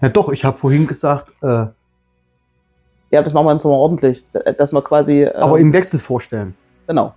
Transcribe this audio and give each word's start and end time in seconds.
Na 0.00 0.08
doch, 0.08 0.30
ich 0.30 0.44
habe 0.44 0.58
vorhin 0.58 0.86
gesagt, 0.86 1.28
äh, 1.42 1.66
Ja, 3.10 3.22
das 3.22 3.32
machen 3.32 3.46
wir 3.46 3.52
jetzt 3.52 3.64
nochmal 3.64 3.80
ordentlich. 3.80 4.26
Dass 4.32 4.72
wir 4.72 4.82
quasi. 4.82 5.22
ähm, 5.22 5.30
aber 5.36 5.58
im 5.58 5.72
Wechsel 5.72 5.98
vorstellen. 6.00 6.54
Genau. 6.86 7.14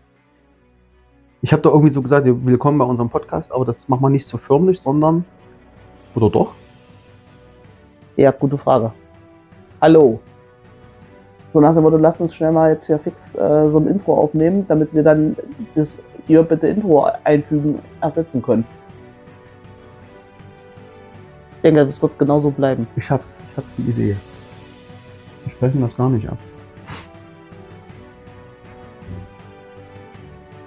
Ich 1.41 1.51
habe 1.53 1.61
da 1.61 1.69
irgendwie 1.69 1.91
so 1.91 2.01
gesagt, 2.01 2.25
willkommen 2.27 2.77
bei 2.77 2.85
unserem 2.85 3.09
Podcast, 3.09 3.51
aber 3.51 3.65
das 3.65 3.87
machen 3.87 4.01
wir 4.01 4.09
nicht 4.09 4.27
so 4.27 4.37
förmlich, 4.37 4.79
sondern. 4.81 5.25
Oder 6.15 6.29
doch? 6.29 6.51
Ja, 8.17 8.31
gute 8.31 8.57
Frage. 8.57 8.91
Hallo. 9.81 10.19
So 11.53 11.61
nach 11.61 11.73
dem 11.73 11.83
Motto, 11.83 11.97
lasst 11.97 12.21
uns 12.21 12.35
schnell 12.35 12.51
mal 12.51 12.71
jetzt 12.71 12.85
hier 12.87 12.99
fix 12.99 13.33
äh, 13.35 13.69
so 13.69 13.79
ein 13.79 13.87
Intro 13.87 14.15
aufnehmen, 14.15 14.65
damit 14.67 14.93
wir 14.93 15.01
dann 15.01 15.35
das 15.75 16.03
hier 16.27 16.43
bitte 16.43 16.67
Intro 16.67 17.09
einfügen 17.23 17.79
ersetzen 18.01 18.41
können. 18.41 18.65
Ich 21.59 21.63
denke, 21.63 21.85
das 21.85 22.01
wird 22.01 22.17
genauso 22.17 22.51
bleiben. 22.51 22.87
Ich 22.95 23.11
hab's, 23.11 23.27
ich 23.51 23.57
hab 23.57 23.65
die 23.77 23.81
Idee. 23.89 24.15
Wir 25.43 25.51
sprechen 25.51 25.81
das 25.81 25.97
gar 25.97 26.09
nicht 26.09 26.29
ab. 26.29 26.37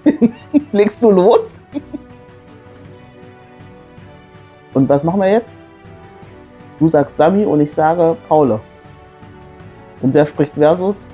Legst 0.72 1.02
du 1.02 1.10
los? 1.10 1.52
und 4.74 4.86
was 4.86 5.02
machen 5.02 5.20
wir 5.20 5.30
jetzt? 5.30 5.54
Du 6.78 6.88
sagst 6.88 7.16
Sami 7.16 7.46
und 7.46 7.62
ich 7.62 7.72
sage 7.72 8.14
Paule. 8.28 8.60
Und 10.02 10.12
wer 10.12 10.26
spricht 10.26 10.52
Versus? 10.52 11.06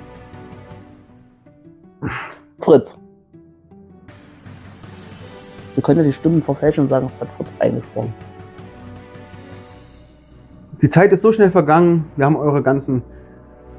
Fritz. 2.58 2.98
Wir 5.76 5.84
können 5.84 6.00
ja 6.00 6.04
die 6.04 6.12
Stimmen 6.12 6.42
verfälschen 6.42 6.82
und 6.82 6.88
sagen, 6.88 7.06
es 7.06 7.20
hat 7.20 7.32
Fritz 7.32 7.54
eingesprochen. 7.60 8.12
Die 10.80 10.88
Zeit 10.88 11.10
ist 11.12 11.22
so 11.22 11.32
schnell 11.32 11.50
vergangen. 11.50 12.04
Wir 12.16 12.24
haben 12.24 12.36
eure 12.36 12.62
ganzen 12.62 13.02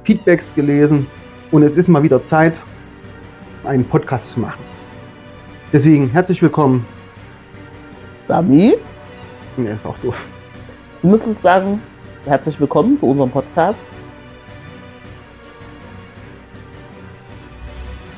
Feedbacks 0.03 0.53
gelesen 0.53 1.07
und 1.49 1.63
es 1.63 1.77
ist 1.77 1.87
mal 1.87 2.03
wieder 2.03 2.21
Zeit, 2.21 2.53
einen 3.63 3.85
Podcast 3.85 4.31
zu 4.31 4.41
machen. 4.41 4.61
Deswegen 5.71 6.09
herzlich 6.09 6.41
willkommen. 6.41 6.85
Sami, 8.25 8.75
Er 9.57 9.75
ist 9.75 9.85
auch 9.85 9.97
doof. 9.99 10.27
du 11.01 11.07
müsstest 11.07 11.41
sagen, 11.41 11.81
herzlich 12.25 12.59
willkommen 12.59 12.97
zu 12.97 13.07
unserem 13.07 13.31
Podcast. 13.31 13.79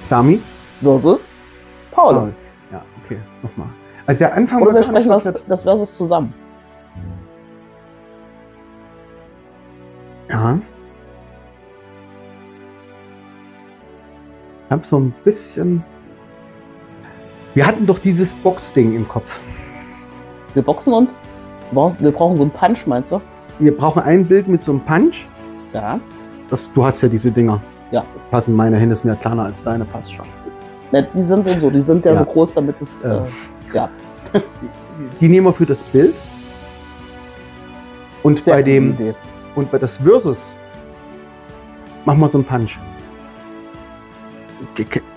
Sami? 0.02 0.42
Versus 0.82 1.30
Paula. 1.92 2.30
Ja, 2.72 2.84
okay, 3.06 3.20
nochmal. 3.44 3.68
Also 4.08 4.20
der 4.20 4.34
Anfang 4.34 4.64
Oder 4.64 4.74
wir 4.74 4.82
sprechen 4.82 5.10
das, 5.10 5.24
das 5.48 5.62
Versus 5.62 5.96
zusammen. 5.96 6.34
Ja. 10.32 10.60
Ich 14.66 14.72
habe 14.72 14.88
so 14.88 14.98
ein 15.00 15.14
bisschen. 15.26 15.84
Wir 17.54 17.68
hatten 17.68 17.86
doch 17.86 18.00
dieses 18.00 18.34
Box-Ding 18.36 18.96
im 18.96 19.06
Kopf. 19.08 19.40
Wir 20.54 20.64
boxen 20.64 20.94
uns. 20.94 21.14
Wir 21.72 22.12
brauchen 22.12 22.36
so 22.38 22.44
einen 22.44 22.52
Punch, 22.52 22.86
meinst 22.88 23.12
du? 23.12 23.22
Wir 23.60 23.76
brauchen 23.76 24.02
ein 24.04 24.26
Bild 24.26 24.48
mit 24.48 24.64
so 24.64 24.72
einem 24.72 24.82
Punch. 24.82 25.28
Ja. 25.74 26.00
Das, 26.50 26.72
du 26.72 26.84
hast 26.86 27.02
ja 27.02 27.10
diese 27.10 27.32
Dinger. 27.32 27.62
Ja. 27.92 28.04
Passen 28.30 28.56
meine 28.56 28.78
Hände 28.78 28.96
sind 28.96 29.10
ja 29.10 29.16
kleiner 29.16 29.44
als 29.44 29.62
deine, 29.64 29.86
passt 29.86 30.14
schon. 30.14 30.26
Ne, 30.92 31.08
die 31.14 31.22
sind 31.24 31.46
so 31.46 31.52
und 31.52 31.60
so. 31.62 31.70
Die 31.70 31.82
sind 31.82 32.06
ja, 32.06 32.12
Ja. 32.14 32.18
so 32.20 32.26
groß, 32.26 32.54
damit 32.54 32.82
es. 32.82 33.02
Ja. 33.02 33.18
Äh, 33.18 33.22
ja. 33.74 33.90
Die 35.20 35.28
nehmen 35.28 35.46
wir 35.48 35.54
für 35.54 35.66
das 35.66 35.82
Bild. 35.84 36.14
Und 38.24 38.38
Sehr 38.42 38.56
bei 38.56 38.64
dem 38.64 38.92
Idee. 38.92 39.14
Und 39.56 39.72
bei 39.72 39.78
das 39.78 39.98
Versus 39.98 40.56
machen 42.06 42.20
wir 42.20 42.30
so 42.30 42.38
einen 42.38 42.46
Punch. 42.46 42.78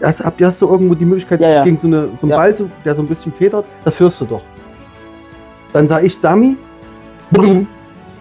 Hast, 0.02 0.24
habt 0.24 0.40
ihr 0.40 0.46
hast 0.46 0.60
du 0.62 0.68
irgendwo 0.68 0.94
die 0.94 1.04
Möglichkeit 1.04 1.40
Ja, 1.40 1.48
ja. 1.50 1.64
gegen 1.64 1.76
so, 1.76 1.86
eine, 1.86 2.06
so 2.16 2.22
einen 2.22 2.30
Ja. 2.30 2.36
Ball, 2.36 2.54
der 2.84 2.94
so 2.94 3.02
ein 3.02 3.06
bisschen 3.06 3.32
federt? 3.32 3.64
Das 3.84 4.00
hörst 4.00 4.20
du 4.20 4.24
doch. 4.24 4.42
Dann 5.72 5.86
sage 5.86 6.06
ich 6.06 6.16
Sami. 6.18 6.56
Brrr. 7.30 7.66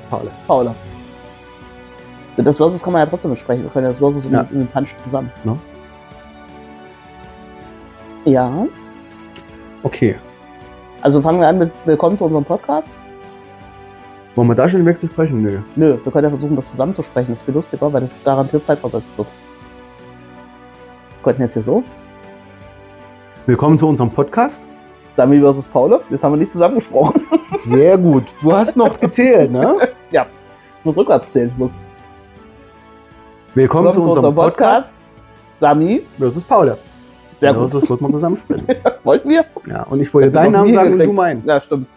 Paul. 0.10 0.30
Paula. 0.48 0.76
Das 2.38 2.58
Versus 2.58 2.82
kann 2.82 2.94
man 2.94 3.02
ja 3.02 3.06
trotzdem 3.06 3.32
besprechen. 3.32 3.64
Wir 3.64 3.70
können 3.70 3.88
das 3.88 4.00
Versus 4.00 4.28
Ja. 4.30 4.42
und 4.42 4.52
den 4.54 4.68
Punch 4.68 4.96
zusammen. 5.04 5.32
No. 5.44 5.58
Ja. 8.26 8.66
Okay. 9.84 10.16
Also 11.02 11.22
fangen 11.22 11.40
wir 11.40 11.48
an 11.48 11.58
mit 11.60 11.72
Willkommen 11.86 12.18
zu 12.18 12.26
unserem 12.26 12.46
Podcast. 12.46 12.92
Wollen 14.36 14.48
wir 14.48 14.56
da 14.56 14.68
schon 14.68 14.80
im 14.80 14.86
Wechsel 14.88 15.12
sprechen? 15.12 15.44
Nö. 15.44 15.60
Nö, 15.76 15.98
wir 16.04 16.12
können 16.12 16.24
ja 16.24 16.30
versuchen, 16.32 16.56
das 16.56 16.72
zusammenzusprechen. 16.72 17.32
Das 17.32 17.42
ist 17.42 17.46
viel 17.46 17.54
lustiger, 17.54 17.94
weil 17.94 18.02
das 18.02 18.18
garantiert 18.24 18.64
zeitversetzt 18.64 19.16
wird. 19.16 19.28
Wir 21.10 21.24
könnten 21.24 21.44
jetzt 21.44 21.54
hier 21.54 21.62
so. 21.62 21.84
Willkommen 23.46 23.78
zu 23.78 23.88
unserem 23.88 24.10
Podcast. 24.10 24.64
Sami 25.16 25.40
versus 25.40 25.68
Paula. 25.68 26.00
Jetzt 26.10 26.24
haben 26.24 26.34
wir 26.34 26.40
nicht 26.40 26.52
zusammengesprochen. 26.52 27.22
Sehr 27.60 27.96
gut. 27.96 28.24
Du 28.42 28.52
hast 28.52 28.76
noch 28.76 29.00
gezählt, 29.00 29.52
ne? 29.52 29.78
Ich 30.10 30.20
muss 30.84 30.98
rückwärts 30.98 31.32
zählen. 31.32 31.50
Ich 31.50 31.58
muss. 31.58 31.78
Willkommen, 33.54 33.94
zu 33.94 34.02
unserem 34.02 34.34
Podcast. 34.34 34.96
Sami. 35.58 36.08
versus 36.18 36.44
Paul. 36.44 36.76
Sehr 37.40 37.52
ja, 37.52 37.56
gut. 37.56 37.72
Das 37.72 37.88
wird 37.88 38.02
man 38.02 38.12
zusammen 38.12 38.38
sprechen. 38.38 38.66
Wollten 39.04 39.30
wir? 39.30 39.46
Ja, 39.68 39.84
und 39.84 40.02
ich 40.02 40.12
wollte 40.12 40.32
deinen 40.32 40.54
Namen 40.54 40.74
sagen 40.74 40.94
und 40.94 41.00
du 41.00 41.14
meinen. 41.14 41.44
Ja, 41.46 41.62
stimmt. 41.62 41.88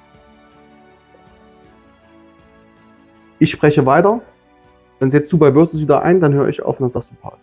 Ich 3.38 3.50
spreche 3.50 3.84
weiter. 3.84 4.20
Dann 4.98 5.10
setzt 5.10 5.30
du 5.32 5.36
bei 5.38 5.52
Versus 5.52 5.80
wieder 5.80 6.02
ein, 6.02 6.20
dann 6.20 6.32
höre 6.32 6.48
ich 6.48 6.62
auf 6.62 6.80
und 6.80 6.84
dann 6.84 6.90
sagst 6.90 7.10
du 7.10 7.14
Paul. 7.16 7.36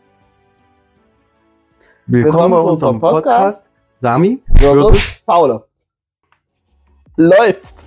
Willkommen 2.08 2.59
zu 2.59 2.68
unserem 2.68 3.00
Podcast. 3.00 3.70
Sami 3.96 4.42
Versus 4.56 5.22
Paula. 5.26 5.64
Läuft. 7.16 7.83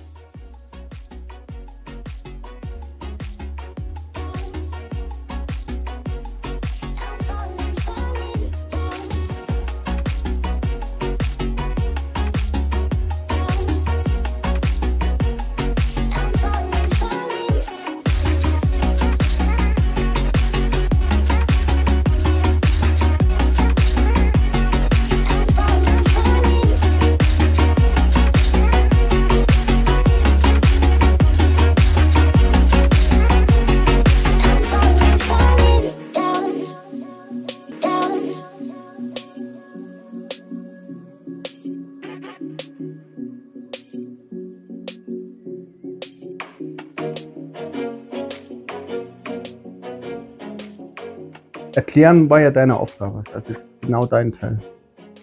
Erklären 51.97 52.29
war 52.29 52.39
ja 52.39 52.51
deine 52.51 52.79
Aufgabe. 52.79 53.23
Das 53.33 53.47
ist 53.47 53.81
genau 53.81 54.05
dein 54.05 54.31
Teil. 54.31 54.61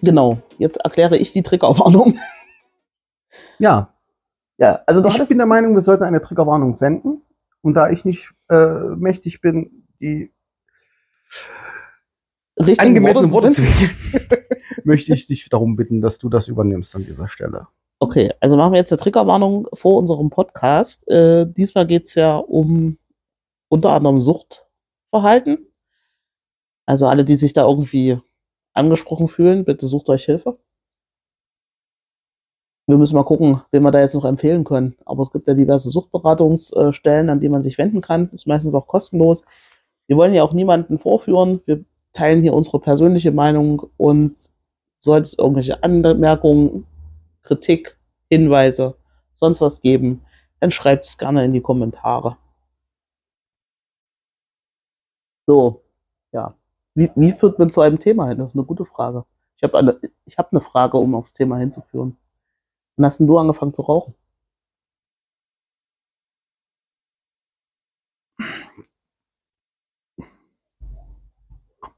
Genau. 0.02 0.38
Jetzt 0.58 0.78
erkläre 0.78 1.16
ich 1.16 1.32
die 1.32 1.44
Triggerwarnung. 1.44 2.18
Ja, 3.60 3.94
Ja, 4.58 4.82
also 4.84 5.00
du 5.00 5.08
ich 5.08 5.28
bin 5.28 5.38
der 5.38 5.46
Meinung, 5.46 5.76
wir 5.76 5.82
sollten 5.82 6.02
eine 6.02 6.20
Triggerwarnung 6.20 6.74
senden. 6.74 7.22
Und 7.62 7.74
da 7.74 7.90
ich 7.90 8.04
nicht 8.04 8.28
äh, 8.48 8.96
mächtig 8.96 9.40
bin, 9.40 9.86
die 10.00 10.32
richtig 12.58 12.80
angemessenen 12.80 13.30
Worte 13.30 13.52
zu 13.52 13.62
wählen, 13.62 14.44
möchte 14.84 15.14
ich 15.14 15.28
dich 15.28 15.48
darum 15.48 15.76
bitten, 15.76 16.00
dass 16.00 16.18
du 16.18 16.28
das 16.28 16.48
übernimmst 16.48 16.96
an 16.96 17.04
dieser 17.04 17.28
Stelle. 17.28 17.68
Okay, 18.00 18.32
also 18.40 18.56
machen 18.56 18.72
wir 18.72 18.78
jetzt 18.78 18.92
eine 18.92 18.98
Triggerwarnung 18.98 19.68
vor 19.72 19.96
unserem 19.96 20.30
Podcast. 20.30 21.08
Äh, 21.08 21.46
diesmal 21.46 21.86
geht 21.86 22.06
es 22.06 22.16
ja 22.16 22.36
um 22.36 22.98
unter 23.68 23.92
anderem 23.92 24.20
Suchtverhalten. 24.20 25.68
Also 26.86 27.06
alle, 27.06 27.24
die 27.24 27.36
sich 27.36 27.52
da 27.52 27.66
irgendwie 27.66 28.20
angesprochen 28.74 29.28
fühlen, 29.28 29.64
bitte 29.64 29.86
sucht 29.86 30.08
euch 30.08 30.24
Hilfe. 30.24 30.58
Wir 32.86 32.98
müssen 32.98 33.14
mal 33.14 33.24
gucken, 33.24 33.62
wen 33.72 33.82
wir 33.82 33.90
da 33.90 34.00
jetzt 34.00 34.14
noch 34.14 34.26
empfehlen 34.26 34.64
können. 34.64 34.94
Aber 35.06 35.22
es 35.22 35.30
gibt 35.30 35.48
ja 35.48 35.54
diverse 35.54 35.88
Suchtberatungsstellen, 35.88 37.30
an 37.30 37.40
die 37.40 37.48
man 37.48 37.62
sich 37.62 37.78
wenden 37.78 38.02
kann. 38.02 38.28
Ist 38.30 38.46
meistens 38.46 38.74
auch 38.74 38.86
kostenlos. 38.86 39.42
Wir 40.06 40.18
wollen 40.18 40.34
ja 40.34 40.42
auch 40.42 40.52
niemanden 40.52 40.98
vorführen. 40.98 41.62
Wir 41.64 41.84
teilen 42.12 42.42
hier 42.42 42.52
unsere 42.52 42.80
persönliche 42.80 43.32
Meinung 43.32 43.90
und 43.96 44.50
sollte 44.98 45.26
es 45.26 45.38
irgendwelche 45.38 45.82
Anmerkungen, 45.82 46.86
Kritik, 47.42 47.98
Hinweise, 48.30 48.96
sonst 49.36 49.60
was 49.60 49.80
geben, 49.80 50.22
dann 50.60 50.70
schreibt 50.70 51.04
es 51.04 51.18
gerne 51.18 51.44
in 51.44 51.52
die 51.52 51.60
Kommentare. 51.60 52.36
So, 55.46 55.82
ja. 56.32 56.54
Wie, 56.94 57.10
wie 57.16 57.32
führt 57.32 57.58
man 57.58 57.70
zu 57.70 57.80
einem 57.80 57.98
Thema 57.98 58.28
hin? 58.28 58.38
Das 58.38 58.50
ist 58.50 58.56
eine 58.56 58.64
gute 58.64 58.84
Frage. 58.84 59.24
Ich 59.56 59.64
habe 59.64 59.78
eine, 59.78 60.00
ich 60.24 60.38
hab 60.38 60.52
eine 60.52 60.60
Frage, 60.60 60.96
um 60.96 61.14
aufs 61.14 61.32
Thema 61.32 61.58
hinzuführen. 61.58 62.16
Wann 62.96 63.06
hast 63.06 63.18
denn 63.18 63.26
du 63.26 63.38
angefangen 63.38 63.74
zu 63.74 63.82
rauchen? 63.82 64.14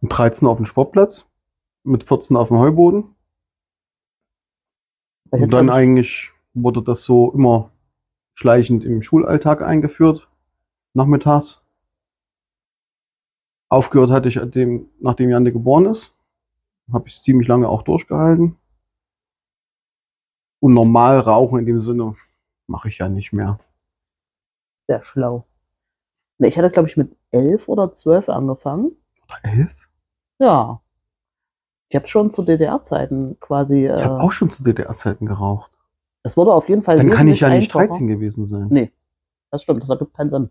Mit 0.00 0.16
13 0.16 0.46
auf 0.48 0.56
dem 0.58 0.66
Sportplatz, 0.66 1.26
mit 1.82 2.04
14 2.04 2.36
auf 2.36 2.48
dem 2.48 2.58
Heuboden. 2.58 3.14
Ich 5.32 5.42
Und 5.42 5.50
dann 5.50 5.70
eigentlich 5.70 6.32
wurde 6.54 6.82
das 6.82 7.02
so 7.02 7.32
immer 7.32 7.70
schleichend 8.34 8.84
im 8.84 9.02
Schulalltag 9.02 9.62
eingeführt, 9.62 10.28
nachmittags. 10.94 11.65
Aufgehört 13.68 14.10
hatte 14.10 14.28
ich, 14.28 14.38
dem, 14.52 14.88
nachdem 15.00 15.30
Jante 15.30 15.52
geboren 15.52 15.86
ist. 15.86 16.12
Habe 16.92 17.08
ich 17.08 17.20
ziemlich 17.20 17.48
lange 17.48 17.68
auch 17.68 17.82
durchgehalten. 17.82 18.56
Und 20.60 20.74
normal 20.74 21.18
rauchen 21.20 21.58
in 21.58 21.66
dem 21.66 21.80
Sinne 21.80 22.14
mache 22.68 22.88
ich 22.88 22.98
ja 22.98 23.08
nicht 23.08 23.32
mehr. 23.32 23.58
Sehr 24.88 25.02
schlau. 25.02 25.44
Ich 26.38 26.56
hatte, 26.56 26.70
glaube 26.70 26.88
ich, 26.88 26.96
mit 26.96 27.16
elf 27.32 27.68
oder 27.68 27.92
zwölf 27.92 28.28
angefangen. 28.28 28.92
Oder 29.24 29.38
elf? 29.52 29.88
Ja. 30.38 30.80
Ich 31.88 31.96
habe 31.96 32.06
schon 32.06 32.30
zu 32.30 32.42
DDR-Zeiten 32.42 33.38
quasi. 33.40 33.86
Ich 33.86 33.90
Äh, 33.92 34.04
habe 34.04 34.20
auch 34.20 34.32
schon 34.32 34.50
zu 34.50 34.62
DDR-Zeiten 34.62 35.26
geraucht. 35.26 35.76
es 36.22 36.36
wurde 36.36 36.52
auf 36.52 36.68
jeden 36.68 36.82
Fall. 36.82 36.98
Dann 36.98 37.10
kann 37.10 37.28
ich 37.28 37.40
ja 37.40 37.48
nicht 37.50 37.74
einfacher. 37.74 37.88
13 37.88 38.06
gewesen 38.08 38.46
sein. 38.46 38.66
Nee. 38.70 38.92
Das 39.50 39.62
stimmt, 39.62 39.82
das 39.82 39.90
ergibt 39.90 40.14
keinen 40.14 40.30
Sinn. 40.30 40.50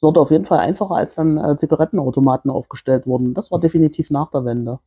Es 0.00 0.02
wurde 0.02 0.18
auf 0.18 0.30
jeden 0.30 0.46
Fall 0.46 0.60
einfacher, 0.60 0.94
als 0.94 1.16
dann 1.16 1.36
äh, 1.36 1.58
Zigarettenautomaten 1.58 2.50
aufgestellt 2.50 3.06
wurden. 3.06 3.34
Das 3.34 3.50
war 3.50 3.60
definitiv 3.60 4.08
nach 4.08 4.30
der 4.30 4.46
Wende. 4.46 4.78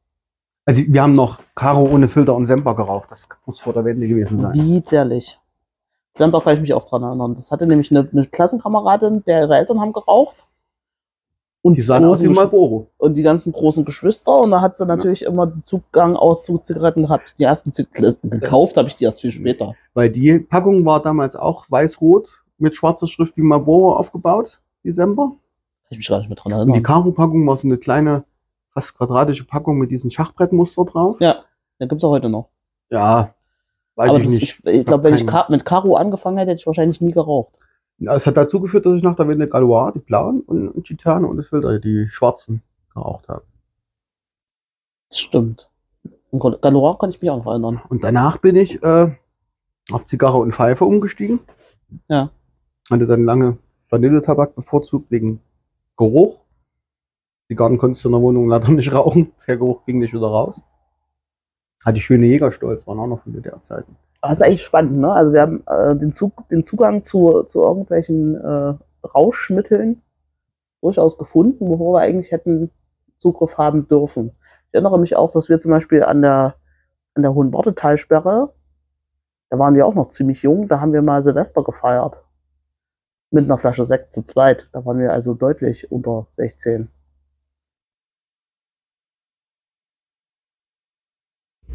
Also 0.65 0.81
wir 0.87 1.03
haben 1.03 1.13
noch 1.13 1.37
Caro 1.53 1.83
ohne 1.83 2.07
Filter 2.07 2.33
und 2.33 2.47
Semper 2.47 2.73
geraucht. 2.73 3.11
Das 3.11 3.29
muss 3.45 3.59
vor 3.59 3.73
der 3.73 3.85
Wende 3.85 4.07
gewesen 4.07 4.39
sein. 4.39 4.53
Widerlich. 4.55 5.39
Semper 6.15 6.41
kann 6.41 6.55
ich 6.55 6.61
mich 6.61 6.73
auch 6.73 6.85
dran 6.85 7.03
erinnern. 7.03 7.35
Das 7.35 7.51
hatte 7.51 7.67
nämlich 7.67 7.91
eine, 7.91 8.09
eine 8.11 8.25
Klassenkameradin, 8.25 9.23
der 9.25 9.41
ihre 9.41 9.55
Eltern 9.55 9.79
haben 9.79 9.93
geraucht. 9.93 10.47
Und 11.61 11.77
Die 11.77 11.81
sahen 11.81 12.05
aus 12.05 12.23
wie 12.23 12.29
Marlboro. 12.29 12.87
und 12.97 13.13
die 13.13 13.21
ganzen 13.21 13.53
großen 13.53 13.85
Geschwister. 13.85 14.35
Und 14.35 14.49
da 14.49 14.61
hat 14.61 14.75
sie 14.77 14.85
natürlich 14.87 15.21
immer 15.21 15.45
den 15.45 15.63
Zugang 15.63 16.15
auch 16.15 16.41
zu 16.41 16.57
Zigaretten 16.57 17.03
gehabt. 17.03 17.35
Die 17.37 17.43
ersten 17.43 17.71
Zigaretten 17.71 18.31
gekauft 18.31 18.77
habe 18.77 18.87
ich 18.87 18.95
die 18.95 19.03
erst 19.03 19.21
viel 19.21 19.29
später. 19.29 19.75
Weil 19.93 20.09
die 20.09 20.39
Packung 20.39 20.83
war 20.85 21.03
damals 21.03 21.35
auch 21.35 21.69
weiß-rot 21.69 22.41
mit 22.57 22.73
schwarzer 22.73 23.05
Schrift 23.05 23.37
wie 23.37 23.43
Marlboro 23.43 23.95
aufgebaut, 23.95 24.59
die 24.83 24.91
Semper. 24.91 25.27
Kann 25.29 25.37
ich 25.89 25.97
mich 25.97 26.07
gar 26.07 26.19
nicht 26.19 26.29
mehr 26.29 26.35
dran 26.35 26.53
Und 26.53 26.59
die 26.67 26.71
erinnern. 26.73 26.83
Karo-Packung 26.83 27.45
war 27.47 27.57
so 27.57 27.67
eine 27.67 27.77
kleine, 27.77 28.23
fast 28.71 28.97
quadratische 28.97 29.45
Packung 29.45 29.77
mit 29.77 29.91
diesem 29.91 30.09
Schachbrettmuster 30.11 30.85
drauf. 30.85 31.17
Ja, 31.19 31.43
den 31.79 31.87
gibt's 31.89 32.03
auch 32.03 32.11
heute 32.11 32.29
noch. 32.29 32.49
Ja, 32.89 33.33
weiß 33.95 34.09
Aber 34.09 34.19
ich 34.19 34.25
das, 34.25 34.33
nicht. 34.33 34.59
ich, 34.63 34.65
ich 34.73 34.85
glaube, 34.85 35.03
wenn 35.05 35.13
ich. 35.13 35.25
Ka 35.27 35.45
mit 35.49 35.65
Karo 35.65 35.95
angefangen 35.95 36.37
hätte, 36.37 36.51
hätte 36.51 36.59
ich 36.61 36.67
wahrscheinlich 36.67 37.01
nie 37.01 37.11
geraucht. 37.11 37.59
Ja, 37.99 38.15
Es 38.15 38.25
hat 38.25 38.37
dazu 38.37 38.59
geführt, 38.59 38.85
dass 38.85 38.95
ich 38.95 39.03
nach 39.03 39.15
der 39.15 39.27
Wende 39.27 39.47
Galois, 39.47 39.91
die 39.91 39.99
blauen, 39.99 40.41
und, 40.41 40.67
und 40.69 40.85
Gitane 40.87 41.27
und 41.27 41.37
das 41.37 41.47
Filter, 41.47 41.79
die 41.79 42.07
schwarzen, 42.09 42.63
geraucht 42.93 43.29
habe. 43.29 43.43
Das 45.09 45.19
stimmt. 45.19 45.69
Gal- 46.31 46.57
Galois 46.59 46.97
kann 46.97 47.11
ich 47.11 47.21
mich 47.21 47.29
auch 47.29 47.37
noch 47.37 47.45
erinnern. 47.51 47.81
Und 47.89 48.03
danach 48.03 48.37
bin 48.37 48.55
ich 48.55 48.81
äh, 48.83 49.11
auf 49.91 50.05
Zigarre 50.05 50.37
und 50.39 50.53
Pfeife 50.53 50.85
umgestiegen. 50.85 51.39
Ja. 52.07 52.31
Hatte 52.89 53.05
dann 53.05 53.25
lange 53.25 53.57
Vanilletabak 53.93 54.55
bevorzugt 54.55 55.11
wegen 55.11 55.39
Geruch. 55.97 56.39
Zigarren 57.47 57.77
konntest 57.77 58.03
du 58.03 58.09
in 58.09 58.13
der 58.13 58.21
Wohnung 58.21 58.47
leider 58.47 58.69
nicht 58.71 58.91
rauchen. 58.91 59.31
Der 59.47 59.57
Geruch 59.57 59.85
ging 59.85 59.99
nicht 59.99 60.13
wieder 60.13 60.27
raus. 60.27 60.59
Hatte 61.85 61.97
ich 61.99 62.05
schöne 62.05 62.25
Jägerstolz, 62.25 62.87
waren 62.87 62.99
auch 62.99 63.07
noch 63.07 63.21
von 63.21 63.33
DDR-Zeiten. 63.33 63.95
Das 64.21 64.33
ist 64.33 64.41
eigentlich 64.41 64.63
spannend, 64.63 64.97
ne? 64.97 65.11
Also 65.11 65.33
wir 65.33 65.41
haben 65.41 65.63
äh, 65.67 65.95
den, 65.95 66.11
Zug, 66.11 66.47
den 66.49 66.63
Zugang 66.63 67.03
zu, 67.03 67.43
zu 67.43 67.61
irgendwelchen 67.61 68.35
äh, 68.35 68.73
Rauschmitteln 69.05 70.01
durchaus 70.81 71.17
gefunden, 71.19 71.69
bevor 71.69 71.93
wir 71.93 71.99
eigentlich 71.99 72.31
hätten 72.31 72.71
Zugriff 73.19 73.59
haben 73.59 73.87
dürfen. 73.87 74.31
Ich 74.69 74.73
erinnere 74.73 74.97
mich 74.97 75.15
auch, 75.15 75.31
dass 75.31 75.49
wir 75.49 75.59
zum 75.59 75.69
Beispiel 75.69 76.03
an 76.03 76.23
der, 76.23 76.55
an 77.13 77.21
der 77.21 77.35
Hohen 77.35 77.53
Wortetalsperre, 77.53 78.53
da 79.49 79.59
waren 79.59 79.75
wir 79.75 79.85
auch 79.85 79.93
noch 79.93 80.09
ziemlich 80.09 80.41
jung, 80.41 80.67
da 80.67 80.79
haben 80.79 80.93
wir 80.93 81.03
mal 81.03 81.21
Silvester 81.21 81.63
gefeiert. 81.63 82.22
Mit 83.33 83.45
einer 83.45 83.57
Flasche 83.57 83.83
Sekt 83.83 84.13
zu 84.13 84.23
zweit. 84.23 84.69
Da 84.73 84.85
waren 84.85 84.99
wir 84.99 85.11
also 85.11 85.33
deutlich 85.33 85.91
unter 85.91 86.27
16. 86.29 86.87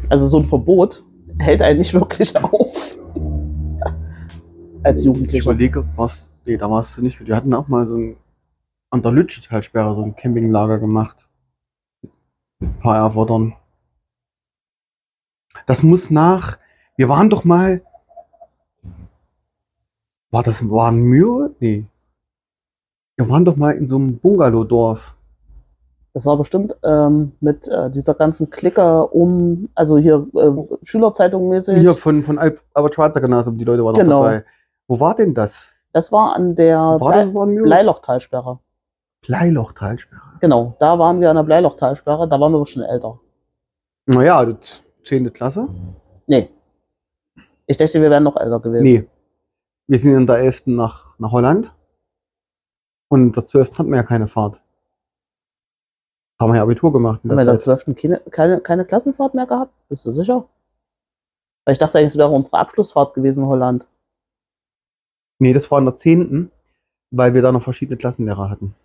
Also 0.09 0.25
so 0.27 0.39
ein 0.39 0.45
Verbot 0.45 1.03
hält 1.37 1.61
einen 1.61 1.79
nicht 1.79 1.93
wirklich 1.99 2.33
auf. 2.37 2.97
Als 4.83 5.01
Ich 5.01 5.05
Jugendlicher. 5.05 5.51
überlege, 5.51 5.85
was. 5.97 6.25
Nee, 6.45 6.55
da 6.55 6.71
warst 6.71 6.97
du 6.97 7.01
nicht 7.01 7.19
mit. 7.19 7.27
Wir 7.27 7.35
hatten 7.35 7.53
auch 7.53 7.67
mal 7.67 7.85
so 7.85 7.97
ein 7.97 8.15
an 8.91 9.01
der 9.01 9.11
Lütschtalsperre 9.11 9.95
so 9.95 10.01
ein 10.03 10.15
Campinglager 10.15 10.79
gemacht. 10.79 11.27
Mit 12.59 12.69
ein 12.71 12.79
paar 12.79 12.95
Erfordern. 12.95 13.53
Das 15.67 15.83
muss 15.83 16.09
nach. 16.09 16.57
Wir 16.95 17.09
waren 17.09 17.29
doch 17.29 17.43
mal. 17.43 17.83
War 20.31 20.43
das 20.43 20.67
war 20.69 20.91
ein 20.91 20.97
Mühe? 21.01 21.51
Nee. 21.59 21.85
Wir 23.17 23.27
waren 23.29 23.45
doch 23.45 23.55
mal 23.55 23.71
in 23.71 23.87
so 23.87 23.95
einem 23.97 24.17
Bungalow-Dorf. 24.19 25.15
Das 26.13 26.25
war 26.25 26.37
bestimmt 26.37 26.75
ähm, 26.83 27.33
mit 27.39 27.67
äh, 27.67 27.89
dieser 27.91 28.13
ganzen 28.13 28.49
Clique 28.49 29.07
um, 29.07 29.69
also 29.75 29.97
hier 29.97 30.25
äh, 30.35 30.51
Schülerzeitung 30.85 31.49
mäßig. 31.49 31.79
Hier 31.79 31.93
von, 31.93 32.23
von 32.23 32.39
Al- 32.39 32.59
Albert 32.73 32.95
Schweitzer 32.95 33.21
Gymnasium, 33.21 33.57
die 33.57 33.63
Leute 33.65 33.83
waren 33.85 33.95
Genau. 33.95 34.23
dabei. 34.23 34.45
Wo 34.87 34.99
war 34.99 35.15
denn 35.15 35.33
das? 35.33 35.67
Das 35.93 36.11
war 36.11 36.35
an 36.35 36.55
der 36.55 36.77
War? 36.79 37.25
Bleilochtalsperre. 37.63 38.59
Bleilochtalsperre. 39.21 40.21
Genau, 40.39 40.75
da 40.79 40.97
waren 40.97 41.19
wir 41.21 41.29
an 41.29 41.35
der 41.35 41.43
Bleilochtalsperre, 41.43 42.27
da 42.27 42.39
waren 42.39 42.51
wir 42.53 42.65
schon 42.65 42.83
älter. 42.83 43.19
Naja, 44.05 44.45
das 44.45 44.81
10. 45.03 45.31
Klasse. 45.33 45.67
Nee. 46.25 46.49
Ich 47.67 47.77
dachte, 47.77 48.01
wir 48.01 48.09
wären 48.09 48.23
noch 48.23 48.37
älter 48.37 48.59
gewesen. 48.59 48.83
Nee. 48.83 49.07
Wir 49.89 49.97
sind 49.97 50.13
in 50.15 50.27
der 50.27 50.37
11. 50.37 50.67
nach, 50.67 51.17
nach 51.17 51.31
Holland. 51.31 51.73
Und 53.09 53.21
in 53.21 53.31
der 53.31 53.43
12. 53.43 53.79
hatten 53.79 53.89
wir 53.89 53.97
ja 53.97 54.03
keine 54.03 54.27
Fahrt. 54.27 54.61
Haben 56.39 56.51
wir 56.51 56.57
ja 56.57 56.63
Abitur 56.63 56.93
gemacht. 56.93 57.21
In 57.23 57.31
Haben 57.31 57.37
wir 57.39 57.43
der 57.45 57.53
in 57.53 57.57
der 57.57 57.59
Zeit. 57.59 57.81
12. 57.85 57.95
Keine, 57.95 58.19
keine, 58.29 58.61
keine 58.61 58.85
Klassenfahrt 58.85 59.33
mehr 59.33 59.47
gehabt? 59.47 59.73
Bist 59.89 60.05
du 60.05 60.11
sicher? 60.11 60.47
Weil 61.65 61.73
ich 61.73 61.79
dachte 61.79 61.97
eigentlich, 61.97 62.09
es 62.13 62.17
wäre 62.17 62.29
unsere 62.29 62.59
Abschlussfahrt 62.59 63.15
gewesen 63.15 63.45
in 63.45 63.49
Holland. 63.49 63.87
Nee, 65.39 65.53
das 65.53 65.71
war 65.71 65.79
in 65.79 65.85
der 65.85 65.95
10. 65.95 66.51
Weil 67.09 67.33
wir 67.33 67.41
da 67.41 67.51
noch 67.51 67.63
verschiedene 67.63 67.97
Klassenlehrer 67.97 68.47
hatten. 68.47 68.75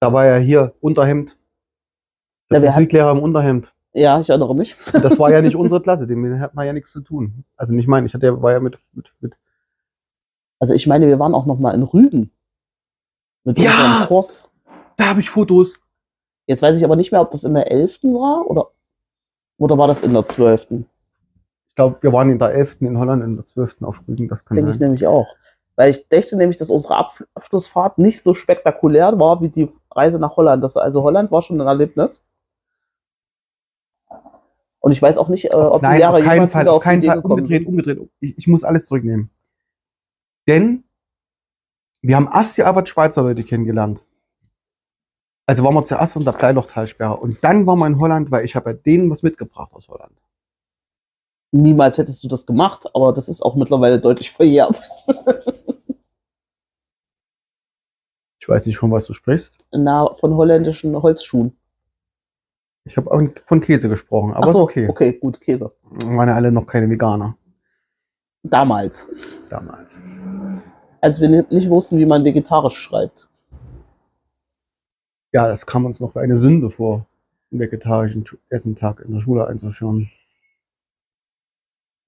Da 0.00 0.12
war 0.12 0.26
ja 0.26 0.38
hier 0.38 0.74
Unterhemd. 0.80 1.38
Der 2.50 2.60
Ja, 2.60 2.72
Physiklehrer 2.72 3.12
im 3.12 3.20
Unterhemd. 3.20 3.72
Ja, 3.94 4.20
ich 4.20 4.28
erinnere 4.30 4.54
mich. 4.54 4.76
Das 4.92 5.18
war 5.18 5.30
ja 5.30 5.42
nicht 5.42 5.56
unsere 5.56 5.82
Klasse, 5.82 6.06
dem 6.06 6.40
hat 6.40 6.54
man 6.54 6.66
ja 6.66 6.72
nichts 6.72 6.92
zu 6.92 7.00
tun. 7.00 7.44
Also 7.56 7.74
nicht 7.74 7.88
mein, 7.88 8.06
ich 8.06 8.14
hatte, 8.14 8.26
ja- 8.26 8.42
war 8.42 8.52
ja 8.52 8.60
mit, 8.60 8.78
mit, 8.92 9.12
mit 9.20 9.34
Also 10.58 10.74
ich 10.74 10.86
meine, 10.86 11.06
wir 11.08 11.18
waren 11.18 11.34
auch 11.34 11.46
noch 11.46 11.58
mal 11.58 11.72
in 11.74 11.82
Rügen. 11.82 12.30
Mit 13.44 13.58
Ja! 13.58 13.70
unserem 13.70 14.06
Kurs. 14.08 14.48
da 14.96 15.06
habe 15.08 15.20
ich 15.20 15.28
Fotos. 15.30 15.78
Jetzt 16.46 16.62
weiß 16.62 16.76
ich 16.78 16.84
aber 16.84 16.96
nicht 16.96 17.12
mehr, 17.12 17.20
ob 17.20 17.30
das 17.30 17.44
in 17.44 17.54
der 17.54 17.70
11. 17.70 18.02
war 18.04 18.48
oder, 18.50 18.70
oder 19.58 19.76
war 19.78 19.88
das 19.88 20.02
in 20.02 20.12
der 20.12 20.26
12. 20.26 20.66
Ich 21.68 21.74
glaube, 21.76 21.98
wir 22.00 22.12
waren 22.12 22.30
in 22.30 22.38
der 22.38 22.52
11. 22.52 22.78
in 22.80 22.98
Holland, 22.98 23.22
in 23.22 23.36
der 23.36 23.44
12. 23.44 23.76
auf 23.82 24.02
Rügen, 24.08 24.28
das 24.28 24.44
kann 24.44 24.56
Denke 24.56 24.72
ich 24.72 24.78
nämlich 24.78 25.06
auch. 25.06 25.26
Weil 25.76 25.90
ich 25.92 26.06
dachte 26.08 26.36
nämlich, 26.36 26.58
dass 26.58 26.68
unsere 26.70 26.96
Ab 26.96 27.12
Abschlussfahrt 27.34 27.98
nicht 27.98 28.22
so 28.22 28.34
spektakulär 28.34 29.18
war 29.18 29.40
wie 29.40 29.48
die 29.48 29.70
Reise 29.90 30.18
nach 30.18 30.36
Holland. 30.36 30.62
Das, 30.62 30.76
also 30.76 31.02
Holland 31.02 31.30
war 31.30 31.40
schon 31.42 31.60
ein 31.60 31.66
Erlebnis. 31.66 32.24
Und 34.82 34.90
ich 34.90 35.00
weiß 35.00 35.16
auch 35.16 35.28
nicht, 35.28 35.44
äh, 35.46 35.54
ob 35.54 35.80
die 35.80 35.86
Nein, 35.86 35.98
Lehrer 35.98 36.16
auf 36.16 36.22
keinen 36.22 36.48
Fall, 36.48 36.62
wieder 36.62 36.72
auf 36.72 36.82
die 36.82 36.84
keinen 36.84 36.98
Idee 36.98 37.08
Fall. 37.08 37.20
Umgedreht, 37.20 37.66
umgedreht. 37.66 38.10
Ich, 38.18 38.38
ich 38.38 38.46
muss 38.48 38.64
alles 38.64 38.86
zurücknehmen. 38.86 39.30
Denn 40.48 40.82
wir 42.02 42.16
haben 42.16 42.28
erst 42.32 42.56
die 42.56 42.64
Albert 42.64 42.88
Schweizer 42.88 43.22
Leute 43.22 43.44
kennengelernt. 43.44 44.04
Also 45.46 45.62
waren 45.62 45.74
wir 45.74 45.84
zuerst 45.84 46.16
in 46.16 46.24
der 46.24 46.32
Bleilochtalsperre. 46.32 47.16
Und 47.16 47.42
dann 47.44 47.64
waren 47.64 47.78
wir 47.78 47.86
in 47.86 48.00
Holland, 48.00 48.32
weil 48.32 48.44
ich 48.44 48.56
habe 48.56 48.70
ja 48.70 48.76
denen 48.76 49.08
was 49.08 49.22
mitgebracht 49.22 49.72
aus 49.72 49.88
Holland. 49.88 50.20
Niemals 51.52 51.96
hättest 51.98 52.24
du 52.24 52.28
das 52.28 52.44
gemacht, 52.44 52.86
aber 52.92 53.12
das 53.12 53.28
ist 53.28 53.42
auch 53.42 53.54
mittlerweile 53.54 54.00
deutlich 54.00 54.32
verjährt. 54.32 54.80
Ich 58.40 58.48
weiß 58.48 58.66
nicht, 58.66 58.78
von 58.78 58.90
was 58.90 59.06
du 59.06 59.12
sprichst. 59.12 59.58
Na, 59.70 60.12
von 60.14 60.34
holländischen 60.34 61.00
Holzschuhen. 61.00 61.56
Ich 62.84 62.96
habe 62.96 63.32
von 63.46 63.60
Käse 63.60 63.88
gesprochen, 63.88 64.32
aber 64.34 64.44
Ach 64.44 64.48
ist 64.48 64.52
so, 64.54 64.62
okay. 64.62 64.88
okay, 64.88 65.12
gut, 65.12 65.40
Käse. 65.40 65.72
Waren 65.82 66.28
ja 66.28 66.34
alle 66.34 66.50
noch 66.50 66.66
keine 66.66 66.90
Veganer 66.90 67.36
Damals. 68.42 69.08
damals. 69.48 70.00
Als 71.00 71.20
wir 71.20 71.28
ni- 71.28 71.44
nicht 71.50 71.70
wussten, 71.70 71.98
wie 71.98 72.06
man 72.06 72.24
vegetarisch 72.24 72.76
schreibt. 72.76 73.28
Ja, 75.32 75.46
das 75.46 75.64
kam 75.64 75.84
uns 75.86 76.00
noch 76.00 76.12
für 76.12 76.20
eine 76.20 76.36
Sünde 76.36 76.70
vor, 76.70 77.06
einen 77.52 77.60
vegetarischen 77.60 78.24
Essentag 78.48 79.00
in 79.00 79.14
der 79.14 79.20
Schule 79.20 79.46
einzuführen. 79.46 80.10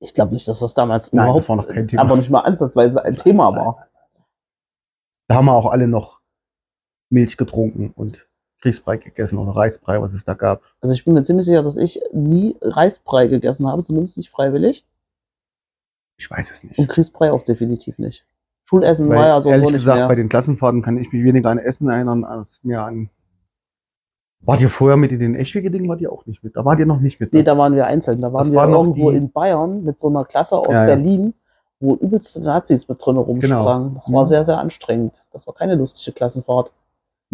Ich 0.00 0.12
glaube 0.12 0.34
nicht, 0.34 0.46
dass 0.48 0.58
das 0.58 0.74
damals 0.74 1.12
Nein, 1.12 1.24
überhaupt 1.26 1.44
das 1.44 1.48
war 1.48 1.56
noch 1.56 1.68
kein 1.68 1.88
Thema. 1.88 2.02
aber 2.02 2.16
nicht 2.16 2.30
mal 2.30 2.40
ansatzweise 2.40 3.02
ein 3.04 3.14
Thema 3.16 3.54
war. 3.54 3.88
Da 5.28 5.36
haben 5.36 5.46
wir 5.46 5.54
auch 5.54 5.70
alle 5.70 5.86
noch 5.88 6.20
Milch 7.10 7.36
getrunken 7.36 7.92
und 7.94 8.28
Kriegsbrei 8.64 8.96
gegessen 8.96 9.38
oder 9.38 9.54
Reisbrei, 9.54 10.00
was 10.00 10.14
es 10.14 10.24
da 10.24 10.32
gab. 10.32 10.62
Also 10.80 10.94
ich 10.94 11.04
bin 11.04 11.12
mir 11.12 11.22
ziemlich 11.22 11.44
sicher, 11.44 11.62
dass 11.62 11.76
ich 11.76 12.00
nie 12.14 12.56
Reisbrei 12.62 13.26
gegessen 13.26 13.68
habe, 13.68 13.82
zumindest 13.82 14.16
nicht 14.16 14.30
freiwillig. 14.30 14.86
Ich 16.16 16.30
weiß 16.30 16.50
es 16.50 16.64
nicht. 16.64 16.78
Und 16.78 16.88
Grießbrei 16.88 17.30
auch 17.30 17.42
definitiv 17.42 17.98
nicht. 17.98 18.24
Schulessen 18.64 19.10
Weil, 19.10 19.18
war 19.18 19.26
ja 19.26 19.40
so 19.42 19.50
ehrlich 19.50 19.70
gesagt, 19.72 19.98
mehr. 19.98 20.08
bei 20.08 20.14
den 20.14 20.30
Klassenfahrten 20.30 20.80
kann 20.80 20.96
ich 20.96 21.12
mich 21.12 21.22
weniger 21.24 21.50
an 21.50 21.58
Essen 21.58 21.90
erinnern, 21.90 22.24
als 22.24 22.60
mir 22.62 22.82
an. 22.82 23.10
Wart 24.40 24.62
ihr 24.62 24.70
vorher 24.70 24.96
mit 24.96 25.12
in 25.12 25.18
den 25.18 25.34
Eschwege-Dingen? 25.34 25.86
Wart 25.88 26.00
ihr 26.00 26.10
auch 26.10 26.24
nicht 26.24 26.42
mit? 26.42 26.56
Da 26.56 26.64
wart 26.64 26.78
ihr 26.78 26.86
noch 26.86 27.00
nicht 27.00 27.20
mit. 27.20 27.32
Nee, 27.34 27.40
ne? 27.40 27.44
da 27.44 27.58
waren 27.58 27.74
wir 27.74 27.86
einzeln. 27.86 28.22
Da 28.22 28.32
waren 28.32 28.40
Das 28.44 28.50
wir 28.50 28.56
war 28.56 28.66
noch 28.66 28.82
irgendwo 28.84 29.10
die- 29.10 29.18
in 29.18 29.30
Bayern 29.30 29.84
mit 29.84 30.00
so 30.00 30.08
einer 30.08 30.24
Klasse 30.24 30.56
aus 30.56 30.68
Ja. 30.72 30.86
Berlin, 30.86 31.34
wo 31.80 31.96
übelste 31.96 32.40
Nazis 32.40 32.88
mit 32.88 33.04
drin 33.04 33.18
rumsprangen. 33.18 33.92
Das 33.94 34.10
war 34.10 34.22
Mhm. 34.22 34.26
sehr, 34.26 34.44
sehr 34.44 34.58
anstrengend. 34.58 35.26
Das 35.32 35.46
war 35.46 35.52
keine 35.54 35.74
lustige 35.74 36.14
Klassenfahrt. 36.14 36.72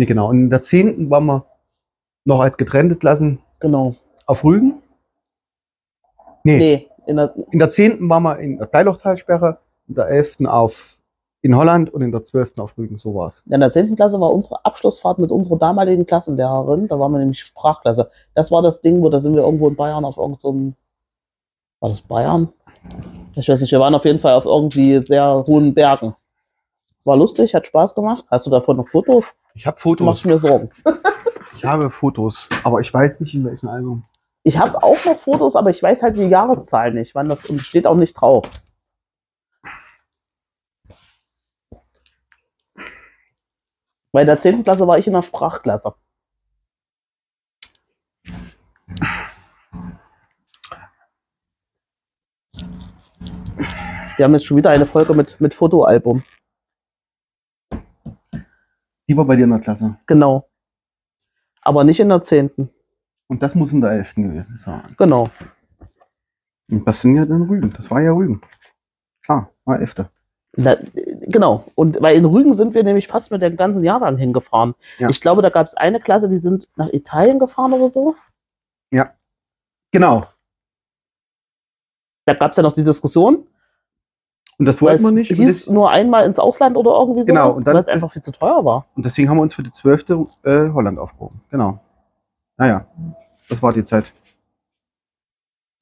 Nee, 0.01 0.07
genau. 0.07 0.31
Und 0.31 0.45
in 0.45 0.49
der 0.51 0.63
10. 0.63 1.11
waren 1.11 1.27
wir 1.27 1.45
noch 2.25 2.41
als 2.41 2.57
getrennte 2.57 2.97
Klassen 2.97 3.39
Genau. 3.59 3.97
auf 4.25 4.43
Rügen. 4.45 4.81
Nee, 6.43 6.57
Nee, 6.57 6.89
in 7.07 7.17
der, 7.17 7.35
in 7.51 7.59
der 7.59 7.69
10. 7.69 8.09
waren 8.09 8.23
wir 8.23 8.39
in 8.39 8.57
der 8.57 8.65
Bleilochtalsperre, 8.65 9.59
in 9.89 9.97
der 9.97 10.07
11. 10.09 10.47
auf 10.47 10.97
in 11.43 11.55
Holland 11.55 11.93
und 11.93 12.01
in 12.01 12.13
der 12.13 12.25
12. 12.25 12.57
auf 12.61 12.79
Rügen. 12.79 12.97
So 12.97 13.15
war's. 13.15 13.43
in 13.51 13.61
der 13.61 13.71
10. 13.71 13.95
Klasse 13.95 14.19
war 14.19 14.33
unsere 14.33 14.65
Abschlussfahrt 14.65 15.19
mit 15.19 15.31
unserer 15.31 15.59
damaligen 15.59 16.07
Klassenlehrerin. 16.07 16.89
Da 16.89 16.99
waren 16.99 17.13
wir 17.13 17.19
nämlich 17.19 17.41
Sprachklasse. 17.43 18.11
Das 18.35 18.51
war 18.51 18.63
das 18.63 18.81
Ding, 18.81 19.03
wo 19.03 19.11
da 19.11 19.21
sind 19.21 19.35
wir 19.35 19.43
irgendwo 19.43 19.69
in 19.69 19.77
Bayern 19.77 20.07
auf 20.07 20.17
irgendeinem. 20.17 20.77
War 21.81 21.91
das 21.91 22.01
Bayern? 22.01 22.51
Ich 23.35 23.47
weiß 23.51 23.61
nicht, 23.61 23.71
wir 23.73 23.81
waren 23.81 23.95
auf 23.95 24.07
jeden 24.07 24.19
Fall 24.19 24.33
auf 24.33 24.47
irgendwie 24.47 24.99
sehr 25.01 25.45
hohen 25.47 25.75
Bergen. 25.75 26.15
Es 26.99 27.05
war 27.05 27.19
lustig, 27.19 27.55
hat 27.55 27.67
Spaß 27.67 27.95
gemacht. 27.95 28.25
Hast 28.31 28.47
du 28.47 28.51
davon 28.51 28.79
noch 28.79 28.89
Fotos? 28.89 29.27
Ich 29.61 29.67
habe 29.67 29.77
Das 29.77 29.85
macht 29.85 30.21
Fotos. 30.21 30.25
mir 30.25 30.39
Sorgen. 30.39 30.71
Ich 31.55 31.67
habe 31.67 31.91
Fotos, 31.91 32.49
aber 32.65 32.81
ich 32.81 32.95
weiß 32.95 33.21
nicht 33.21 33.35
in 33.35 33.45
welchem 33.45 33.69
Album. 33.69 34.05
Ich 34.45 34.57
habe 34.57 34.83
auch 34.83 35.05
noch 35.05 35.19
Fotos, 35.19 35.55
aber 35.55 35.69
ich 35.69 35.83
weiß 35.83 36.03
halt 36.03 36.17
die 36.17 36.23
Jahreszahl 36.23 36.95
nicht, 36.95 37.15
wann 37.15 37.29
das 37.29 37.51
und 37.51 37.61
steht 37.61 37.87
auch 37.87 37.97
nicht 37.97 38.15
drauf. 38.15 38.49
Bei 44.13 44.25
der 44.25 44.41
10. 44.41 44.63
Klasse 44.63 44.87
war 44.87 44.99
ich 44.99 45.07
in 45.07 45.13
der 45.13 45.23
Sprachklasse. 45.23 45.93
Wir 54.17 54.25
haben 54.25 54.33
jetzt 54.33 54.47
schon 54.47 54.57
wieder 54.57 54.71
eine 54.71 54.87
Folge 54.87 55.15
mit, 55.15 55.39
mit 55.43 55.53
Fotoalbum. 55.53 56.23
Die 59.11 59.17
war 59.17 59.25
bei 59.25 59.35
dir 59.35 59.43
in 59.43 59.51
der 59.51 59.59
Klasse. 59.59 59.97
Genau. 60.07 60.49
Aber 61.63 61.83
nicht 61.83 61.99
in 61.99 62.11
der 62.11 62.23
10. 62.23 62.71
Und 63.27 63.43
das 63.43 63.57
muss 63.57 63.73
in 63.73 63.81
der 63.81 63.91
11. 63.91 64.15
gewesen 64.15 64.57
sein. 64.59 64.95
Genau. 64.97 65.29
Und 66.71 66.87
das 66.87 67.01
sind 67.01 67.17
ja 67.17 67.27
dann 67.27 67.43
Rügen. 67.43 67.73
Das 67.73 67.91
war 67.91 68.01
ja 68.01 68.13
Rügen. 68.13 68.41
Klar, 69.25 69.51
war 69.65 69.81
11. 69.81 70.05
Na, 70.57 70.77
genau. 71.23 71.65
Und 71.75 72.01
weil 72.01 72.17
in 72.17 72.25
Rügen 72.25 72.55
sind 72.55 72.73
wir 72.73 72.85
nämlich 72.85 73.09
fast 73.09 73.33
mit 73.33 73.43
dem 73.43 73.57
ganzen 73.57 73.83
Jahrgang 73.83 74.17
hingefahren. 74.17 74.77
Ja. 74.99 75.09
Ich 75.09 75.21
glaube, 75.21 75.43
da 75.43 75.51
gab 75.51 75.67
es 75.67 75.75
eine 75.75 75.99
Klasse, 75.99 76.29
die 76.29 76.39
sind 76.39 76.69
nach 76.77 76.93
Italien 76.93 77.41
gefahren 77.41 77.73
oder 77.73 77.91
so. 77.91 78.15
Genau. 79.91 80.25
Da 82.27 82.35
gab 82.35 82.53
es 82.53 82.59
ja 82.59 82.63
noch 82.63 82.75
die 82.75 82.85
Diskussion, 82.85 83.45
Und 84.61 84.67
das 84.67 84.83
wollten 84.83 85.03
wir 85.03 85.11
nicht. 85.11 85.33
Hieß 85.33 85.69
nur 85.69 85.91
einmal 85.91 86.27
ins 86.27 86.39
Ausland 86.39 86.77
oder 86.77 86.91
irgendwie 87.01 87.25
Genau, 87.25 87.45
sowas, 87.47 87.57
und 87.57 87.67
dann- 87.67 87.75
weil 87.75 87.81
es 87.81 87.89
einfach 87.89 88.11
viel 88.11 88.21
zu 88.23 88.31
teuer 88.31 88.63
war. 88.63 88.85
und 88.95 89.07
deswegen 89.07 89.31
haben 89.31 89.39
wir 89.39 89.43
uns 89.43 89.55
für 89.55 89.63
die 89.63 89.71
12. 89.71 90.29
Äh, 90.43 90.69
Holland 90.75 90.99
aufgehoben. 90.99 91.41
Genau. 91.51 91.81
Naja, 92.59 92.85
das 93.49 93.63
war 93.63 93.73
die 93.73 93.85
Zeit. 93.85 94.13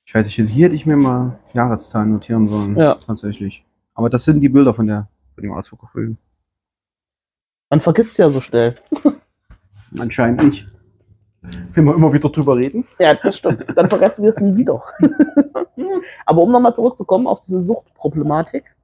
Scheiße, 0.04 0.30
hier 0.30 0.46
hier 0.46 0.66
hätte 0.66 0.76
ich 0.76 0.86
mir 0.86 0.96
mal 0.96 1.38
Jahreszahlen 1.52 2.12
notieren 2.12 2.46
sollen. 2.48 2.76
Ja. 2.78 2.94
Tatsächlich. 3.04 3.64
Aber 3.94 4.08
das 4.08 4.24
sind 4.24 4.40
die 4.40 4.48
Bilder 4.48 4.72
von, 4.72 4.86
der, 4.86 5.08
von 5.34 5.42
dem 5.42 5.52
Ausflug 5.52 5.82
auf 5.82 5.94
Rügen. 5.96 6.16
Man 7.70 7.80
vergisst 7.80 8.16
ja 8.16 8.30
so 8.30 8.40
schnell. 8.40 8.76
Anscheinend 9.98 10.44
nicht. 10.44 10.68
Wenn 11.72 11.84
wir 11.84 11.94
immer 11.94 12.12
wieder 12.12 12.28
drüber 12.28 12.56
reden. 12.56 12.86
Ja, 12.98 13.14
das 13.14 13.38
stimmt. 13.38 13.64
Dann 13.76 13.88
vergessen 13.88 14.22
wir 14.22 14.30
es 14.30 14.40
nie 14.40 14.56
wieder. 14.56 14.82
Aber 16.26 16.42
um 16.42 16.50
nochmal 16.50 16.74
zurückzukommen 16.74 17.26
auf 17.26 17.40
diese 17.40 17.58
Suchtproblematik. 17.58 18.74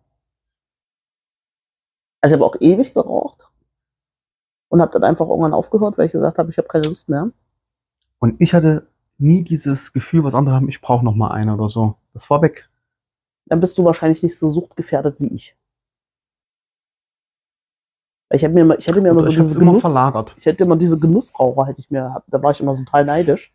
Also 2.21 2.35
ich 2.35 2.41
habe 2.41 2.47
auch 2.47 2.57
ewig 2.61 2.95
geraucht 2.95 3.51
und 4.69 4.81
habe 4.81 4.93
dann 4.93 5.05
einfach 5.05 5.29
irgendwann 5.29 5.53
aufgehört, 5.53 5.99
weil 5.99 6.07
ich 6.07 6.13
gesagt 6.13 6.39
habe, 6.39 6.51
ich 6.51 6.59
habe 6.59 6.69
keine 6.69 6.89
Lust 6.89 7.09
mehr. 7.09 7.31
Und 8.19 8.41
ich 8.41 8.55
hatte 8.55 8.87
nie 9.19 9.43
dieses 9.43 9.93
Gefühl, 9.93 10.25
was 10.25 10.35
andere 10.35 10.55
haben, 10.55 10.69
ich 10.69 10.81
brauche 10.81 11.05
noch 11.05 11.15
mal 11.15 11.31
eine 11.31 11.55
oder 11.55 11.69
so. 11.69 11.97
Das 12.13 12.31
war 12.31 12.43
weg. 12.43 12.69
Dann 13.47 13.61
bist 13.61 13.77
du 13.77 13.85
wahrscheinlich 13.85 14.23
nicht 14.23 14.39
so 14.39 14.49
suchtgefährdet 14.49 15.21
wie 15.21 15.29
ich. 15.29 15.57
Ich, 18.31 18.45
hab 18.45 18.53
mir, 18.53 18.63
immer- 18.63 18.79
ich 18.79 18.89
hatte 18.89 19.01
mir 19.01 19.11
immer 19.11 19.23
so 19.23 19.29
ich 19.29 19.37
diese 19.37 19.55
immer 19.57 19.67
Genuss, 19.73 19.81
verlagert. 19.83 20.35
ich 20.39 20.47
hätte 20.47 20.65
immer 20.65 20.77
diese 20.77 20.99
Genussraucher, 20.99 21.67
hätte 21.67 21.81
ich 21.81 21.91
mir, 21.91 22.23
da 22.27 22.43
war 22.43 22.51
ich 22.51 22.61
immer 22.61 22.75
so 22.75 22.83
total 22.85 23.05
neidisch, 23.05 23.55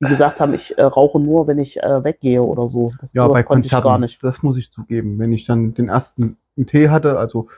die 0.00 0.06
gesagt 0.08 0.40
haben, 0.40 0.54
ich 0.54 0.76
äh, 0.76 0.82
rauche 0.82 1.18
nur, 1.18 1.46
wenn 1.46 1.58
ich 1.58 1.82
äh, 1.82 2.04
weggehe 2.04 2.42
oder 2.42 2.68
so. 2.68 2.92
Das, 3.00 3.14
Ja, 3.14 3.26
bei 3.26 3.42
konnte 3.42 3.66
ich 3.66 3.72
Konzerten. 3.72 3.84
gar 3.88 3.98
nicht. 3.98 4.22
Das 4.22 4.42
muss 4.42 4.56
ich 4.58 4.70
zugeben. 4.70 5.18
Wenn 5.18 5.32
ich 5.32 5.46
dann 5.46 5.72
den 5.74 5.88
ersten 5.88 6.36
Tee 6.66 6.90
hatte, 6.90 7.18
also 7.18 7.48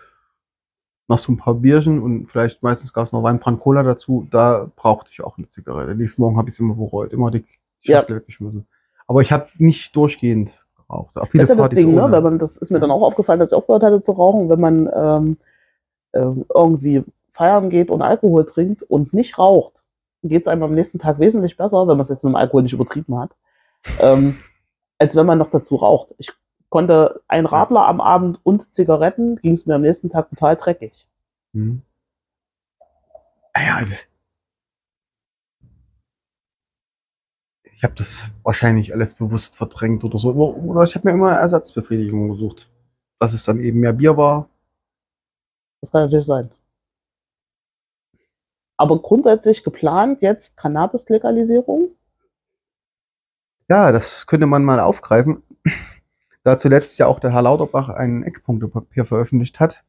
nach 1.08 1.18
so 1.18 1.32
ein 1.32 1.36
paar 1.36 1.54
Bierchen 1.54 2.00
und 2.02 2.26
vielleicht 2.26 2.62
meistens 2.62 2.92
gab 2.92 3.06
es 3.06 3.12
noch 3.12 3.22
Wein, 3.22 3.38
Brand, 3.38 3.60
Cola 3.60 3.82
dazu, 3.82 4.26
da 4.30 4.70
brauchte 4.76 5.10
ich 5.12 5.22
auch 5.22 5.38
eine 5.38 5.48
Zigarette. 5.50 5.94
Nächsten 5.94 6.22
Morgen 6.22 6.36
habe 6.36 6.48
ich 6.48 6.54
es 6.54 6.60
immer 6.60 6.74
bereut, 6.74 7.12
immer 7.12 7.30
die 7.30 7.44
Ja. 7.82 7.98
Schachtel 7.98 8.16
weggeschmissen. 8.16 8.66
Aber 9.06 9.20
ich 9.22 9.30
habe 9.32 9.46
nicht 9.58 9.94
durchgehend 9.94 10.64
geraucht. 10.76 11.16
Auch 11.16 11.28
viele 11.28 11.42
Das 11.42 11.46
ist 11.46 11.48
ja 11.50 11.54
das 11.56 11.68
Partys 11.70 11.84
Ding, 11.84 11.94
ne? 11.94 12.10
Wenn 12.10 12.22
man, 12.22 12.38
das 12.38 12.56
ist 12.56 12.70
mir 12.70 12.80
dann 12.80 12.90
auch 12.90 13.02
aufgefallen, 13.02 13.40
als 13.40 13.52
ich 13.52 13.56
aufgehört 13.58 13.82
hatte 13.84 14.00
zu 14.00 14.12
rauchen, 14.12 14.48
wenn 14.48 14.60
man 14.60 14.90
ähm, 14.94 15.36
irgendwie 16.12 17.04
feiern 17.30 17.70
geht 17.70 17.90
und 17.90 18.02
Alkohol 18.02 18.46
trinkt 18.46 18.82
und 18.82 19.12
nicht 19.12 19.38
raucht, 19.38 19.82
geht 20.22 20.42
es 20.42 20.48
einem 20.48 20.62
am 20.62 20.74
nächsten 20.74 20.98
Tag 20.98 21.18
wesentlich 21.18 21.56
besser, 21.56 21.80
wenn 21.82 21.96
man 21.96 22.00
es 22.00 22.08
jetzt 22.08 22.24
mit 22.24 22.32
dem 22.32 22.36
Alkohol 22.36 22.62
nicht 22.62 22.72
übertrieben 22.72 23.18
hat, 23.18 23.36
ähm, 24.00 24.38
als 24.98 25.14
wenn 25.16 25.26
man 25.26 25.38
noch 25.38 25.50
dazu 25.50 25.76
raucht. 25.76 26.14
Ich 26.18 26.32
konnte 26.68 27.20
ein 27.28 27.46
Radler 27.46 27.86
am 27.86 28.00
Abend 28.00 28.40
und 28.42 28.72
Zigaretten, 28.74 29.36
ging 29.36 29.54
es 29.54 29.66
mir 29.66 29.74
am 29.74 29.82
nächsten 29.82 30.08
Tag 30.08 30.30
total 30.30 30.56
dreckig. 30.56 31.06
Hm. 31.52 31.82
Naja, 33.54 33.76
also 33.76 33.94
ich 37.76 37.84
habe 37.84 37.94
das 37.94 38.30
wahrscheinlich 38.42 38.94
alles 38.94 39.12
bewusst 39.12 39.56
verdrängt 39.56 40.02
oder 40.02 40.18
so. 40.18 40.32
Oder 40.32 40.84
ich 40.84 40.94
habe 40.94 41.08
mir 41.08 41.14
immer 41.14 41.32
Ersatzbefriedigung 41.32 42.30
gesucht. 42.30 42.70
Dass 43.18 43.34
es 43.34 43.44
dann 43.44 43.60
eben 43.60 43.80
mehr 43.80 43.92
Bier 43.92 44.16
war. 44.16 44.48
Das 45.80 45.92
kann 45.92 46.02
natürlich 46.02 46.26
sein. 46.26 46.50
Aber 48.76 49.00
grundsätzlich 49.00 49.64
geplant 49.64 50.20
jetzt 50.22 50.56
Cannabis-Legalisierung. 50.56 51.90
Ja, 53.68 53.90
das 53.90 54.26
könnte 54.26 54.46
man 54.46 54.64
mal 54.64 54.80
aufgreifen. 54.80 55.42
Da 56.44 56.56
zuletzt 56.56 56.96
ja 57.00 57.08
auch 57.08 57.18
der 57.18 57.32
Herr 57.32 57.42
Lauterbach 57.42 57.88
ein 57.88 58.22
Eckpunktepapier 58.22 59.04
veröffentlicht 59.04 59.58
hat. 59.58 59.82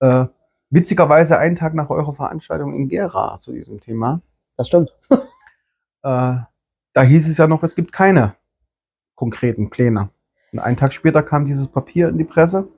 Äh, 0.00 0.28
witzigerweise 0.70 1.36
einen 1.36 1.56
Tag 1.56 1.74
nach 1.74 1.90
eurer 1.90 2.14
Veranstaltung 2.14 2.74
in 2.74 2.88
Gera 2.88 3.38
zu 3.38 3.52
diesem 3.52 3.80
Thema. 3.80 4.22
Das 4.56 4.68
stimmt. 4.68 4.96
Äh, 6.02 6.36
da 6.92 7.02
hieß 7.02 7.30
es 7.30 7.38
ja 7.38 7.46
noch, 7.46 7.62
es 7.62 7.74
gibt 7.74 7.90
keine 7.90 8.36
konkreten 9.14 9.70
Pläne. 9.70 10.10
Und 10.52 10.58
einen 10.58 10.76
Tag 10.76 10.92
später 10.92 11.22
kam 11.22 11.46
dieses 11.46 11.66
Papier 11.68 12.10
in 12.10 12.18
die 12.18 12.24
Presse. 12.24 12.68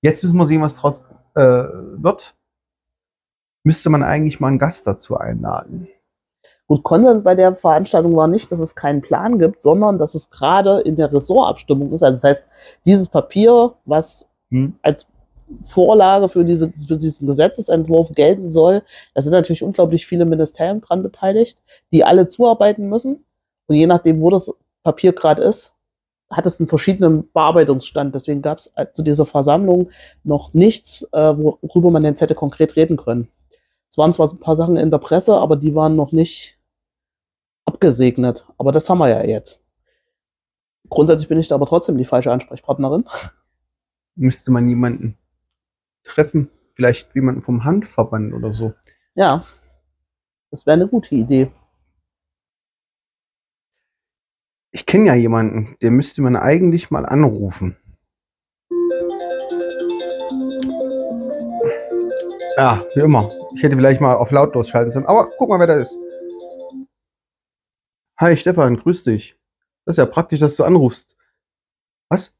Jetzt 0.00 0.24
müssen 0.24 0.36
wir 0.36 0.44
sehen, 0.44 0.60
was 0.60 0.74
draus 0.74 1.04
äh, 1.34 1.42
wird. 1.42 2.34
Müsste 3.64 3.90
man 3.90 4.02
eigentlich 4.02 4.40
mal 4.40 4.48
einen 4.48 4.58
Gast 4.58 4.86
dazu 4.86 5.16
einladen. 5.16 5.88
Gut, 6.66 6.82
Konsens 6.82 7.22
bei 7.22 7.34
der 7.34 7.54
Veranstaltung 7.54 8.16
war 8.16 8.26
nicht, 8.26 8.50
dass 8.50 8.58
es 8.58 8.74
keinen 8.74 9.02
Plan 9.02 9.38
gibt, 9.38 9.60
sondern 9.60 9.98
dass 9.98 10.14
es 10.14 10.30
gerade 10.30 10.80
in 10.80 10.96
der 10.96 11.12
Ressortabstimmung 11.12 11.92
ist. 11.92 12.02
Also 12.02 12.16
das 12.16 12.24
heißt, 12.38 12.44
dieses 12.84 13.08
Papier, 13.08 13.74
was 13.84 14.28
Hm? 14.54 14.74
als 14.82 15.06
Vorlage 15.64 16.28
für, 16.28 16.44
diese, 16.44 16.72
für 16.72 16.96
diesen 16.96 17.26
Gesetzesentwurf 17.26 18.12
gelten 18.12 18.48
soll, 18.48 18.82
da 19.14 19.20
sind 19.20 19.32
natürlich 19.32 19.62
unglaublich 19.62 20.06
viele 20.06 20.24
Ministerien 20.24 20.80
dran 20.80 21.02
beteiligt, 21.02 21.62
die 21.92 22.04
alle 22.04 22.28
zuarbeiten 22.28 22.88
müssen. 22.88 23.24
Und 23.66 23.74
je 23.74 23.86
nachdem, 23.86 24.22
wo 24.22 24.30
das 24.30 24.52
Papier 24.84 25.12
gerade 25.12 25.42
ist, 25.42 25.73
hat 26.36 26.46
es 26.46 26.60
einen 26.60 26.68
verschiedenen 26.68 27.30
Bearbeitungsstand. 27.32 28.14
Deswegen 28.14 28.42
gab 28.42 28.58
es 28.58 28.72
zu 28.92 29.02
dieser 29.02 29.26
Versammlung 29.26 29.90
noch 30.22 30.54
nichts, 30.54 31.02
äh, 31.12 31.36
worüber 31.36 31.90
man 31.90 32.04
jetzt 32.04 32.20
hätte 32.20 32.34
konkret 32.34 32.76
reden 32.76 32.96
können. 32.96 33.28
Es 33.88 33.98
waren 33.98 34.12
zwar 34.12 34.28
ein 34.28 34.40
paar 34.40 34.56
Sachen 34.56 34.76
in 34.76 34.90
der 34.90 34.98
Presse, 34.98 35.36
aber 35.36 35.56
die 35.56 35.74
waren 35.74 35.96
noch 35.96 36.12
nicht 36.12 36.58
abgesegnet. 37.64 38.46
Aber 38.58 38.72
das 38.72 38.88
haben 38.90 38.98
wir 38.98 39.08
ja 39.08 39.24
jetzt. 39.24 39.62
Grundsätzlich 40.88 41.28
bin 41.28 41.38
ich 41.38 41.48
da 41.48 41.54
aber 41.54 41.66
trotzdem 41.66 41.96
die 41.96 42.04
falsche 42.04 42.32
Ansprechpartnerin. 42.32 43.04
Müsste 44.16 44.50
man 44.52 44.68
jemanden 44.68 45.16
treffen, 46.04 46.50
vielleicht 46.74 47.14
jemanden 47.14 47.42
vom 47.42 47.64
Handverband 47.64 48.34
oder 48.34 48.52
so. 48.52 48.74
Ja, 49.14 49.44
das 50.50 50.66
wäre 50.66 50.74
eine 50.74 50.88
gute 50.88 51.14
Idee. 51.14 51.50
Ich 54.74 54.86
kenne 54.86 55.06
ja 55.06 55.14
jemanden, 55.14 55.76
der 55.82 55.92
müsste 55.92 56.20
man 56.20 56.34
eigentlich 56.34 56.90
mal 56.90 57.06
anrufen. 57.06 57.76
Ja, 62.56 62.84
wie 62.96 63.00
immer. 63.02 63.28
Ich 63.54 63.62
hätte 63.62 63.76
vielleicht 63.76 64.00
mal 64.00 64.16
auf 64.16 64.32
lautlos 64.32 64.68
schalten 64.68 64.90
sollen. 64.90 65.06
Aber 65.06 65.28
guck 65.38 65.48
mal, 65.48 65.60
wer 65.60 65.68
da 65.68 65.76
ist. 65.76 65.94
Hi 68.18 68.36
Stefan, 68.36 68.76
grüß 68.76 69.04
dich. 69.04 69.38
Das 69.84 69.94
ist 69.94 69.98
ja 69.98 70.06
praktisch, 70.06 70.40
dass 70.40 70.56
du 70.56 70.64
anrufst. 70.64 71.16
Was? 72.08 72.36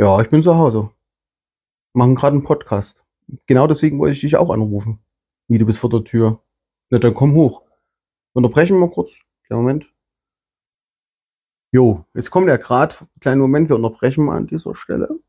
Ja, 0.00 0.18
ich 0.22 0.30
bin 0.30 0.42
zu 0.42 0.56
Hause. 0.56 0.90
Machen 1.92 2.14
gerade 2.14 2.36
einen 2.36 2.42
Podcast. 2.42 3.04
Genau 3.44 3.66
deswegen 3.66 3.98
wollte 3.98 4.14
ich 4.14 4.22
dich 4.22 4.36
auch 4.36 4.48
anrufen. 4.48 5.00
Wie, 5.46 5.58
du 5.58 5.66
bist 5.66 5.78
vor 5.78 5.90
der 5.90 6.04
Tür. 6.04 6.42
Na, 6.88 6.98
dann 6.98 7.12
komm 7.12 7.34
hoch. 7.34 7.64
Unterbrechen 8.32 8.76
wir 8.76 8.86
mal 8.86 8.94
kurz. 8.94 9.18
Kleinen 9.44 9.62
Moment. 9.62 9.97
Jo, 11.70 12.06
jetzt 12.14 12.30
kommt 12.30 12.48
er 12.48 12.56
gerade. 12.56 12.94
Kleinen 13.20 13.42
Moment, 13.42 13.68
wir 13.68 13.76
unterbrechen 13.76 14.24
mal 14.24 14.38
an 14.38 14.46
dieser 14.46 14.74
Stelle. 14.74 15.20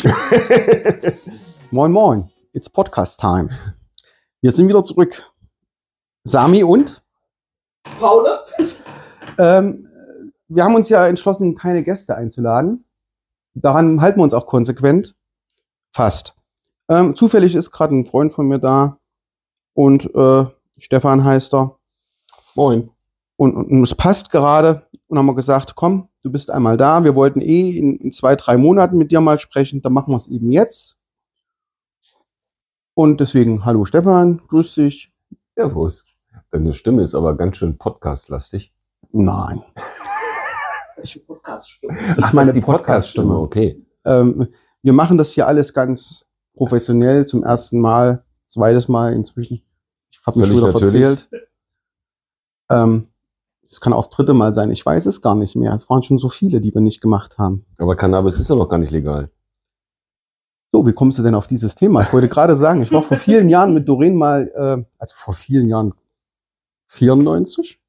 moin, 1.70 1.92
moin. 1.92 2.30
It's 2.52 2.68
Podcast 2.68 3.20
Time. 3.20 3.50
Wir 4.40 4.50
sind 4.50 4.68
wieder 4.68 4.82
zurück. 4.82 5.30
Sami 6.24 6.64
und? 6.64 7.00
Paula? 7.98 8.44
Ähm, 9.38 9.88
wir 10.48 10.64
haben 10.64 10.74
uns 10.74 10.88
ja 10.88 11.06
entschlossen, 11.06 11.54
keine 11.54 11.82
Gäste 11.82 12.16
einzuladen. 12.16 12.84
Daran 13.54 14.00
halten 14.00 14.18
wir 14.18 14.24
uns 14.24 14.34
auch 14.34 14.46
konsequent. 14.46 15.14
Fast. 15.92 16.34
Ähm, 16.88 17.14
zufällig 17.14 17.54
ist 17.54 17.70
gerade 17.70 17.94
ein 17.94 18.06
Freund 18.06 18.32
von 18.32 18.46
mir 18.46 18.58
da 18.58 18.98
und 19.74 20.12
äh, 20.14 20.46
Stefan 20.78 21.24
heißt 21.24 21.54
er. 21.54 21.78
Moin. 22.54 22.90
Und, 23.36 23.54
und, 23.54 23.70
und 23.70 23.82
es 23.82 23.94
passt 23.94 24.30
gerade 24.30 24.86
und 25.06 25.18
haben 25.18 25.26
wir 25.26 25.34
gesagt, 25.34 25.74
komm, 25.76 26.08
du 26.22 26.30
bist 26.32 26.50
einmal 26.50 26.76
da. 26.76 27.04
Wir 27.04 27.14
wollten 27.14 27.40
eh 27.40 27.78
in, 27.78 27.96
in 27.98 28.12
zwei, 28.12 28.36
drei 28.36 28.56
Monaten 28.56 28.96
mit 28.96 29.10
dir 29.10 29.20
mal 29.20 29.38
sprechen. 29.38 29.82
Dann 29.82 29.92
machen 29.92 30.12
wir 30.12 30.16
es 30.16 30.28
eben 30.28 30.50
jetzt. 30.50 30.96
Und 32.94 33.20
deswegen, 33.20 33.64
hallo 33.64 33.84
Stefan, 33.84 34.42
grüß 34.48 34.74
dich. 34.74 35.12
Servus. 35.54 36.07
Deine 36.50 36.72
Stimme 36.72 37.02
ist 37.02 37.14
aber 37.14 37.36
ganz 37.36 37.58
schön 37.58 37.76
podcastlastig. 37.76 38.72
Nein. 39.12 39.62
Podcast-Stimme. 41.26 41.96
Das 42.16 42.26
ist 42.26 42.32
meine 42.32 42.52
Podcast-Stimme. 42.60 43.38
Okay. 43.38 43.84
Ähm, 44.04 44.48
wir 44.82 44.92
machen 44.92 45.18
das 45.18 45.32
hier 45.32 45.46
alles 45.46 45.74
ganz 45.74 46.26
professionell 46.54 47.26
zum 47.26 47.44
ersten 47.44 47.80
Mal, 47.80 48.24
zweites 48.46 48.88
Mal 48.88 49.12
inzwischen. 49.12 49.62
Ich 50.10 50.20
habe 50.26 50.38
mir 50.38 50.46
schon 50.46 50.56
wieder 50.56 50.72
verzählt. 50.72 51.28
Ähm, 52.70 53.08
es 53.68 53.80
kann 53.80 53.92
auch 53.92 54.06
das 54.06 54.10
dritte 54.10 54.34
Mal 54.34 54.52
sein. 54.52 54.70
Ich 54.70 54.84
weiß 54.84 55.06
es 55.06 55.20
gar 55.20 55.34
nicht 55.34 55.54
mehr. 55.54 55.74
Es 55.74 55.88
waren 55.90 56.02
schon 56.02 56.18
so 56.18 56.28
viele, 56.28 56.60
die 56.60 56.74
wir 56.74 56.80
nicht 56.80 57.00
gemacht 57.00 57.38
haben. 57.38 57.66
Aber 57.78 57.94
Cannabis 57.94 58.38
ist 58.38 58.48
ja 58.48 58.56
noch 58.56 58.68
gar 58.68 58.78
nicht 58.78 58.90
legal. 58.90 59.30
So, 60.72 60.86
wie 60.86 60.92
kommst 60.92 61.18
du 61.18 61.22
denn 61.22 61.34
auf 61.34 61.46
dieses 61.46 61.74
Thema? 61.74 62.02
Ich 62.02 62.12
wollte 62.12 62.28
gerade 62.28 62.56
sagen, 62.56 62.82
ich 62.82 62.92
war 62.92 63.02
vor 63.02 63.16
vielen 63.18 63.48
Jahren 63.48 63.72
mit 63.72 63.88
Doreen 63.88 64.16
mal, 64.16 64.50
äh, 64.54 64.84
also 64.98 65.14
vor 65.16 65.34
vielen 65.34 65.68
Jahren, 65.68 65.94
94? 66.88 67.80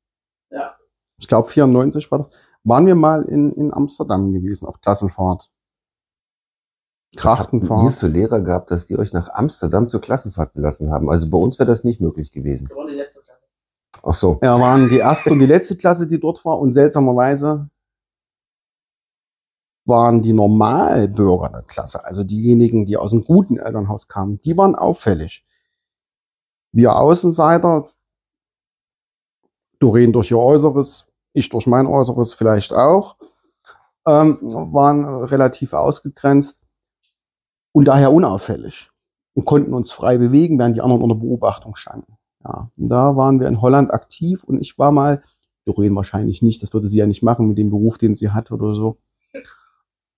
Ja. 0.51 0.75
Ich 1.17 1.27
glaube 1.27 1.49
94 1.49 2.11
war 2.11 2.19
das. 2.19 2.29
Waren 2.63 2.85
wir 2.85 2.95
mal 2.95 3.23
in, 3.23 3.51
in 3.53 3.73
Amsterdam 3.73 4.31
gewesen, 4.31 4.67
auf 4.67 4.81
Klassenfahrt. 4.81 5.49
Habt 7.15 7.15
ihr 7.15 7.19
Krachtenfahrt. 7.21 7.95
für 7.95 8.07
Lehrer 8.07 8.41
gehabt, 8.41 8.69
dass 8.69 8.85
die 8.85 8.97
euch 8.97 9.13
nach 9.13 9.29
Amsterdam 9.29 9.89
zur 9.89 10.01
Klassenfahrt 10.01 10.53
gelassen 10.53 10.91
haben? 10.91 11.09
Also 11.09 11.29
bei 11.29 11.37
uns 11.37 11.57
wäre 11.57 11.67
das 11.67 11.83
nicht 11.83 11.99
möglich 11.99 12.31
gewesen. 12.31 12.65
Das 12.65 12.77
war 12.77 12.85
die 12.85 12.93
letzte 12.93 13.21
Klasse. 13.23 13.43
Ach 14.03 14.13
so. 14.13 14.39
Ja, 14.43 14.59
waren 14.59 14.89
die 14.89 14.97
erste 14.97 15.31
und 15.31 15.39
die 15.39 15.45
letzte 15.45 15.75
Klasse, 15.75 16.05
die 16.05 16.19
dort 16.19 16.45
war. 16.45 16.59
Und 16.59 16.73
seltsamerweise 16.73 17.69
waren 19.89 20.21
die 20.21 20.33
Normalbürger 20.33 21.49
der 21.49 21.63
Klasse, 21.63 22.05
also 22.05 22.23
diejenigen, 22.23 22.85
die 22.85 22.95
aus 22.95 23.11
einem 23.11 23.23
guten 23.25 23.57
Elternhaus 23.57 24.07
kamen, 24.07 24.39
die 24.41 24.55
waren 24.55 24.75
auffällig. 24.75 25.43
Wir 26.71 26.95
Außenseiter, 26.95 27.89
Doreen 29.79 30.13
durch 30.13 30.31
ihr 30.31 30.37
Äußeres, 30.37 31.07
ich 31.33 31.49
durch 31.49 31.67
mein 31.67 31.87
Äußeres 31.87 32.33
vielleicht 32.33 32.73
auch, 32.73 33.15
ähm, 34.05 34.39
waren 34.41 35.05
relativ 35.23 35.73
ausgegrenzt 35.73 36.61
und 37.71 37.85
daher 37.85 38.11
unauffällig 38.11 38.91
und 39.33 39.45
konnten 39.45 39.73
uns 39.73 39.91
frei 39.91 40.17
bewegen, 40.17 40.59
während 40.59 40.75
die 40.75 40.81
anderen 40.81 41.01
unter 41.01 41.15
Beobachtung 41.15 41.75
standen. 41.75 42.17
Ja, 42.43 42.69
da 42.75 43.15
waren 43.15 43.39
wir 43.39 43.47
in 43.47 43.61
Holland 43.61 43.93
aktiv 43.93 44.43
und 44.43 44.61
ich 44.61 44.77
war 44.77 44.91
mal, 44.91 45.23
Doreen 45.65 45.95
wahrscheinlich 45.95 46.41
nicht, 46.41 46.63
das 46.63 46.73
würde 46.73 46.87
sie 46.87 46.97
ja 46.97 47.05
nicht 47.05 47.21
machen 47.21 47.47
mit 47.47 47.57
dem 47.57 47.69
Beruf, 47.69 47.97
den 47.97 48.15
sie 48.15 48.29
hat 48.29 48.51
oder 48.51 48.75
so. 48.75 48.97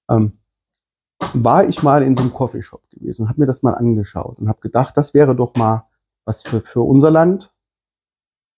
Ähm, 0.10 0.40
war 1.34 1.68
ich 1.68 1.84
mal 1.84 2.04
in 2.04 2.16
so 2.16 2.22
einem 2.22 2.34
Coffeeshop 2.34 2.90
gewesen, 2.90 3.30
habe 3.30 3.42
mir 3.42 3.48
das 3.48 3.64
mal 3.64 3.74
angeschaut 3.74 4.40
und 4.40 4.48
habe 4.48 4.60
gedacht, 4.60 4.96
das 4.98 5.14
wäre 5.14 5.36
doch 5.36 5.56
mal 5.56 5.88
was 6.26 6.44
für, 6.44 6.62
für 6.62 6.82
unser 6.82 7.12
Land. 7.12 7.54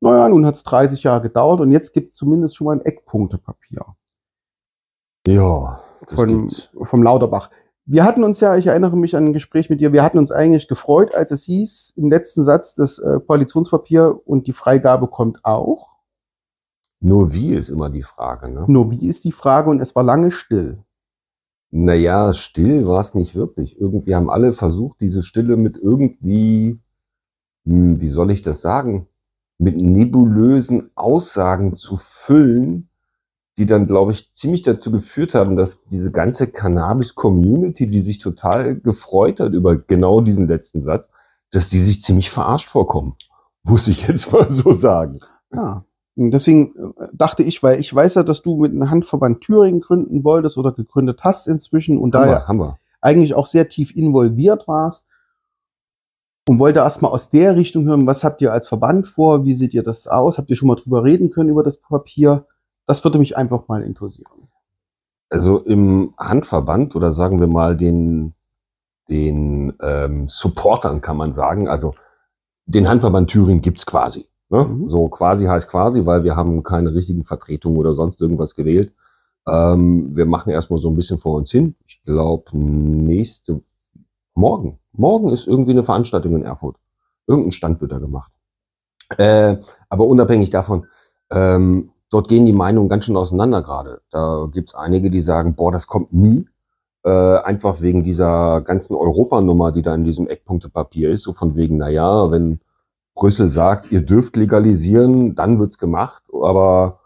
Naja, 0.03 0.29
nun 0.29 0.45
hat 0.45 0.55
es 0.55 0.63
30 0.63 1.03
Jahre 1.03 1.21
gedauert 1.21 1.61
und 1.61 1.71
jetzt 1.71 1.93
gibt 1.93 2.09
es 2.09 2.15
zumindest 2.15 2.55
schon 2.55 2.65
mal 2.65 2.73
ein 2.73 2.81
Eckpunktepapier 2.81 3.85
Ja. 5.27 5.81
von, 6.07 6.51
vom 6.81 7.03
Lauterbach. 7.03 7.49
Wir 7.85 8.03
hatten 8.05 8.23
uns 8.23 8.39
ja, 8.39 8.55
ich 8.55 8.67
erinnere 8.67 8.95
mich 8.95 9.15
an 9.15 9.25
ein 9.27 9.33
Gespräch 9.33 9.69
mit 9.69 9.81
dir, 9.81 9.91
wir 9.91 10.03
hatten 10.03 10.17
uns 10.17 10.31
eigentlich 10.31 10.67
gefreut, 10.67 11.13
als 11.13 11.31
es 11.31 11.43
hieß, 11.43 11.93
im 11.97 12.09
letzten 12.09 12.43
Satz, 12.43 12.75
das 12.75 12.99
äh, 12.99 13.19
Koalitionspapier 13.25 14.21
und 14.25 14.47
die 14.47 14.53
Freigabe 14.53 15.07
kommt 15.07 15.43
auch. 15.43 15.89
Nur 16.99 17.33
wie 17.33 17.53
ist 17.53 17.69
immer 17.69 17.89
die 17.89 18.03
Frage, 18.03 18.49
ne? 18.49 18.63
Nur 18.67 18.89
wie 18.91 19.07
ist 19.09 19.25
die 19.25 19.33
Frage 19.33 19.69
und 19.69 19.81
es 19.81 19.95
war 19.95 20.03
lange 20.03 20.31
still. 20.31 20.83
Naja, 21.71 22.33
still 22.33 22.87
war 22.87 23.01
es 23.01 23.15
nicht 23.15 23.35
wirklich. 23.35 23.79
Irgendwie 23.79 24.15
haben 24.15 24.29
alle 24.29 24.53
versucht, 24.53 25.01
diese 25.01 25.21
Stille 25.21 25.57
mit 25.57 25.77
irgendwie, 25.77 26.79
hm, 27.65 27.99
wie 27.99 28.09
soll 28.09 28.31
ich 28.31 28.41
das 28.43 28.61
sagen, 28.61 29.07
mit 29.63 29.81
nebulösen 29.81 30.91
Aussagen 30.95 31.75
zu 31.75 31.97
füllen, 31.97 32.89
die 33.57 33.65
dann, 33.65 33.85
glaube 33.85 34.11
ich, 34.11 34.31
ziemlich 34.33 34.63
dazu 34.63 34.91
geführt 34.91 35.35
haben, 35.35 35.55
dass 35.55 35.79
diese 35.91 36.11
ganze 36.11 36.47
Cannabis-Community, 36.47 37.87
die 37.87 38.01
sich 38.01 38.19
total 38.19 38.75
gefreut 38.75 39.39
hat 39.39 39.53
über 39.53 39.75
genau 39.77 40.21
diesen 40.21 40.47
letzten 40.47 40.83
Satz, 40.83 41.09
dass 41.51 41.69
die 41.69 41.79
sich 41.79 42.01
ziemlich 42.01 42.29
verarscht 42.29 42.69
vorkommen. 42.69 43.15
Muss 43.63 43.87
ich 43.87 44.07
jetzt 44.07 44.31
mal 44.33 44.49
so 44.49 44.71
sagen. 44.73 45.19
Ja. 45.53 45.85
Deswegen 46.15 46.75
äh, 46.75 47.07
dachte 47.13 47.41
ich, 47.43 47.63
weil 47.63 47.79
ich 47.79 47.93
weiß 47.93 48.15
ja, 48.15 48.23
dass 48.23 48.41
du 48.41 48.57
mit 48.57 48.71
einem 48.71 48.89
Handverband 48.89 49.41
Thüringen 49.41 49.81
gründen 49.81 50.23
wolltest 50.23 50.57
oder 50.57 50.71
gegründet 50.71 51.21
hast 51.23 51.47
inzwischen 51.47 51.97
und 51.97 52.13
daher 52.13 52.47
haben 52.47 52.59
wir. 52.59 52.77
eigentlich 53.01 53.33
auch 53.33 53.47
sehr 53.47 53.67
tief 53.67 53.95
involviert 53.95 54.67
warst 54.67 55.07
und 56.47 56.59
wollte 56.59 56.79
erstmal 56.79 57.11
aus 57.11 57.29
der 57.29 57.55
Richtung 57.55 57.85
hören, 57.85 58.05
was 58.07 58.23
habt 58.23 58.41
ihr 58.41 58.51
als 58.51 58.67
Verband 58.67 59.07
vor, 59.07 59.45
wie 59.45 59.53
sieht 59.53 59.73
ihr 59.73 59.83
das 59.83 60.07
aus, 60.07 60.37
habt 60.37 60.49
ihr 60.49 60.55
schon 60.55 60.67
mal 60.67 60.75
drüber 60.75 61.03
reden 61.03 61.29
können 61.29 61.49
über 61.49 61.63
das 61.63 61.77
Papier? 61.77 62.45
Das 62.85 63.03
würde 63.03 63.19
mich 63.19 63.37
einfach 63.37 63.67
mal 63.67 63.81
interessieren. 63.81 64.49
Also 65.29 65.59
im 65.59 66.13
Handverband 66.17 66.95
oder 66.95 67.13
sagen 67.13 67.39
wir 67.39 67.47
mal 67.47 67.77
den, 67.77 68.33
den 69.09 69.73
ähm, 69.81 70.27
Supportern 70.27 71.01
kann 71.01 71.17
man 71.17 71.33
sagen, 71.33 71.67
also 71.67 71.95
den 72.65 72.87
Handverband 72.87 73.29
Thüringen 73.29 73.61
gibt's 73.61 73.85
quasi. 73.85 74.27
Ne? 74.49 74.65
Mhm. 74.65 74.89
So 74.89 75.07
quasi 75.07 75.45
heißt 75.45 75.69
quasi, 75.69 76.05
weil 76.05 76.23
wir 76.23 76.35
haben 76.35 76.61
keine 76.63 76.93
richtigen 76.93 77.23
Vertretungen 77.23 77.77
oder 77.77 77.93
sonst 77.95 78.21
irgendwas 78.21 78.53
gewählt. 78.53 78.93
Ähm, 79.47 80.15
wir 80.15 80.25
machen 80.25 80.51
erstmal 80.51 80.79
so 80.79 80.89
ein 80.89 80.95
bisschen 80.95 81.17
vor 81.17 81.35
uns 81.35 81.51
hin. 81.51 81.75
Ich 81.87 82.03
glaube, 82.03 82.55
nächste 82.57 83.61
morgen. 84.35 84.79
Morgen 84.93 85.29
ist 85.29 85.47
irgendwie 85.47 85.71
eine 85.71 85.83
Veranstaltung 85.83 86.35
in 86.35 86.43
Erfurt. 86.43 86.77
Irgendein 87.27 87.51
Stand 87.51 87.81
wird 87.81 87.91
da 87.91 87.99
gemacht. 87.99 88.31
Äh, 89.17 89.57
aber 89.89 90.05
unabhängig 90.05 90.49
davon, 90.49 90.87
ähm, 91.31 91.91
dort 92.09 92.27
gehen 92.27 92.45
die 92.45 92.53
Meinungen 92.53 92.89
ganz 92.89 93.05
schön 93.05 93.17
auseinander 93.17 93.61
gerade. 93.61 94.01
Da 94.11 94.47
gibt's 94.51 94.75
einige, 94.75 95.09
die 95.09 95.21
sagen, 95.21 95.55
boah, 95.55 95.71
das 95.71 95.87
kommt 95.87 96.13
nie. 96.13 96.47
äh, 97.03 97.09
einfach 97.09 97.81
wegen 97.81 98.03
dieser 98.03 98.61
ganzen 98.61 98.95
Europanummer, 98.95 99.71
die 99.71 99.81
da 99.81 99.93
in 99.93 100.05
diesem 100.05 100.27
Eckpunktepapier 100.27 101.11
ist, 101.11 101.23
so 101.23 101.33
von 101.33 101.55
wegen, 101.55 101.77
na 101.77 101.89
ja, 101.89 102.31
wenn 102.31 102.61
Brüssel 103.15 103.49
sagt, 103.49 103.91
ihr 103.91 104.01
dürft 104.01 104.35
legalisieren, 104.37 105.35
dann 105.35 105.59
wird's 105.59 105.77
gemacht, 105.77 106.23
aber 106.31 106.99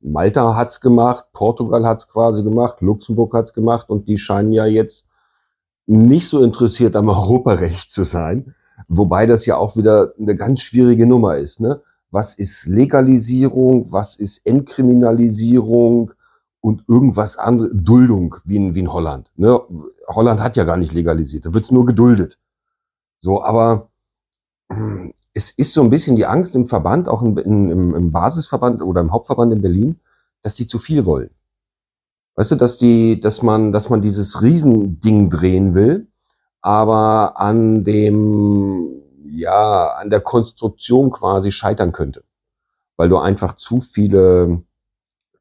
Malta 0.00 0.54
hat's 0.54 0.80
gemacht, 0.80 1.26
Portugal 1.32 1.84
hat's 1.86 2.08
quasi 2.08 2.42
gemacht, 2.42 2.80
Luxemburg 2.80 3.34
hat's 3.34 3.52
gemacht 3.52 3.90
und 3.90 4.08
die 4.08 4.18
scheinen 4.18 4.52
ja 4.52 4.66
jetzt 4.66 5.05
nicht 5.86 6.28
so 6.28 6.42
interessiert 6.42 6.96
am 6.96 7.08
Europarecht 7.08 7.90
zu 7.90 8.04
sein, 8.04 8.54
wobei 8.88 9.26
das 9.26 9.46
ja 9.46 9.56
auch 9.56 9.76
wieder 9.76 10.12
eine 10.18 10.36
ganz 10.36 10.60
schwierige 10.60 11.06
Nummer 11.06 11.36
ist. 11.36 11.60
Ne? 11.60 11.80
Was 12.10 12.34
ist 12.34 12.66
Legalisierung, 12.66 13.92
was 13.92 14.16
ist 14.16 14.44
Entkriminalisierung 14.46 16.12
und 16.60 16.84
irgendwas 16.88 17.38
anderes, 17.38 17.70
Duldung, 17.74 18.36
wie 18.44 18.56
in, 18.56 18.74
wie 18.74 18.80
in 18.80 18.92
Holland. 18.92 19.30
Ne? 19.36 19.60
Holland 20.08 20.40
hat 20.40 20.56
ja 20.56 20.64
gar 20.64 20.76
nicht 20.76 20.92
legalisiert, 20.92 21.46
da 21.46 21.54
wird's 21.54 21.70
nur 21.70 21.86
geduldet. 21.86 22.38
So, 23.20 23.42
aber 23.42 23.88
es 25.32 25.50
ist 25.50 25.74
so 25.74 25.82
ein 25.82 25.90
bisschen 25.90 26.16
die 26.16 26.26
Angst 26.26 26.56
im 26.56 26.66
Verband, 26.66 27.08
auch 27.08 27.22
im, 27.22 27.38
im, 27.38 27.94
im 27.94 28.10
Basisverband 28.10 28.82
oder 28.82 29.00
im 29.00 29.12
Hauptverband 29.12 29.52
in 29.52 29.62
Berlin, 29.62 30.00
dass 30.42 30.54
die 30.54 30.66
zu 30.66 30.78
viel 30.78 31.04
wollen. 31.04 31.30
Weißt 32.36 32.50
du, 32.50 32.56
dass 32.56 32.76
die, 32.76 33.18
dass 33.18 33.42
man, 33.42 33.72
dass 33.72 33.88
man 33.88 34.02
dieses 34.02 34.42
Riesending 34.42 35.30
drehen 35.30 35.74
will, 35.74 36.06
aber 36.60 37.40
an 37.40 37.82
dem, 37.82 39.02
ja, 39.24 39.88
an 39.98 40.10
der 40.10 40.20
Konstruktion 40.20 41.10
quasi 41.10 41.50
scheitern 41.50 41.92
könnte. 41.92 42.24
Weil 42.96 43.08
du 43.08 43.16
einfach 43.16 43.56
zu 43.56 43.80
viele 43.80 44.62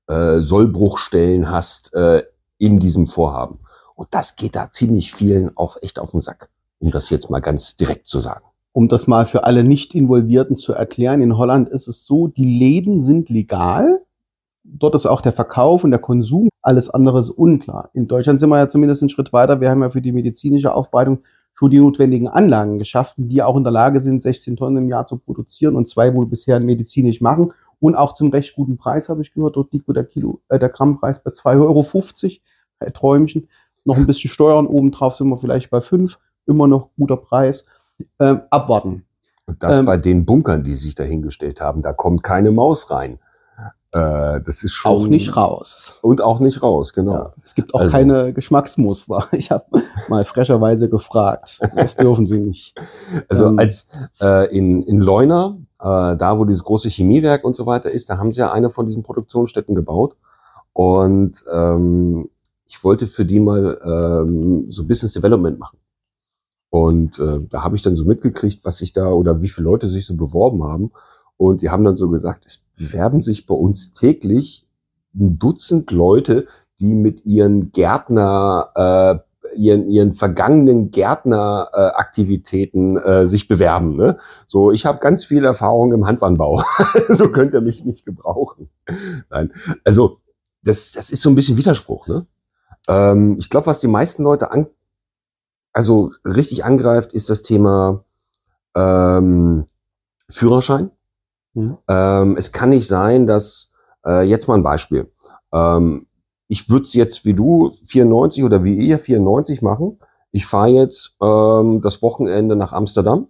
äh, 0.07 0.39
Sollbruchstellen 0.39 1.51
hast 1.51 1.93
äh, 1.93 2.23
in 2.57 2.79
diesem 2.79 3.07
Vorhaben. 3.07 3.59
Und 3.95 4.09
das 4.11 4.37
geht 4.37 4.55
da 4.55 4.71
ziemlich 4.71 5.13
vielen 5.13 5.55
auch 5.57 5.77
echt 5.81 5.99
auf 5.99 6.11
den 6.11 6.21
Sack, 6.21 6.49
um 6.79 6.91
das 6.91 7.09
jetzt 7.09 7.29
mal 7.29 7.39
ganz 7.39 7.75
direkt 7.75 8.07
zu 8.07 8.21
sagen. 8.21 8.45
Um 8.71 8.87
das 8.87 9.07
mal 9.07 9.25
für 9.25 9.43
alle 9.43 9.63
Nicht-Involvierten 9.63 10.55
zu 10.55 10.73
erklären, 10.73 11.21
in 11.21 11.37
Holland 11.37 11.69
ist 11.69 11.87
es 11.87 12.05
so, 12.05 12.27
die 12.27 12.59
Läden 12.59 13.01
sind 13.01 13.29
legal. 13.29 14.01
Dort 14.63 14.95
ist 14.95 15.05
auch 15.05 15.21
der 15.21 15.31
Verkauf 15.31 15.83
und 15.83 15.91
der 15.91 15.99
Konsum 15.99 16.49
alles 16.65 16.89
andere 16.89 17.19
ist 17.19 17.29
unklar. 17.29 17.89
In 17.93 18.07
Deutschland 18.07 18.39
sind 18.39 18.49
wir 18.49 18.57
ja 18.57 18.67
zumindest 18.67 19.03
einen 19.03 19.09
Schritt 19.09 19.31
weiter. 19.31 19.61
Wir 19.61 19.69
haben 19.69 19.81
ja 19.81 19.91
für 19.91 20.01
die 20.01 20.11
medizinische 20.11 20.73
Aufbereitung 20.73 21.19
schon 21.53 21.69
die 21.69 21.79
notwendigen 21.79 22.27
Anlagen 22.27 22.79
geschaffen, 22.79 23.29
die 23.29 23.41
auch 23.43 23.55
in 23.55 23.63
der 23.63 23.71
Lage 23.71 23.99
sind, 23.99 24.21
16 24.21 24.57
Tonnen 24.57 24.83
im 24.83 24.89
Jahr 24.89 25.05
zu 25.05 25.17
produzieren 25.17 25.75
und 25.75 25.87
zwei 25.87 26.13
wohl 26.13 26.25
bisher 26.25 26.59
medizinisch 26.59 27.21
machen. 27.21 27.53
Und 27.79 27.95
auch 27.95 28.13
zum 28.13 28.29
recht 28.31 28.55
guten 28.55 28.77
Preis 28.77 29.09
habe 29.09 29.21
ich 29.21 29.31
gehört. 29.31 29.55
Dort 29.55 29.71
liegt 29.73 29.87
der 29.95 30.05
Kilo, 30.05 30.41
äh, 30.49 30.57
der 30.57 30.69
Grammpreis 30.69 31.23
bei 31.23 31.31
2,50 31.31 31.53
Euro. 31.61 31.85
Bei 32.79 32.89
Träumchen. 32.89 33.47
Noch 33.85 33.97
ein 33.97 34.07
bisschen 34.07 34.31
Steuern 34.31 34.65
obendrauf 34.65 35.13
sind 35.13 35.29
wir 35.29 35.37
vielleicht 35.37 35.69
bei 35.69 35.81
5. 35.81 36.17
Immer 36.47 36.67
noch 36.67 36.89
guter 36.97 37.17
Preis. 37.17 37.65
Ähm, 38.19 38.41
abwarten. 38.49 39.05
Und 39.45 39.61
das 39.61 39.77
ähm, 39.77 39.85
bei 39.85 39.97
den 39.97 40.25
Bunkern, 40.25 40.63
die 40.63 40.75
sich 40.75 40.95
dahingestellt 40.95 41.61
haben, 41.61 41.83
da 41.83 41.93
kommt 41.93 42.23
keine 42.23 42.51
Maus 42.51 42.89
rein. 42.89 43.19
Äh, 43.95 44.41
das 44.41 44.61
ist 44.63 44.73
schon. 44.73 44.91
Auch 44.91 45.07
nicht 45.07 45.37
raus. 45.37 45.99
Und 46.01 46.19
auch 46.19 46.41
nicht 46.41 46.61
raus, 46.61 46.91
genau. 46.91 47.13
Ja, 47.13 47.33
es 47.41 47.55
gibt 47.55 47.73
auch 47.73 47.79
also. 47.79 47.91
keine 47.91 48.33
Geschmacksmuster. 48.33 49.27
Ich 49.31 49.51
habe 49.51 49.65
mal 50.09 50.25
frecherweise 50.25 50.89
gefragt. 50.89 51.59
Das 51.75 51.95
dürfen 51.95 52.25
sie 52.25 52.39
nicht. 52.39 52.75
Also 53.29 53.47
ähm, 53.47 53.59
als 53.59 53.87
äh, 54.21 54.53
in, 54.55 54.83
in 54.83 54.99
Leuna, 54.99 55.57
äh, 55.79 56.17
da 56.17 56.37
wo 56.37 56.43
dieses 56.43 56.63
große 56.63 56.89
Chemiewerk 56.89 57.45
und 57.45 57.55
so 57.55 57.65
weiter 57.65 57.89
ist, 57.89 58.09
da 58.09 58.17
haben 58.17 58.33
sie 58.33 58.41
ja 58.41 58.51
eine 58.51 58.69
von 58.69 58.85
diesen 58.85 59.03
Produktionsstätten 59.03 59.75
gebaut. 59.75 60.17
Und 60.73 61.45
ähm, 61.51 62.29
ich 62.65 62.83
wollte 62.83 63.07
für 63.07 63.23
die 63.23 63.39
mal 63.39 63.79
ähm, 63.81 64.65
so 64.71 64.85
Business 64.85 65.13
Development 65.13 65.57
machen. 65.57 65.77
Und 66.69 67.17
äh, 67.19 67.39
da 67.49 67.63
habe 67.63 67.77
ich 67.77 67.81
dann 67.81 67.95
so 67.95 68.03
mitgekriegt, 68.03 68.65
was 68.65 68.77
sich 68.77 68.91
da 68.91 69.07
oder 69.07 69.41
wie 69.41 69.47
viele 69.47 69.65
Leute 69.65 69.87
sich 69.87 70.05
so 70.05 70.15
beworben 70.15 70.63
haben. 70.63 70.91
Und 71.37 71.61
die 71.61 71.69
haben 71.69 71.83
dann 71.83 71.97
so 71.97 72.09
gesagt, 72.09 72.45
es 72.45 72.61
bewerben 72.77 73.21
sich 73.21 73.45
bei 73.45 73.55
uns 73.55 73.93
täglich 73.93 74.65
ein 75.13 75.39
Dutzend 75.39 75.91
Leute, 75.91 76.47
die 76.79 76.93
mit 76.93 77.25
ihren 77.25 77.71
Gärtner, 77.71 78.71
äh, 78.75 79.17
ihren, 79.55 79.89
ihren 79.89 80.13
vergangenen 80.13 80.91
Gärtneraktivitäten 80.91 82.97
äh, 82.97 83.21
äh, 83.21 83.25
sich 83.25 83.47
bewerben. 83.47 83.95
Ne? 83.95 84.19
So, 84.45 84.71
ich 84.71 84.85
habe 84.85 84.99
ganz 84.99 85.23
viel 85.23 85.45
Erfahrung 85.45 85.93
im 85.93 86.05
Handwandbau. 86.05 86.61
so 87.09 87.29
könnt 87.29 87.53
ihr 87.53 87.61
mich 87.61 87.85
nicht 87.85 88.05
gebrauchen. 88.05 88.69
Nein, 89.29 89.53
also 89.83 90.17
das, 90.63 90.91
das 90.91 91.09
ist 91.09 91.21
so 91.21 91.29
ein 91.29 91.35
bisschen 91.35 91.57
Widerspruch. 91.57 92.07
Ne? 92.07 92.25
Ähm, 92.87 93.37
ich 93.39 93.49
glaube, 93.49 93.67
was 93.67 93.79
die 93.79 93.87
meisten 93.87 94.23
Leute 94.23 94.51
an, 94.51 94.67
also 95.71 96.11
richtig 96.25 96.65
angreift, 96.65 97.13
ist 97.13 97.29
das 97.29 97.43
Thema 97.43 98.03
ähm, 98.75 99.67
Führerschein. 100.29 100.91
Mhm. 101.55 101.77
Ähm, 101.87 102.37
es 102.37 102.51
kann 102.51 102.69
nicht 102.69 102.87
sein, 102.87 103.25
dass, 103.25 103.71
äh, 104.05 104.23
jetzt 104.23 104.47
mal 104.47 104.55
ein 104.55 104.63
Beispiel, 104.63 105.11
ähm, 105.51 106.07
ich 106.47 106.69
würde 106.69 106.83
es 106.83 106.93
jetzt 106.93 107.25
wie 107.25 107.33
du 107.33 107.71
94 107.87 108.43
oder 108.43 108.63
wie 108.63 108.75
ihr 108.75 108.99
94 108.99 109.63
machen. 109.63 109.99
Ich 110.31 110.45
fahre 110.45 110.67
jetzt 110.67 111.15
ähm, 111.21 111.81
das 111.81 112.03
Wochenende 112.03 112.55
nach 112.55 112.71
Amsterdam, 112.71 113.29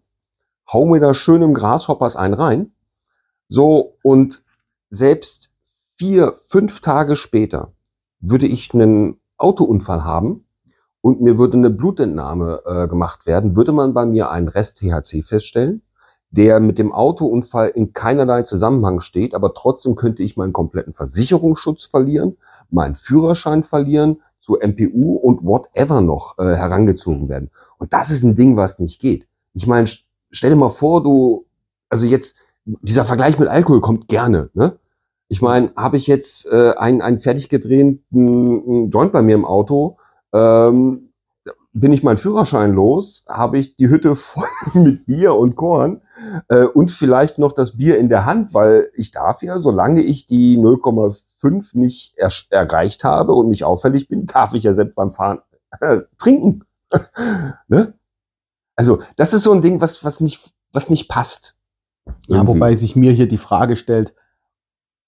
hau 0.72 0.86
mir 0.86 1.00
da 1.00 1.14
schön 1.14 1.42
im 1.42 1.54
Grasshoppers 1.54 2.16
ein 2.16 2.34
rein. 2.34 2.74
So, 3.48 3.96
und 4.04 4.44
selbst 4.90 5.50
vier, 5.96 6.34
fünf 6.50 6.82
Tage 6.82 7.16
später 7.16 7.74
würde 8.20 8.48
ich 8.48 8.74
einen 8.74 9.22
Autounfall 9.38 10.04
haben 10.04 10.48
und 11.02 11.22
mir 11.22 11.38
würde 11.38 11.58
eine 11.58 11.70
Blutentnahme 11.70 12.64
äh, 12.66 12.88
gemacht 12.88 13.28
werden, 13.28 13.56
würde 13.56 13.72
man 13.72 13.94
bei 13.94 14.06
mir 14.06 14.32
einen 14.32 14.48
Rest 14.48 14.80
THC 14.80 15.24
feststellen 15.24 15.84
der 16.36 16.60
mit 16.60 16.78
dem 16.78 16.92
Autounfall 16.92 17.70
in 17.70 17.94
keinerlei 17.94 18.44
Zusammenhang 18.44 19.00
steht, 19.00 19.34
aber 19.34 19.54
trotzdem 19.54 19.96
könnte 19.96 20.22
ich 20.22 20.36
meinen 20.36 20.54
kompletten 20.54 20.94
Versicherungsschutz 20.94 21.86
verlieren, 21.86 22.38
meinen 22.70 22.96
Führerschein 22.96 23.64
verlieren, 23.64 24.22
zur 24.42 24.62
MPU 24.62 25.16
und 25.16 25.44
whatever 25.44 26.02
noch 26.02 26.38
äh, 26.38 26.56
herangezogen 26.56 27.30
werden. 27.30 27.50
Und 27.80 27.94
das 27.94 28.12
ist 28.12 28.24
ein 28.24 28.36
Ding, 28.36 28.58
was 28.58 28.78
nicht 28.78 29.00
geht. 29.00 29.28
Ich 29.54 29.66
meine, 29.66 29.88
stell 30.30 30.52
dir 30.52 30.56
mal 30.56 30.70
vor, 30.70 31.02
du, 31.02 31.46
also 31.90 32.06
jetzt, 32.06 32.38
dieser 32.64 33.06
Vergleich 33.06 33.40
mit 33.40 33.48
Alkohol 33.48 33.82
kommt 33.82 34.08
gerne, 34.08 34.50
ne? 34.54 34.78
Ich 35.28 35.42
meine, 35.42 35.72
habe 35.76 35.98
ich 35.98 36.06
jetzt 36.06 36.46
äh, 36.46 36.74
einen, 36.78 37.02
einen 37.02 37.20
fertig 37.20 37.50
gedrehten 37.50 38.92
Joint 38.92 39.12
bei 39.12 39.24
mir 39.24 39.34
im 39.34 39.46
Auto, 39.46 39.98
ähm, 40.32 41.10
bin 41.78 41.92
ich 41.92 42.04
meinen 42.04 42.18
Führerschein 42.18 42.74
los, 42.74 43.26
habe 43.28 43.58
ich 43.60 43.76
die 43.76 43.90
Hütte 43.90 44.16
voll 44.16 44.48
mit 44.74 45.06
Bier 45.06 45.36
und 45.36 45.56
Korn 45.56 46.02
äh, 46.48 46.64
und 46.64 46.90
vielleicht 46.90 47.38
noch 47.38 47.52
das 47.52 47.78
Bier 47.78 48.00
in 48.00 48.08
der 48.08 48.26
Hand, 48.26 48.54
weil 48.54 48.90
ich 48.96 49.12
darf 49.12 49.44
ja, 49.44 49.60
solange 49.60 50.02
ich 50.02 50.26
die 50.26 50.58
0,5 50.58 51.78
nicht 51.78 52.14
er 52.18 52.32
erreicht 52.50 53.04
habe 53.04 53.34
und 53.34 53.50
nicht 53.50 53.66
auffällig 53.66 54.08
bin, 54.08 54.26
darf 54.26 54.54
ich 54.54 54.64
ja 54.64 54.74
selbst 54.74 54.96
beim 54.96 55.12
Fahren 55.12 55.40
äh, 55.82 56.00
trinken. 56.18 56.64
ne? 57.68 57.94
Also 58.78 59.00
das 59.18 59.34
ist 59.34 59.44
so 59.44 59.52
ein 59.52 59.62
Ding, 59.62 59.82
was, 59.82 60.04
was, 60.06 60.22
nicht, 60.22 60.54
was 60.72 60.90
nicht 60.90 61.10
passt. 61.10 61.58
Ja, 62.28 62.48
wobei 62.48 62.76
sich 62.76 62.96
mir 62.96 63.12
hier 63.12 63.28
die 63.28 63.38
Frage 63.38 63.76
stellt, 63.76 64.14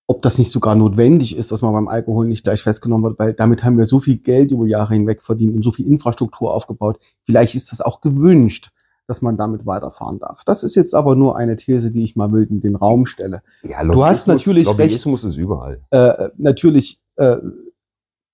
ob 0.08 0.22
das 0.22 0.38
nicht 0.38 0.52
sogar 0.52 0.76
notwendig 0.76 1.36
ist, 1.36 1.52
dass 1.52 1.62
man 1.62 1.74
beim 1.74 1.90
Alkohol 1.90 2.28
nicht 2.28 2.46
gleich 2.46 2.64
festgenommen 2.64 3.04
wird, 3.04 3.20
weil 3.20 3.34
damit 3.34 3.64
haben 3.64 3.78
wir 3.78 3.86
so 3.86 4.00
viel 4.00 4.18
Geld 4.18 4.52
über 4.52 4.66
Jahre 4.66 4.94
hinweg 4.94 5.22
verdient 5.22 5.54
und 5.54 5.64
so 5.64 5.72
viel 5.72 5.86
Infrastruktur 5.86 6.54
aufgebaut. 6.54 6.98
Vielleicht 7.26 7.56
ist 7.56 7.74
das 7.74 7.82
auch 7.82 8.00
gewünscht, 8.00 8.72
dass 9.06 9.22
man 9.22 9.38
damit 9.38 9.66
weiterfahren 9.66 10.20
darf. 10.20 10.44
Das 10.46 10.64
ist 10.64 10.76
jetzt 10.76 10.96
aber 10.96 11.16
nur 11.16 11.38
eine 11.38 11.58
These, 11.58 11.92
die 11.92 12.04
ich 12.04 12.16
mal 12.16 12.32
wild 12.32 12.50
in 12.52 12.62
den 12.62 12.76
Raum 12.76 13.06
stelle. 13.06 13.42
Ja, 13.64 13.84
du 13.84 14.06
hast 14.06 14.28
natürlich 14.28 14.66
Lobbyismus 14.66 15.24
recht. 15.24 15.32
ist 15.32 15.38
überall. 15.38 15.82
Äh, 15.92 16.30
natürlich 16.38 17.02
äh, 17.18 17.38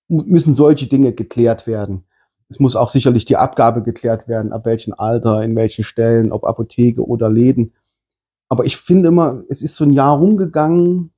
müssen 0.07 0.53
solche 0.53 0.85
Dinge 0.87 1.13
geklärt 1.13 1.65
werden. 1.65 2.05
Es 2.49 2.59
muss 2.59 2.75
auch 2.75 2.89
sicherlich 2.89 3.25
die 3.25 3.37
Abgabe 3.37 3.81
geklärt 3.81 4.27
werden, 4.27 4.51
ab 4.51 4.65
welchem 4.65 4.93
Alter, 4.95 5.43
in 5.43 5.55
welchen 5.55 5.83
Stellen, 5.83 6.31
ob 6.31 6.43
Apotheke 6.43 7.03
oder 7.03 7.29
Läden. 7.29 7.73
Aber 8.47 8.65
ich 8.65 8.77
finde 8.77 9.07
immer, 9.09 9.41
es 9.49 9.63
ist 9.63 9.75
so 9.75 9.85
ein 9.85 9.91
Jahr 9.91 10.17
rumgegangen, 10.17 11.12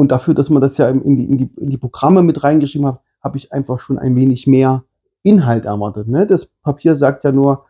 und 0.00 0.10
dafür, 0.10 0.32
dass 0.32 0.48
man 0.48 0.62
das 0.62 0.78
ja 0.78 0.88
in 0.88 1.14
die, 1.14 1.24
in 1.26 1.36
die, 1.36 1.50
in 1.58 1.68
die 1.68 1.76
Programme 1.76 2.22
mit 2.22 2.42
reingeschrieben 2.42 2.88
hat, 2.88 3.00
habe 3.20 3.36
ich 3.36 3.52
einfach 3.52 3.80
schon 3.80 3.98
ein 3.98 4.16
wenig 4.16 4.46
mehr 4.46 4.84
Inhalt 5.22 5.66
erwartet. 5.66 6.08
Ne? 6.08 6.26
Das 6.26 6.46
Papier 6.46 6.96
sagt 6.96 7.22
ja 7.22 7.32
nur, 7.32 7.66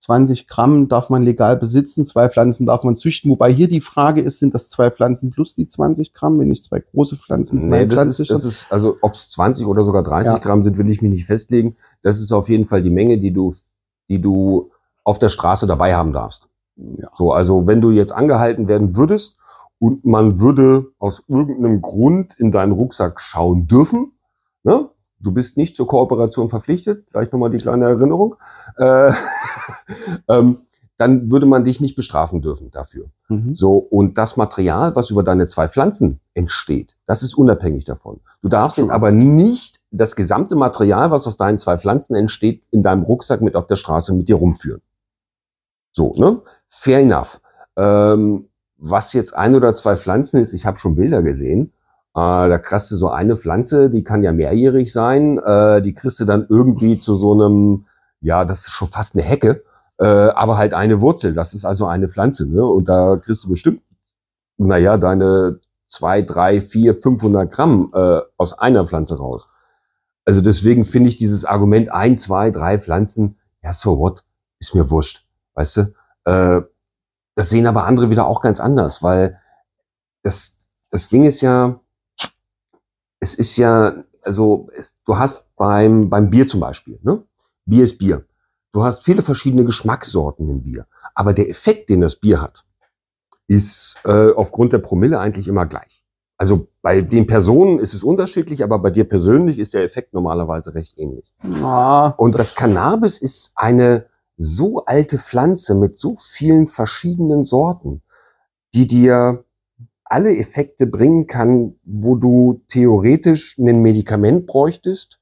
20 0.00 0.48
Gramm 0.48 0.88
darf 0.88 1.08
man 1.08 1.22
legal 1.22 1.56
besitzen, 1.56 2.04
zwei 2.04 2.28
Pflanzen 2.28 2.66
darf 2.66 2.82
man 2.82 2.96
züchten. 2.96 3.30
Wobei 3.30 3.52
hier 3.52 3.68
die 3.68 3.80
Frage 3.80 4.20
ist, 4.20 4.40
sind 4.40 4.54
das 4.54 4.70
zwei 4.70 4.90
Pflanzen 4.90 5.30
plus 5.30 5.54
die 5.54 5.68
20 5.68 6.14
Gramm, 6.14 6.40
wenn 6.40 6.50
ich 6.50 6.64
zwei 6.64 6.80
große 6.80 7.14
Pflanzen 7.14 7.68
nee, 7.68 7.86
das 7.86 8.18
ist, 8.18 8.28
das 8.28 8.44
ist, 8.44 8.66
also 8.70 8.96
ob 9.00 9.14
es 9.14 9.28
20 9.28 9.64
oder 9.64 9.84
sogar 9.84 10.02
30 10.02 10.32
ja. 10.32 10.38
Gramm 10.38 10.64
sind, 10.64 10.78
will 10.78 10.90
ich 10.90 11.00
mich 11.00 11.12
nicht 11.12 11.26
festlegen. 11.26 11.76
Das 12.02 12.18
ist 12.18 12.32
auf 12.32 12.48
jeden 12.48 12.66
Fall 12.66 12.82
die 12.82 12.90
Menge, 12.90 13.20
die 13.20 13.30
du, 13.30 13.54
die 14.08 14.20
du 14.20 14.72
auf 15.04 15.20
der 15.20 15.28
Straße 15.28 15.68
dabei 15.68 15.94
haben 15.94 16.12
darfst. 16.12 16.48
Ja. 16.74 17.08
So, 17.14 17.30
also 17.30 17.68
wenn 17.68 17.80
du 17.80 17.92
jetzt 17.92 18.10
angehalten 18.10 18.66
werden 18.66 18.96
würdest 18.96 19.38
und 19.78 20.04
man 20.04 20.40
würde 20.40 20.92
aus 20.98 21.24
irgendeinem 21.28 21.80
Grund 21.80 22.34
in 22.38 22.52
deinen 22.52 22.72
Rucksack 22.72 23.20
schauen 23.20 23.66
dürfen, 23.66 24.12
ne? 24.64 24.88
du 25.20 25.32
bist 25.32 25.56
nicht 25.56 25.76
zur 25.76 25.86
Kooperation 25.86 26.48
verpflichtet, 26.48 27.06
vielleicht 27.10 27.32
nochmal 27.32 27.50
die 27.50 27.58
kleine 27.58 27.86
Erinnerung, 27.86 28.36
äh, 28.76 29.12
ähm, 30.28 30.58
dann 30.96 31.30
würde 31.30 31.46
man 31.46 31.64
dich 31.64 31.80
nicht 31.80 31.94
bestrafen 31.94 32.42
dürfen 32.42 32.72
dafür. 32.72 33.06
Mhm. 33.28 33.54
So, 33.54 33.74
und 33.74 34.18
das 34.18 34.36
Material, 34.36 34.96
was 34.96 35.10
über 35.10 35.22
deine 35.22 35.46
zwei 35.46 35.68
Pflanzen 35.68 36.20
entsteht, 36.34 36.96
das 37.06 37.22
ist 37.22 37.34
unabhängig 37.34 37.84
davon. 37.84 38.20
Du 38.42 38.48
darfst 38.48 38.78
jetzt 38.78 38.90
aber 38.90 39.12
nicht 39.12 39.80
das 39.92 40.16
gesamte 40.16 40.56
Material, 40.56 41.12
was 41.12 41.26
aus 41.28 41.36
deinen 41.36 41.58
zwei 41.58 41.78
Pflanzen 41.78 42.16
entsteht, 42.16 42.64
in 42.72 42.82
deinem 42.82 43.04
Rucksack 43.04 43.40
mit 43.42 43.54
auf 43.54 43.68
der 43.68 43.76
Straße 43.76 44.12
mit 44.12 44.28
dir 44.28 44.36
rumführen. 44.36 44.82
So, 45.92 46.12
ne? 46.16 46.42
Fair 46.68 46.98
enough. 46.98 47.40
Ähm, 47.76 48.47
was 48.78 49.12
jetzt 49.12 49.36
ein 49.36 49.54
oder 49.54 49.74
zwei 49.74 49.96
Pflanzen 49.96 50.40
ist, 50.40 50.52
ich 50.52 50.64
habe 50.64 50.78
schon 50.78 50.94
Bilder 50.94 51.22
gesehen, 51.22 51.72
äh, 52.14 52.48
da 52.48 52.58
kriegst 52.58 52.90
du 52.90 52.96
so 52.96 53.10
eine 53.10 53.36
Pflanze, 53.36 53.90
die 53.90 54.04
kann 54.04 54.22
ja 54.22 54.32
mehrjährig 54.32 54.92
sein, 54.92 55.38
äh, 55.38 55.82
die 55.82 55.94
kriegst 55.94 56.20
du 56.20 56.24
dann 56.24 56.46
irgendwie 56.48 56.98
zu 56.98 57.16
so 57.16 57.32
einem, 57.32 57.86
ja, 58.20 58.44
das 58.44 58.60
ist 58.60 58.72
schon 58.72 58.88
fast 58.88 59.14
eine 59.14 59.24
Hecke, 59.24 59.62
äh, 59.98 60.06
aber 60.06 60.56
halt 60.56 60.74
eine 60.74 61.00
Wurzel, 61.00 61.34
das 61.34 61.54
ist 61.54 61.64
also 61.64 61.86
eine 61.86 62.08
Pflanze, 62.08 62.48
ne? 62.48 62.64
Und 62.64 62.88
da 62.88 63.16
kriegst 63.16 63.44
du 63.44 63.48
bestimmt, 63.48 63.82
naja, 64.56 64.96
deine 64.96 65.60
zwei, 65.86 66.22
drei, 66.22 66.60
vier, 66.60 66.94
500 66.94 67.50
Gramm 67.50 67.90
äh, 67.94 68.20
aus 68.36 68.58
einer 68.58 68.86
Pflanze 68.86 69.18
raus. 69.18 69.48
Also 70.24 70.40
deswegen 70.40 70.84
finde 70.84 71.08
ich 71.08 71.16
dieses 71.16 71.44
Argument 71.44 71.90
ein, 71.90 72.16
zwei, 72.16 72.50
drei 72.50 72.78
Pflanzen, 72.78 73.38
ja, 73.62 73.72
so 73.72 73.98
what, 73.98 74.24
ist 74.58 74.74
mir 74.74 74.90
wurscht, 74.90 75.26
weißt 75.54 75.76
du? 75.78 75.94
Äh, 76.24 76.62
das 77.38 77.50
sehen 77.50 77.68
aber 77.68 77.84
andere 77.84 78.10
wieder 78.10 78.26
auch 78.26 78.40
ganz 78.40 78.58
anders, 78.58 79.00
weil 79.00 79.38
das, 80.24 80.56
das 80.90 81.08
Ding 81.08 81.22
ist 81.22 81.40
ja, 81.40 81.78
es 83.20 83.36
ist 83.36 83.56
ja, 83.56 84.02
also 84.22 84.68
es, 84.74 84.96
du 85.06 85.16
hast 85.18 85.54
beim, 85.54 86.10
beim 86.10 86.30
Bier 86.30 86.48
zum 86.48 86.58
Beispiel, 86.58 86.98
ne? 87.04 87.22
Bier 87.64 87.84
ist 87.84 87.98
Bier. 87.98 88.24
Du 88.72 88.82
hast 88.82 89.04
viele 89.04 89.22
verschiedene 89.22 89.64
Geschmackssorten 89.64 90.50
im 90.50 90.64
Bier. 90.64 90.88
Aber 91.14 91.32
der 91.32 91.48
Effekt, 91.48 91.90
den 91.90 92.00
das 92.00 92.16
Bier 92.16 92.42
hat, 92.42 92.64
ist 93.46 93.94
äh, 94.04 94.32
aufgrund 94.32 94.72
der 94.72 94.78
Promille 94.78 95.20
eigentlich 95.20 95.46
immer 95.46 95.66
gleich. 95.66 96.02
Also 96.38 96.66
bei 96.82 97.02
den 97.02 97.28
Personen 97.28 97.78
ist 97.78 97.94
es 97.94 98.02
unterschiedlich, 98.02 98.64
aber 98.64 98.80
bei 98.80 98.90
dir 98.90 99.08
persönlich 99.08 99.60
ist 99.60 99.74
der 99.74 99.84
Effekt 99.84 100.12
normalerweise 100.12 100.74
recht 100.74 100.98
ähnlich. 100.98 101.32
Ah, 101.62 102.14
Und 102.16 102.36
das 102.36 102.56
Cannabis 102.56 103.18
ist 103.18 103.52
eine 103.54 104.06
so 104.38 104.84
alte 104.86 105.18
Pflanze 105.18 105.74
mit 105.74 105.98
so 105.98 106.16
vielen 106.16 106.68
verschiedenen 106.68 107.44
Sorten, 107.44 108.02
die 108.72 108.86
dir 108.86 109.44
alle 110.04 110.36
Effekte 110.38 110.86
bringen 110.86 111.26
kann, 111.26 111.74
wo 111.84 112.14
du 112.14 112.62
theoretisch 112.68 113.58
ein 113.58 113.82
Medikament 113.82 114.46
bräuchtest 114.46 115.18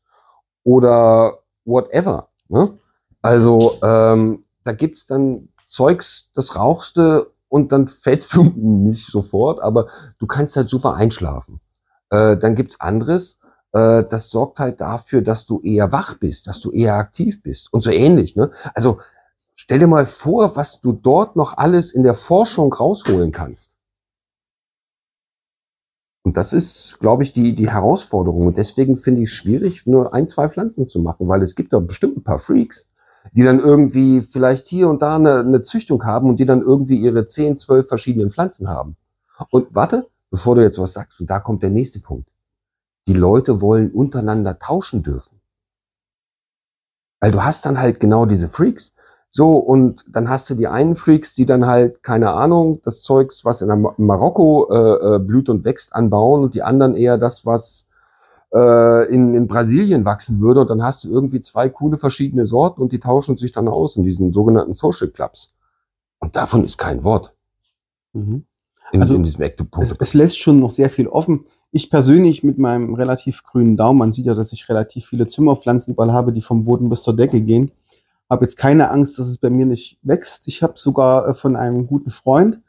oder 0.63 1.39
whatever. 1.65 2.29
Ne? 2.49 2.71
Also 3.23 3.79
ähm, 3.83 4.45
da 4.63 4.73
gibt's 4.73 5.07
dann 5.07 5.49
Zeugs, 5.67 6.31
das 6.35 6.55
rauchst 6.55 6.97
du 6.97 7.27
und 7.49 7.73
dann 7.73 7.89
fällst 7.89 8.35
du 8.35 8.43
nicht 8.55 9.07
sofort, 9.07 9.61
aber 9.61 9.89
du 10.19 10.27
kannst 10.27 10.57
halt 10.57 10.69
super 10.69 10.95
einschlafen. 10.95 11.61
Äh, 12.11 12.37
dann 12.37 12.55
gibt's 12.55 12.81
anderes, 12.81 13.41
äh, 13.77 14.05
das 14.09 14.31
sorgt 14.31 14.59
halt 14.59 14.81
dafür, 14.81 15.21
dass 15.21 15.45
du 15.45 15.61
eher 15.61 15.93
wach 15.93 16.19
bist, 16.19 16.47
dass 16.47 16.61
du 16.61 16.71
eher 16.71 16.95
aktiv 16.95 17.43
bist 17.43 17.73
und 17.73 17.83
so 17.83 17.91
ähnlich. 17.91 18.35
Ne? 18.35 18.51
Also 18.75 19.01
stell 19.55 19.79
dir 19.79 19.87
mal 19.87 20.07
vor, 20.07 20.57
was 20.57 20.81
du 20.81 20.93
dort 20.93 21.37
noch 21.37 21.59
alles 21.59 21.93
in 21.93 22.03
der 22.03 22.15
Forschung 22.15 22.73
rausholen 22.73 23.33
kannst. 23.33 23.71
Und 26.23 26.37
das 26.37 26.53
ist, 26.53 26.99
glaube 26.99 27.23
ich, 27.23 27.33
die, 27.33 27.55
die 27.55 27.71
Herausforderung. 27.71 28.49
Und 28.49 28.57
deswegen 28.57 28.97
finde 28.97 29.23
ich 29.23 29.31
es 29.31 29.37
schwierig, 29.37 29.87
nur 29.87 30.13
ein, 30.13 30.27
zwei 30.27 30.49
Pflanzen 30.49 30.89
zu 30.89 31.01
machen, 31.01 31.29
weil 31.29 31.43
es 31.43 31.55
gibt 31.55 31.73
doch 31.73 31.83
bestimmt 31.83 32.17
ein 32.17 32.25
paar 32.25 32.41
Freaks, 32.41 32.89
die 33.33 33.45
dann 33.45 33.61
irgendwie 33.61 34.23
vielleicht 34.23 34.67
hier 34.67 34.89
und 34.89 35.03
da 35.03 35.17
eine, 35.17 35.41
eine 35.41 35.63
Züchtung 35.63 36.05
haben 36.05 36.29
und 36.29 36.41
die 36.41 36.47
dann 36.47 36.63
irgendwie 36.63 36.97
ihre 36.97 37.27
10, 37.27 37.59
12 37.59 37.87
verschiedenen 37.87 38.33
Pflanzen 38.33 38.69
haben. 38.69 38.97
Und 39.51 39.73
warte, 39.73 40.09
bevor 40.31 40.57
du 40.57 40.63
jetzt 40.63 40.81
was 40.81 40.95
sagst, 40.95 41.21
und 41.21 41.31
da 41.31 41.39
kommt 41.39 41.63
der 41.63 41.71
nächste 41.71 42.01
Punkt. 42.01 42.29
Die 43.07 43.15
Leute 43.15 43.61
wollen 43.61 43.91
untereinander 43.91 44.59
tauschen 44.59 45.03
dürfen. 45.03 45.41
Weil 47.21 47.33
du 47.33 47.45
hast 47.45 47.65
dann 47.67 47.79
halt 47.79 48.01
genau 48.01 48.27
diese 48.27 48.49
Freaks. 48.49 48.95
So, 49.29 49.59
und 49.59 50.05
dann 50.09 50.29
hast 50.29 50.49
du 50.51 50.55
die 50.55 50.69
einen 50.69 50.97
Freaks, 50.97 51.35
die 51.35 51.47
dann 51.47 51.67
halt, 51.67 52.03
keine 52.03 52.31
Ahnung, 52.31 52.81
das 52.85 53.03
Zeugs, 53.03 53.45
was 53.45 53.61
in 53.61 53.69
Mar- 53.69 53.95
Marokko 53.97 54.69
äh, 54.71 55.17
äh, 55.17 55.19
blüht 55.19 55.49
und 55.49 55.65
wächst, 55.65 55.95
anbauen 55.95 56.45
und 56.45 56.55
die 56.55 56.63
anderen 56.63 56.95
eher 56.95 57.19
das, 57.19 57.45
was 57.45 57.89
äh, 58.55 59.13
in, 59.13 59.35
in 59.35 59.49
Brasilien 59.49 60.05
wachsen 60.05 60.41
würde. 60.41 60.61
Und 60.61 60.71
dann 60.71 60.83
hast 60.83 61.05
du 61.05 61.11
irgendwie 61.11 61.41
zwei 61.41 61.69
coole 61.69 61.99
verschiedene 61.99 62.47
Sorten 62.47 62.81
und 62.81 62.93
die 62.93 63.01
tauschen 63.01 63.37
sich 63.37 63.53
dann 63.53 63.69
aus 63.69 63.97
in 63.97 64.05
diesen 64.05 64.33
sogenannten 64.33 64.73
Social 64.73 65.09
Clubs. 65.09 65.53
Und 66.19 66.37
davon 66.37 66.65
ist 66.65 66.79
kein 66.79 67.03
Wort 67.05 67.35
mhm. 68.13 68.47
in, 68.93 69.01
Also, 69.01 69.17
in 69.17 69.25
diesem 69.25 69.43
es, 69.43 69.49
Ektopunkt. 69.49 69.97
es 70.01 70.15
lässt 70.15 70.39
schon 70.39 70.61
noch 70.61 70.71
sehr 70.71 70.89
viel 70.89 71.09
offen. 71.09 71.47
Ich 71.73 71.91
persönlich 71.91 72.43
mit 72.43 72.59
meinem 72.59 72.95
relativ 72.95 73.43
grünen 73.43 73.77
Daumen, 73.77 73.99
man 73.99 74.13
sieht 74.13 74.27
ja, 74.27 74.35
dass 74.35 74.53
ich 74.53 74.69
relativ 74.69 75.07
viele 75.07 75.27
Zimmerpflanzen 75.27 75.95
überall 75.95 76.13
habe, 76.13 76.33
die 76.33 76.41
vom 76.41 76.65
Boden 76.65 76.89
bis 76.89 77.03
zur 77.03 77.17
Decke 77.17 77.41
gehen, 77.41 77.71
habe 78.31 78.45
jetzt 78.45 78.57
keine 78.57 78.91
Angst, 78.91 79.19
dass 79.19 79.27
es 79.27 79.39
bei 79.39 79.51
mir 79.51 79.67
nicht 79.67 79.99
wächst. 80.03 80.49
Ich 80.49 80.63
habe 80.63 80.75
sogar 80.77 81.29
äh, 81.29 81.35
von 81.35 81.57
einem 81.57 81.87
guten 81.87 82.11
Freund 82.11 82.61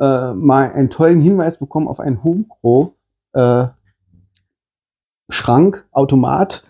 äh, 0.00 0.32
mal 0.34 0.72
einen 0.72 0.90
tollen 0.90 1.20
Hinweis 1.20 1.58
bekommen 1.58 1.88
auf 1.88 2.00
einen 2.00 2.22
Homegro 2.22 2.96
äh, 3.32 3.68
Schrank, 5.30 5.86
Automat 5.92 6.64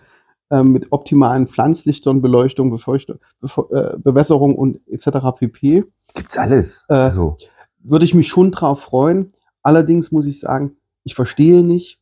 äh, 0.49 0.63
mit 0.63 0.91
optimalen 0.91 1.47
Pflanzlichtern, 1.47 2.21
Beleuchtung, 2.21 2.69
Befeuchtung, 2.69 3.19
Befeu 3.41 3.63
äh, 3.71 3.97
Bewässerung 3.97 4.55
und 4.55 4.79
etc. 4.87 5.17
pp 5.37 5.85
Gibt's 6.13 6.37
alles. 6.37 6.85
Äh, 6.89 6.93
also, 6.93 7.37
würde 7.79 8.05
ich 8.05 8.13
mich 8.13 8.27
schon 8.27 8.51
drauf 8.51 8.81
freuen. 8.81 9.27
Allerdings 9.61 10.11
muss 10.11 10.25
ich 10.25 10.39
sagen, 10.39 10.77
ich 11.05 11.15
verstehe 11.15 11.63
nicht, 11.63 12.01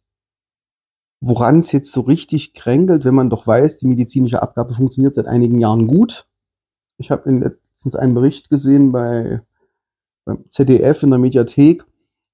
woran 1.21 1.59
es 1.59 1.71
jetzt 1.71 1.91
so 1.91 2.01
richtig 2.01 2.53
kränkelt, 2.53 3.05
wenn 3.05 3.15
man 3.15 3.29
doch 3.29 3.45
weiß, 3.45 3.77
die 3.77 3.87
medizinische 3.87 4.41
Abgabe 4.41 4.73
funktioniert 4.73 5.13
seit 5.13 5.27
einigen 5.27 5.59
Jahren 5.59 5.87
gut. 5.87 6.25
Ich 6.97 7.11
habe 7.11 7.31
letztens 7.31 7.95
einen 7.95 8.15
Bericht 8.15 8.49
gesehen 8.49 8.91
bei 8.91 9.41
beim 10.25 10.49
ZDF 10.49 11.03
in 11.03 11.09
der 11.09 11.19
Mediathek. 11.19 11.85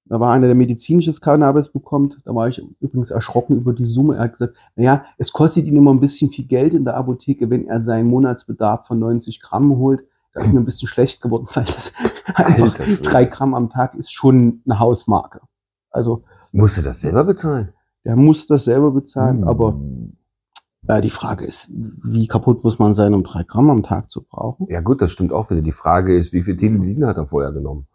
Da 0.06 0.18
war 0.18 0.32
einer, 0.32 0.46
der 0.46 0.56
medizinisches 0.56 1.20
Cannabis 1.20 1.68
bekommt. 1.68 2.18
Da 2.24 2.34
war 2.34 2.48
ich 2.48 2.60
übrigens 2.80 3.10
erschrocken 3.10 3.56
über 3.56 3.72
die 3.72 3.84
Summe. 3.84 4.16
Er 4.16 4.24
hat 4.24 4.32
gesagt, 4.32 4.56
naja, 4.74 5.04
es 5.18 5.32
kostet 5.32 5.66
ihn 5.66 5.76
immer 5.76 5.92
ein 5.92 6.00
bisschen 6.00 6.30
viel 6.30 6.46
Geld 6.46 6.74
in 6.74 6.84
der 6.84 6.96
Apotheke, 6.96 7.48
wenn 7.48 7.68
er 7.68 7.80
seinen 7.80 8.08
Monatsbedarf 8.08 8.86
von 8.86 8.98
90 8.98 9.40
Gramm 9.40 9.76
holt. 9.76 10.04
Da 10.32 10.42
ist 10.42 10.52
mir 10.52 10.60
ein 10.60 10.64
bisschen 10.64 10.88
schlecht 10.88 11.20
geworden, 11.20 11.46
weil 11.54 11.64
das 11.64 11.92
einfach 12.34 12.74
drei 13.02 13.24
Gramm 13.24 13.54
am 13.54 13.68
Tag 13.68 13.94
ist 13.94 14.12
schon 14.12 14.62
eine 14.64 14.80
Hausmarke. 14.80 15.40
Also 15.90 16.24
musst 16.52 16.76
du 16.78 16.82
das 16.82 17.00
selber 17.00 17.24
bezahlen? 17.24 17.72
der 18.04 18.16
muss 18.16 18.46
das 18.46 18.64
selber 18.64 18.92
bezahlen, 18.92 19.42
Hm. 19.42 19.48
aber 19.48 19.78
äh, 20.88 21.02
die 21.02 21.10
Frage 21.10 21.44
ist, 21.44 21.68
wie 21.70 22.26
kaputt 22.26 22.64
muss 22.64 22.78
man 22.78 22.94
sein, 22.94 23.12
um 23.12 23.22
drei 23.24 23.42
Gramm 23.44 23.68
am 23.68 23.82
Tag 23.82 24.10
zu 24.10 24.22
brauchen? 24.22 24.66
Ja 24.70 24.80
gut, 24.80 25.02
das 25.02 25.10
stimmt 25.10 25.32
auch 25.34 25.50
wieder. 25.50 25.60
Die 25.60 25.70
Frage 25.72 26.16
ist, 26.16 26.32
wie 26.32 26.42
viel 26.42 26.56
Tilidin 26.56 27.04
hat 27.06 27.18
er 27.18 27.26
vorher 27.26 27.52
genommen? 27.52 27.86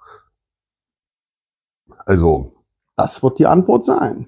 Also, 2.05 2.51
Das 2.95 3.21
wird 3.23 3.39
die 3.39 3.47
Antwort 3.47 3.83
sein. 3.83 4.27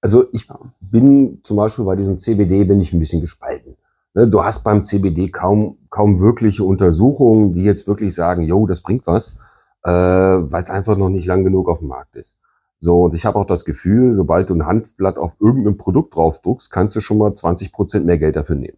also 0.00 0.24
ich 0.32 0.48
bin 0.80 1.40
zum 1.44 1.56
Beispiel 1.58 1.84
bei 1.84 1.94
diesem 1.96 2.18
CBD 2.18 2.64
bin 2.64 2.80
ich 2.80 2.92
ein 2.92 2.98
bisschen 2.98 3.20
gespalten. 3.20 3.76
Ne, 4.14 4.28
Du 4.28 4.42
hast 4.42 4.64
beim 4.64 4.84
CBD 4.84 5.30
kaum, 5.30 5.78
kaum 5.90 6.18
wirkliche 6.20 6.64
Untersuchungen, 6.64 7.52
die 7.52 7.62
jetzt 7.64 7.86
wirklich 7.86 8.14
sagen, 8.14 8.42
yo, 8.42 8.66
das 8.66 8.80
bringt 8.82 9.06
was, 9.06 9.36
äh, 9.84 9.90
weil 9.90 10.62
es 10.62 10.70
einfach 10.70 10.96
noch 10.96 11.08
nicht 11.10 11.26
lang 11.26 11.44
genug 11.44 11.68
auf 11.68 11.78
dem 11.80 11.88
Markt 11.88 12.16
ist. 12.16 12.34
So, 12.82 13.04
und 13.04 13.14
ich 13.14 13.24
habe 13.24 13.38
auch 13.38 13.46
das 13.46 13.64
Gefühl, 13.64 14.16
sobald 14.16 14.50
du 14.50 14.54
ein 14.54 14.66
Handblatt 14.66 15.16
auf 15.16 15.36
irgendein 15.38 15.76
Produkt 15.76 16.16
draufdruckst, 16.16 16.68
kannst 16.68 16.96
du 16.96 17.00
schon 17.00 17.16
mal 17.16 17.32
20 17.32 17.70
Prozent 17.70 18.06
mehr 18.06 18.18
Geld 18.18 18.34
dafür 18.34 18.56
nehmen. 18.56 18.76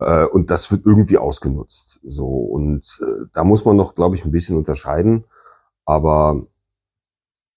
Äh, 0.00 0.24
und 0.24 0.50
das 0.50 0.72
wird 0.72 0.84
irgendwie 0.84 1.18
ausgenutzt. 1.18 2.00
So, 2.02 2.26
und 2.26 3.00
äh, 3.00 3.26
da 3.32 3.44
muss 3.44 3.64
man 3.64 3.76
noch, 3.76 3.94
glaube 3.94 4.16
ich, 4.16 4.24
ein 4.24 4.32
bisschen 4.32 4.56
unterscheiden. 4.56 5.22
Aber 5.84 6.46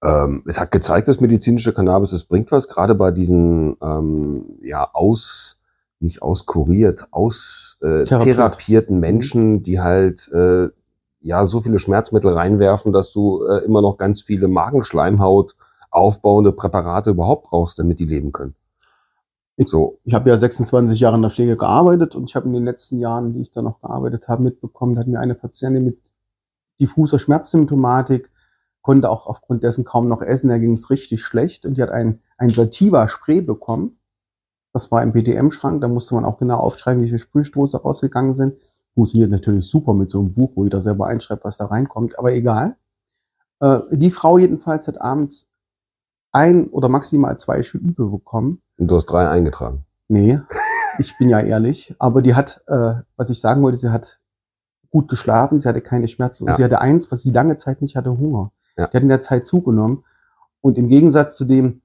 ähm, 0.03 0.43
es 0.45 0.59
hat 0.59 0.69
gezeigt, 0.69 1.07
dass 1.07 1.19
medizinische 1.19 1.73
Cannabis, 1.73 2.11
es 2.11 2.25
bringt 2.25 2.51
was, 2.51 2.67
gerade 2.67 2.93
bei 2.93 3.09
diesen 3.09 3.75
ähm, 3.81 4.59
ja 4.61 4.87
aus, 4.93 5.57
nicht 5.99 6.21
auskuriert, 6.21 7.07
aus 7.09 7.79
äh, 7.81 8.05
Therapiert. 8.05 8.21
therapierten 8.21 8.99
Menschen, 8.99 9.63
die 9.63 9.79
halt 9.79 10.31
äh, 10.31 10.67
ja 11.25 11.45
so 11.45 11.59
viele 11.61 11.79
Schmerzmittel 11.79 12.31
reinwerfen, 12.33 12.93
dass 12.93 13.11
du 13.11 13.43
äh, 13.45 13.63
immer 13.65 13.81
noch 13.81 13.97
ganz 13.97 14.21
viele 14.21 14.47
Magenschleimhaut 14.47 15.55
aufbauende 15.89 16.51
Präparate 16.51 17.09
überhaupt 17.11 17.47
brauchst, 17.47 17.79
damit 17.79 17.99
die 17.99 18.05
leben 18.05 18.31
können. 18.31 18.55
Ich- 19.57 19.69
So, 19.69 19.99
Ich 20.03 20.13
habe 20.13 20.29
ja 20.29 20.37
26 20.37 20.99
Jahre 20.99 21.15
in 21.15 21.21
der 21.21 21.31
Pflege 21.31 21.57
gearbeitet 21.57 22.15
und 22.15 22.25
ich 22.29 22.35
habe 22.35 22.45
in 22.47 22.53
den 22.53 22.65
letzten 22.65 22.99
Jahren, 22.99 23.31
die 23.31 23.41
ich 23.41 23.51
da 23.51 23.61
noch 23.61 23.79
gearbeitet 23.81 24.27
habe, 24.27 24.43
mitbekommen, 24.43 24.95
da 24.95 25.01
hat 25.01 25.07
mir 25.07 25.19
eine 25.19 25.33
Patientin 25.35 25.85
mit 25.85 25.97
diffuser 26.79 27.19
Schmerzsymptomatik, 27.19 28.29
konnte 28.81 29.09
auch 29.09 29.25
aufgrund 29.25 29.63
dessen 29.63 29.85
kaum 29.85 30.07
noch 30.07 30.21
essen, 30.21 30.49
da 30.49 30.57
ging 30.57 30.73
es 30.73 30.89
richtig 30.89 31.23
schlecht 31.23 31.65
und 31.65 31.77
die 31.77 31.81
hat 31.81 31.89
ein, 31.89 32.19
ein 32.37 32.49
Sativa-Spray 32.49 33.41
bekommen. 33.41 33.97
Das 34.73 34.91
war 34.91 35.01
im 35.01 35.13
BDM-Schrank, 35.13 35.79
da 35.81 35.87
musste 35.87 36.15
man 36.15 36.25
auch 36.25 36.37
genau 36.37 36.57
aufschreiben, 36.57 37.01
wie 37.01 37.07
viele 37.07 37.19
Sprühstoße 37.19 37.77
rausgegangen 37.81 38.33
sind. 38.33 38.55
Funktioniert 38.95 39.29
natürlich 39.29 39.65
super 39.69 39.93
mit 39.93 40.09
so 40.09 40.19
einem 40.19 40.33
Buch, 40.33 40.51
wo 40.55 40.63
jeder 40.63 40.81
selber 40.81 41.07
einschreibt, 41.07 41.43
was 41.43 41.57
da 41.57 41.65
reinkommt, 41.65 42.17
aber 42.17 42.33
egal. 42.33 42.77
Äh, 43.59 43.79
die 43.91 44.09
Frau 44.11 44.37
jedenfalls 44.37 44.87
hat 44.87 44.99
abends 45.01 45.51
ein 46.31 46.67
oder 46.67 46.89
maximal 46.89 47.37
zwei 47.37 47.61
Schübe 47.63 47.91
bekommen. 48.09 48.61
Und 48.77 48.87
du 48.87 48.95
hast 48.95 49.05
drei 49.05 49.29
eingetragen. 49.29 49.85
Nee, 50.07 50.39
ich 50.99 51.17
bin 51.17 51.29
ja 51.29 51.39
ehrlich. 51.41 51.93
Aber 51.99 52.21
die 52.21 52.35
hat, 52.35 52.61
äh, 52.67 52.95
was 53.17 53.29
ich 53.29 53.39
sagen 53.41 53.61
wollte, 53.63 53.77
sie 53.77 53.91
hat 53.91 54.19
gut 54.91 55.09
geschlafen, 55.09 55.59
sie 55.59 55.67
hatte 55.67 55.81
keine 55.81 56.07
Schmerzen 56.07 56.45
Ja. 56.45 56.51
und 56.51 56.57
sie 56.57 56.63
hatte 56.63 56.79
eins, 56.79 57.11
was 57.11 57.21
sie 57.21 57.31
lange 57.31 57.57
Zeit 57.57 57.81
nicht 57.81 57.95
hatte, 57.97 58.17
Hunger. 58.17 58.51
Ja. 58.77 58.87
Die 58.87 58.95
hat 58.97 59.03
in 59.03 59.09
der 59.09 59.19
Zeit 59.19 59.45
zugenommen. 59.45 60.03
Und 60.61 60.77
im 60.77 60.87
Gegensatz 60.87 61.35
zu 61.35 61.45
dem, 61.45 61.81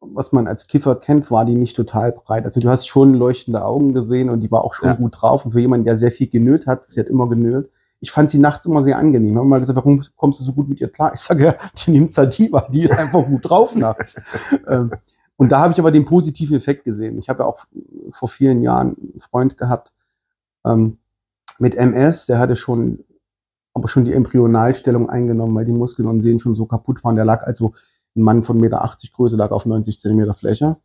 was 0.00 0.32
man 0.32 0.46
als 0.46 0.66
Kiffer 0.66 0.96
kennt, 0.96 1.30
war 1.30 1.44
die 1.44 1.54
nicht 1.54 1.76
total 1.76 2.12
breit. 2.12 2.44
Also 2.44 2.60
du 2.60 2.68
hast 2.68 2.86
schon 2.86 3.14
leuchtende 3.14 3.64
Augen 3.64 3.92
gesehen 3.92 4.30
und 4.30 4.40
die 4.40 4.50
war 4.50 4.64
auch 4.64 4.74
schon 4.74 4.88
Ja. 4.88 4.94
gut 4.94 5.20
drauf. 5.20 5.44
Und 5.44 5.52
für 5.52 5.60
jemanden, 5.60 5.84
der 5.84 5.96
sehr 5.96 6.10
viel 6.10 6.28
genölt 6.28 6.66
hat, 6.66 6.86
sie 6.88 7.00
hat 7.00 7.06
immer 7.06 7.28
genölt. 7.28 7.70
Ich 8.00 8.10
fand 8.10 8.30
sie 8.30 8.38
nachts 8.38 8.64
immer 8.64 8.82
sehr 8.82 8.96
angenehm. 8.96 9.32
Ich 9.32 9.36
habe 9.36 9.46
mal 9.46 9.60
gesagt, 9.60 9.76
warum 9.76 10.02
kommst 10.16 10.40
du 10.40 10.44
so 10.44 10.52
gut 10.52 10.68
mit 10.68 10.80
ihr 10.80 10.88
klar? 10.88 11.12
Ich 11.14 11.20
sage, 11.20 11.44
ja, 11.44 11.54
die 11.76 11.90
nimmt 11.90 12.10
Sativa, 12.10 12.66
die 12.72 12.84
ist 12.84 12.92
einfach 12.92 13.24
gut 13.26 13.48
drauf 13.48 13.76
nachts. 13.76 14.20
ähm, 14.66 14.90
und 15.36 15.52
da 15.52 15.60
habe 15.60 15.72
ich 15.74 15.78
aber 15.78 15.90
den 15.90 16.06
positiven 16.06 16.56
Effekt 16.56 16.84
gesehen. 16.84 17.18
Ich 17.18 17.28
habe 17.28 17.40
ja 17.40 17.46
auch 17.46 17.66
vor 18.10 18.28
vielen 18.28 18.62
Jahren 18.62 18.96
einen 18.98 19.20
Freund 19.20 19.58
gehabt 19.58 19.92
ähm, 20.64 20.98
mit 21.58 21.74
MS, 21.74 22.26
der 22.26 22.38
hatte 22.38 22.56
schon, 22.56 23.04
aber 23.74 23.88
schon 23.88 24.06
die 24.06 24.14
Embryonalstellung 24.14 25.10
eingenommen, 25.10 25.54
weil 25.54 25.66
die 25.66 25.72
Muskeln 25.72 26.08
und 26.08 26.22
Sehnen 26.22 26.40
schon 26.40 26.54
so 26.54 26.64
kaputt 26.64 27.04
waren. 27.04 27.16
Der 27.16 27.24
lag 27.26 27.42
also, 27.46 27.74
ein 28.20 28.24
Mann 28.24 28.44
von 28.44 28.58
1,80 28.58 28.60
Meter 28.60 28.90
Größe 29.14 29.36
lag 29.36 29.50
auf 29.50 29.66
90 29.66 29.98
Zentimeter 29.98 30.34
Fläche. 30.34 30.76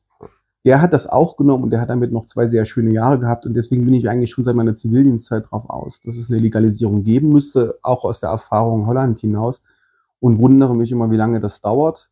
Der 0.63 0.81
hat 0.81 0.93
das 0.93 1.05
auch 1.05 1.37
genommen 1.37 1.63
und 1.63 1.69
der 1.69 1.81
hat 1.81 1.89
damit 1.89 2.11
noch 2.11 2.25
zwei 2.25 2.47
sehr 2.47 2.65
schöne 2.65 2.91
Jahre 2.91 3.19
gehabt 3.19 3.45
und 3.45 3.53
deswegen 3.53 3.85
bin 3.85 3.93
ich 3.93 4.09
eigentlich 4.09 4.31
schon 4.31 4.45
seit 4.45 4.55
meiner 4.55 4.73
Zivildienstzeit 4.73 5.51
drauf 5.51 5.69
aus, 5.69 6.01
dass 6.01 6.17
es 6.17 6.29
eine 6.29 6.39
Legalisierung 6.39 7.03
geben 7.03 7.29
müsste, 7.29 7.77
auch 7.83 8.03
aus 8.03 8.19
der 8.19 8.29
Erfahrung 8.29 8.87
Holland 8.87 9.19
hinaus 9.19 9.61
und 10.19 10.39
wundere 10.39 10.75
mich 10.75 10.91
immer, 10.91 11.11
wie 11.11 11.17
lange 11.17 11.39
das 11.39 11.61
dauert. 11.61 12.09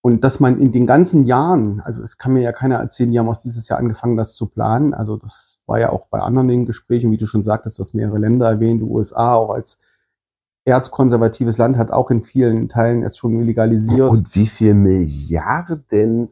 Und 0.00 0.24
dass 0.24 0.40
man 0.40 0.60
in 0.60 0.72
den 0.72 0.86
ganzen 0.86 1.24
Jahren, 1.24 1.80
also 1.80 2.02
es 2.02 2.18
kann 2.18 2.32
mir 2.32 2.42
ja 2.42 2.52
keiner 2.52 2.76
erzählen, 2.76 3.10
die 3.10 3.18
haben 3.18 3.28
aus 3.28 3.42
dieses 3.42 3.68
Jahr 3.68 3.78
angefangen, 3.78 4.16
das 4.16 4.34
zu 4.34 4.46
planen. 4.46 4.94
Also 4.94 5.16
das 5.16 5.58
war 5.66 5.80
ja 5.80 5.90
auch 5.90 6.06
bei 6.06 6.20
anderen 6.20 6.64
Gesprächen, 6.64 7.10
wie 7.10 7.16
du 7.16 7.26
schon 7.26 7.42
sagtest, 7.42 7.78
du 7.78 7.82
hast 7.82 7.94
mehrere 7.94 8.18
Länder 8.18 8.48
erwähnt, 8.48 8.80
die 8.80 8.86
USA 8.86 9.34
auch 9.34 9.50
als 9.50 9.80
erzkonservatives 10.66 11.58
Land 11.58 11.78
hat 11.78 11.92
auch 11.92 12.10
in 12.10 12.24
vielen 12.24 12.68
Teilen 12.68 13.02
es 13.02 13.16
schon 13.16 13.40
legalisiert. 13.40 14.10
Und 14.10 14.34
wie 14.34 14.46
viel 14.46 14.74
Milliarden 14.74 16.30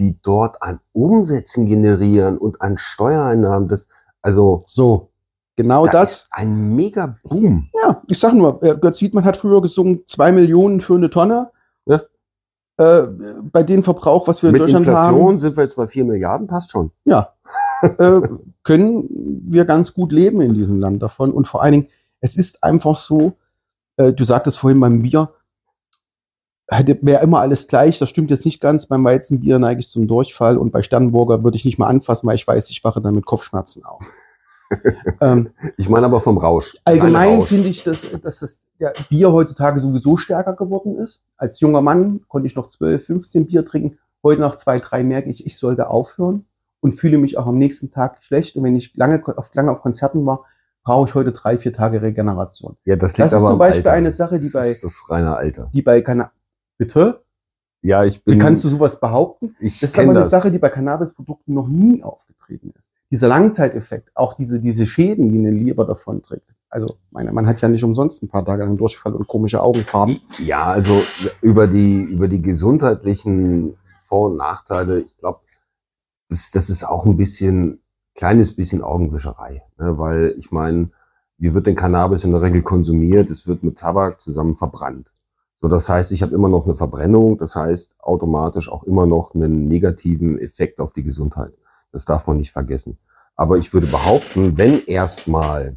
die 0.00 0.18
dort 0.22 0.62
an 0.62 0.80
Umsätzen 0.92 1.66
generieren 1.66 2.38
und 2.38 2.62
an 2.62 2.78
Steuereinnahmen, 2.78 3.68
das, 3.68 3.86
also, 4.22 4.64
so, 4.66 5.10
genau 5.56 5.84
da 5.86 5.92
das. 5.92 6.12
ist 6.12 6.28
ein 6.30 6.74
mega 6.74 7.18
Boom. 7.22 7.68
Ja, 7.80 8.02
ich 8.08 8.18
sag 8.18 8.32
nur, 8.32 8.62
äh, 8.62 8.76
Götz 8.76 9.02
Wiedmann 9.02 9.24
hat 9.24 9.36
früher 9.36 9.60
gesungen, 9.60 10.00
zwei 10.06 10.32
Millionen 10.32 10.80
für 10.80 10.94
eine 10.94 11.10
Tonne. 11.10 11.50
Ja. 11.84 12.00
Äh, 12.78 13.08
bei 13.52 13.62
dem 13.62 13.84
Verbrauch, 13.84 14.26
was 14.26 14.42
wir 14.42 14.48
in 14.48 14.52
Mit 14.52 14.62
Deutschland 14.62 14.86
Inflation 14.86 15.28
haben, 15.28 15.38
sind 15.38 15.56
wir 15.56 15.64
jetzt 15.64 15.76
bei 15.76 15.86
4 15.86 16.04
Milliarden, 16.06 16.46
passt 16.46 16.70
schon. 16.70 16.90
ja, 17.04 17.34
äh, 17.82 18.22
können 18.62 19.06
wir 19.48 19.66
ganz 19.66 19.92
gut 19.92 20.12
leben 20.12 20.40
in 20.40 20.54
diesem 20.54 20.80
Land 20.80 21.02
davon. 21.02 21.30
Und 21.30 21.46
vor 21.46 21.62
allen 21.62 21.72
Dingen, 21.72 21.88
es 22.20 22.36
ist 22.36 22.64
einfach 22.64 22.96
so, 22.96 23.34
äh, 24.00 24.12
du 24.12 24.24
sagtest 24.24 24.58
vorhin 24.58 24.80
beim 24.80 25.02
Bier, 25.02 25.30
wäre 26.68 27.22
immer 27.22 27.40
alles 27.40 27.66
gleich. 27.66 27.98
Das 27.98 28.08
stimmt 28.08 28.30
jetzt 28.30 28.44
nicht 28.44 28.60
ganz. 28.60 28.86
Beim 28.86 29.04
Weizenbier 29.04 29.58
neige 29.58 29.80
ich 29.80 29.88
zum 29.88 30.06
Durchfall 30.06 30.56
und 30.56 30.70
bei 30.70 30.82
Sternburger 30.82 31.42
würde 31.42 31.56
ich 31.56 31.64
nicht 31.64 31.78
mal 31.78 31.88
anfassen, 31.88 32.26
weil 32.28 32.36
ich 32.36 32.46
weiß, 32.46 32.70
ich 32.70 32.84
wache 32.84 33.00
dann 33.00 33.14
mit 33.14 33.26
Kopfschmerzen 33.26 33.84
auf. 33.84 34.04
ähm, 35.20 35.50
Ich 35.76 35.88
meine 35.88 36.06
aber 36.06 36.20
vom 36.20 36.38
Rausch. 36.38 36.76
Allgemein 36.84 37.42
finde 37.42 37.68
ich, 37.68 37.82
dass, 37.82 38.02
dass 38.22 38.38
das 38.38 38.62
ja, 38.78 38.92
Bier 39.08 39.32
heutzutage 39.32 39.80
sowieso 39.80 40.16
stärker 40.16 40.54
geworden 40.54 40.96
ist. 40.96 41.20
Als 41.36 41.58
junger 41.58 41.82
Mann 41.82 42.20
konnte 42.28 42.46
ich 42.46 42.54
noch 42.54 42.68
12, 42.68 43.04
15 43.04 43.46
Bier 43.46 43.66
trinken. 43.66 43.98
Heute 44.22 44.40
nach 44.40 44.56
zwei, 44.56 44.78
drei 44.78 45.02
merke 45.02 45.28
ich, 45.28 45.44
ich 45.44 45.58
sollte 45.58 45.88
aufhören 45.88 46.46
und 46.80 46.92
fühle 46.92 47.18
mich 47.18 47.36
auch 47.36 47.46
am 47.46 47.58
nächsten 47.58 47.90
Tag 47.90 48.22
schlecht. 48.22 48.54
Und 48.54 48.62
wenn 48.62 48.76
ich 48.76 48.94
lange 48.94 49.22
auf, 49.36 49.52
lange 49.54 49.72
auf 49.72 49.82
Konzerten 49.82 50.24
war, 50.24 50.44
brauche 50.82 51.08
ich 51.08 51.14
heute 51.14 51.32
drei, 51.32 51.58
vier 51.58 51.72
Tage 51.72 52.02
Regeneration. 52.02 52.76
Ja, 52.84 52.96
das 52.96 53.12
liegt 53.12 53.20
Das 53.20 53.32
ist 53.32 53.34
aber 53.38 53.46
zum 53.46 53.52
am 53.52 53.58
Beispiel 53.58 53.78
Alter. 53.80 53.92
eine 53.92 54.12
Sache, 54.12 54.38
die 54.38 54.50
das 54.50 54.52
bei, 54.52 54.68
ist 54.70 54.84
das 54.84 55.10
reine 55.10 55.36
Alter. 55.36 55.70
die 55.72 55.82
bei 55.82 56.00
Canna 56.02 56.32
Bitte? 56.78 57.22
Ja, 57.82 58.04
ich 58.04 58.18
Wie 58.26 58.32
bin. 58.32 58.38
kannst 58.38 58.64
du 58.64 58.68
sowas 58.68 59.00
behaupten? 59.00 59.54
ich 59.60 59.80
Das 59.80 59.90
ist 59.90 59.98
aber 59.98 60.10
eine 60.10 60.20
das. 60.20 60.30
Sache, 60.30 60.50
die 60.50 60.58
bei 60.58 60.68
Cannabisprodukten 60.68 61.54
noch 61.54 61.68
nie 61.68 62.02
aufgetreten 62.02 62.72
ist. 62.78 62.90
Dieser 63.10 63.28
Langzeiteffekt, 63.28 64.10
auch 64.14 64.34
diese, 64.34 64.60
diese 64.60 64.86
Schäden, 64.86 65.32
die 65.32 65.38
eine 65.38 65.50
Leber 65.50 65.84
davon 65.86 66.22
trägt. 66.22 66.48
Also, 66.68 66.96
meine, 67.10 67.32
man 67.32 67.46
hat 67.46 67.60
ja 67.60 67.68
nicht 67.68 67.82
umsonst 67.82 68.22
ein 68.22 68.28
paar 68.28 68.44
Tage 68.44 68.62
lang 68.64 68.76
Durchfall 68.76 69.14
und 69.14 69.26
komische 69.26 69.60
Augenfarben. 69.60 70.20
Ja, 70.38 70.64
also 70.66 71.02
über 71.42 71.66
die, 71.66 72.02
über 72.02 72.28
die 72.28 72.40
gesundheitlichen 72.40 73.76
Vor- 74.06 74.30
und 74.30 74.36
Nachteile, 74.36 75.00
ich 75.00 75.16
glaube, 75.18 75.40
das, 76.28 76.50
das 76.52 76.70
ist 76.70 76.84
auch 76.84 77.06
ein 77.06 77.16
bisschen, 77.16 77.82
kleines 78.20 78.54
bisschen 78.54 78.82
Augenwischerei. 78.82 79.62
Ne? 79.78 79.96
Weil 79.96 80.34
ich 80.38 80.50
meine, 80.50 80.90
wie 81.38 81.54
wird 81.54 81.66
denn 81.66 81.74
Cannabis 81.74 82.22
in 82.22 82.32
der 82.32 82.42
Regel 82.42 82.60
konsumiert? 82.60 83.30
Es 83.30 83.46
wird 83.46 83.62
mit 83.62 83.78
Tabak 83.78 84.20
zusammen 84.20 84.54
verbrannt. 84.54 85.14
So, 85.62 85.68
das 85.68 85.88
heißt, 85.88 86.12
ich 86.12 86.20
habe 86.20 86.34
immer 86.34 86.50
noch 86.50 86.66
eine 86.66 86.74
Verbrennung, 86.74 87.38
das 87.38 87.56
heißt 87.56 87.96
automatisch 87.98 88.70
auch 88.70 88.84
immer 88.84 89.06
noch 89.06 89.34
einen 89.34 89.68
negativen 89.68 90.38
Effekt 90.38 90.80
auf 90.80 90.92
die 90.92 91.02
Gesundheit. 91.02 91.52
Das 91.92 92.04
darf 92.04 92.26
man 92.26 92.36
nicht 92.36 92.52
vergessen. 92.52 92.98
Aber 93.36 93.56
ich 93.56 93.72
würde 93.72 93.86
behaupten, 93.86 94.58
wenn 94.58 94.84
erstmal 94.84 95.76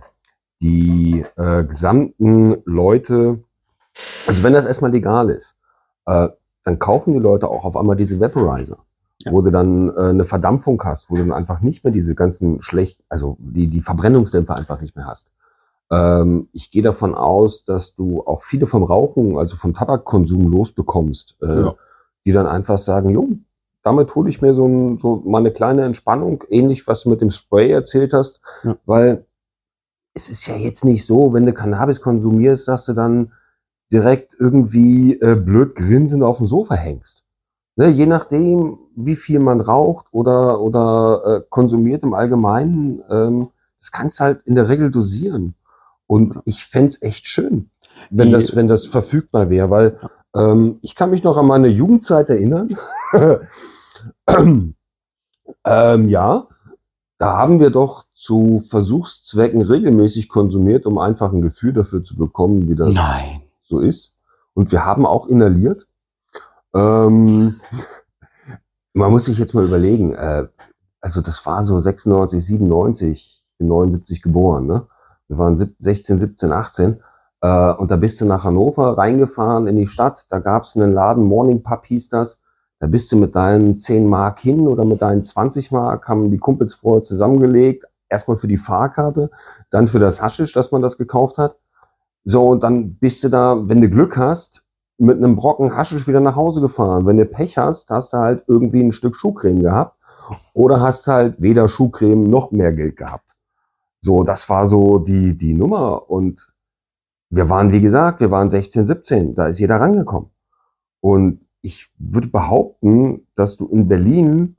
die 0.62 1.24
äh, 1.38 1.64
gesamten 1.64 2.62
Leute, 2.66 3.42
also 4.28 4.44
wenn 4.44 4.52
das 4.52 4.66
erstmal 4.66 4.92
legal 4.92 5.30
ist, 5.30 5.56
äh, 6.08 6.28
dann 6.66 6.78
kaufen 6.78 7.14
die 7.14 7.20
Leute 7.20 7.48
auch 7.48 7.64
auf 7.64 7.78
einmal 7.78 7.96
diese 7.96 8.20
Vaporizer, 8.20 8.80
Ja. 9.26 9.32
wo 9.32 9.42
du 9.42 9.52
dann 9.52 9.90
äh, 9.90 10.00
eine 10.10 10.24
Verdampfung 10.26 10.82
hast, 10.84 11.10
wo 11.10 11.16
du 11.16 11.22
dann 11.22 11.34
einfach 11.34 11.62
nicht 11.62 11.84
mehr 11.84 11.94
diese 11.94 12.16
ganzen 12.16 12.62
schlecht, 12.62 13.04
also 13.10 13.38
die, 13.40 13.68
die 13.68 13.82
Verbrennungsdämpfer 13.82 14.56
einfach 14.58 14.82
nicht 14.82 14.96
mehr 14.96 15.06
hast. 15.06 15.32
Ähm, 15.92 16.48
ich 16.54 16.72
gehe 16.72 16.82
davon 16.84 17.14
aus, 17.16 17.66
dass 17.66 17.96
du 17.96 18.24
auch 18.26 18.42
viele 18.44 18.68
vom 18.68 18.84
Rauchen, 18.84 19.38
also 19.38 19.56
vom 19.56 19.74
Tabakkonsum 19.74 20.50
losbekommst, 20.52 21.38
äh, 21.42 21.62
Ja. 21.62 21.76
die 22.26 22.32
dann 22.32 22.48
einfach 22.48 22.78
sagen, 22.78 23.10
jo, 23.10 23.30
damit 23.84 24.16
hole 24.16 24.30
ich 24.30 24.42
mir 24.42 24.54
so, 24.54 24.66
ein, 24.66 25.00
so 25.00 25.22
mal 25.26 25.40
eine 25.40 25.52
kleine 25.52 25.84
Entspannung, 25.84 26.44
ähnlich 26.50 26.88
was 26.88 27.04
du 27.04 27.10
mit 27.10 27.22
dem 27.22 27.32
Spray 27.32 27.70
erzählt 27.72 28.14
hast, 28.14 28.40
Ja. 28.64 28.76
weil 28.86 29.26
es 30.16 30.30
ist 30.30 30.46
ja 30.48 30.56
jetzt 30.56 30.86
nicht 30.86 31.06
so, 31.06 31.34
wenn 31.34 31.46
du 31.46 31.54
Cannabis 31.54 32.00
konsumierst, 32.00 32.68
dass 32.68 32.86
du 32.86 32.94
dann 32.94 33.32
direkt 33.92 34.36
irgendwie 34.40 35.20
äh, 35.20 35.36
blöd 35.36 35.76
grinsend 35.76 36.24
auf 36.24 36.38
dem 36.38 36.48
Sofa 36.48 36.76
hängst. 36.76 37.23
Ne, 37.76 37.88
je 37.90 38.06
nachdem, 38.06 38.78
wie 38.96 39.16
viel 39.16 39.40
man 39.40 39.60
raucht 39.60 40.06
oder, 40.12 40.62
oder 40.62 41.24
äh, 41.26 41.42
konsumiert 41.50 42.04
im 42.04 42.14
Allgemeinen, 42.14 43.02
ähm, 43.10 43.50
das 43.80 43.92
kannst 43.92 44.20
du 44.20 44.26
halt 44.26 44.42
in 44.46 44.54
der 44.56 44.70
Regel 44.70 44.92
dosieren. 44.92 45.56
Und 46.06 46.40
ich 46.46 46.66
fänd's 46.66 47.02
echt 47.02 47.28
schön, 47.28 47.70
wenn 48.12 48.28
Die- 48.28 48.34
das, 48.34 48.56
wenn 48.56 48.68
das 48.68 48.86
verfügbar 48.86 49.50
wäre, 49.50 49.70
weil 49.72 49.98
ähm, 50.36 50.78
ich 50.84 50.96
kann 50.96 51.10
mich 51.10 51.24
noch 51.24 51.38
an 51.38 51.48
meine 51.48 51.68
Jugendzeit 51.68 52.30
erinnern. 52.30 52.78
ähm, 55.66 56.10
ja, 56.10 56.48
da 57.18 57.38
haben 57.38 57.60
wir 57.60 57.70
doch 57.70 58.06
zu 58.14 58.62
Versuchszwecken 58.70 59.62
regelmäßig 59.62 60.30
konsumiert, 60.30 60.86
um 60.86 60.98
einfach 60.98 61.32
ein 61.34 61.42
Gefühl 61.42 61.74
dafür 61.74 62.04
zu 62.04 62.16
bekommen, 62.16 62.70
wie 62.70 62.76
das 62.76 62.94
Nein. 62.94 63.42
so 63.64 63.80
ist. 63.80 64.14
Und 64.54 64.72
wir 64.72 64.86
haben 64.86 65.06
auch 65.06 65.28
inhaliert. 65.28 65.88
Ähm, 66.76 67.60
man 68.94 69.12
muss 69.12 69.26
sich 69.26 69.38
jetzt 69.38 69.54
mal 69.54 69.66
überlegen, 69.66 70.14
äh, 70.14 70.48
also 71.02 71.22
das 71.22 71.46
war 71.46 71.66
so 71.66 71.80
96, 71.80 72.46
97, 72.46 73.12
ich 73.12 73.58
bin 73.58 73.68
79 73.68 74.22
geboren, 74.22 74.68
ne? 74.68 74.88
Wir 75.28 75.38
waren 75.38 75.58
sieb- 75.58 75.76
16, 75.80 76.20
17, 76.20 76.52
18. 76.52 77.02
Äh, 77.42 77.74
und 77.74 77.92
da 77.92 77.96
bist 77.98 78.22
du 78.22 78.26
nach 78.26 78.44
Hannover 78.44 78.98
reingefahren 78.98 79.68
in 79.68 79.76
die 79.76 79.88
Stadt. 79.88 80.26
Da 80.30 80.40
gab 80.40 80.64
es 80.64 80.76
einen 80.76 80.94
Laden, 80.94 81.24
Morning 81.24 81.64
Pub 81.64 81.86
hieß 81.86 82.10
das. 82.10 82.42
Da 82.80 82.88
bist 82.88 83.12
du 83.12 83.18
mit 83.18 83.36
deinen 83.36 83.80
10 83.80 84.08
Mark 84.08 84.40
hin 84.40 84.68
oder 84.68 84.86
mit 84.86 85.02
deinen 85.02 85.24
20 85.24 85.72
Mark, 85.72 86.08
haben 86.08 86.32
die 86.32 86.38
Kumpels 86.38 86.74
vorher 86.74 87.04
zusammengelegt. 87.04 87.86
Erstmal 88.10 88.38
für 88.38 88.48
die 88.48 88.58
Fahrkarte, 88.58 89.32
dann 89.72 89.88
für 89.88 90.00
das 90.00 90.22
Haschisch, 90.22 90.54
dass 90.54 90.72
man 90.72 90.82
das 90.82 90.98
gekauft 90.98 91.38
hat. 91.38 91.58
So, 92.26 92.48
und 92.50 92.64
dann 92.64 92.96
bist 92.96 93.24
du 93.24 93.30
da, 93.30 93.58
wenn 93.68 93.82
du 93.82 93.90
Glück 93.90 94.18
hast, 94.18 94.63
mit 94.98 95.18
einem 95.18 95.36
Brocken 95.36 95.76
Haschisch 95.76 96.08
wieder 96.08 96.20
nach 96.20 96.36
Hause 96.36 96.62
gefahren. 96.62 97.06
Wenn 97.06 97.18
du 97.18 97.26
Pech 97.26 97.58
hast, 97.58 97.90
hast 97.90 98.14
du 98.14 98.18
halt 98.18 98.44
irgendwie 98.48 98.82
ein 98.82 98.92
Stück 98.92 99.16
Schuhcreme 99.16 99.62
gehabt 99.62 99.98
oder 100.54 100.82
hast 100.82 101.08
halt 101.08 101.42
weder 101.42 101.68
Schuhcreme 101.68 102.24
noch 102.24 102.52
mehr 102.52 102.72
Geld 102.72 102.98
gehabt. 102.98 103.30
So, 104.02 104.24
das 104.24 104.50
war 104.50 104.68
so 104.68 105.00
die, 105.00 105.38
die 105.38 105.54
Nummer. 105.54 106.10
Und 106.10 106.54
wir 107.30 107.50
waren, 107.50 107.72
wie 107.72 107.82
gesagt, 107.82 108.20
wir 108.20 108.32
waren 108.32 108.50
16, 108.50 108.86
17, 108.86 109.36
da 109.36 109.48
ist 109.48 109.60
jeder 109.60 109.78
rangekommen. 109.78 110.30
Und 111.00 111.42
ich 111.62 111.90
würde 111.98 112.28
behaupten, 112.28 113.26
dass 113.36 113.58
du 113.58 113.68
in 113.68 113.88
Berlin 113.88 114.58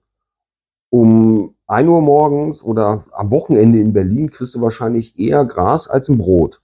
um 0.90 1.54
1 1.66 1.88
Uhr 1.88 2.00
morgens 2.00 2.62
oder 2.62 3.04
am 3.12 3.30
Wochenende 3.30 3.78
in 3.78 3.92
Berlin 3.92 4.30
kriegst 4.30 4.54
du 4.54 4.60
wahrscheinlich 4.60 5.18
eher 5.18 5.44
Gras 5.44 5.88
als 5.88 6.08
ein 6.08 6.18
Brot. 6.18 6.62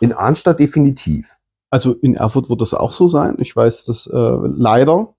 In 0.00 0.12
Arnstadt 0.12 0.60
definitiv. 0.60 1.36
Also 1.72 1.94
in 1.94 2.14
Erfurt 2.14 2.50
wird 2.50 2.60
das 2.60 2.74
auch 2.74 2.92
so 2.92 3.08
sein. 3.08 3.36
Ich 3.38 3.56
weiß, 3.56 3.86
dass 3.86 4.06
äh, 4.06 4.12
leider, 4.12 5.14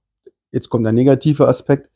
jetzt 0.51 0.69
kommt 0.69 0.85
der 0.85 0.93
negative 0.93 1.47
Aspekt, 1.47 1.89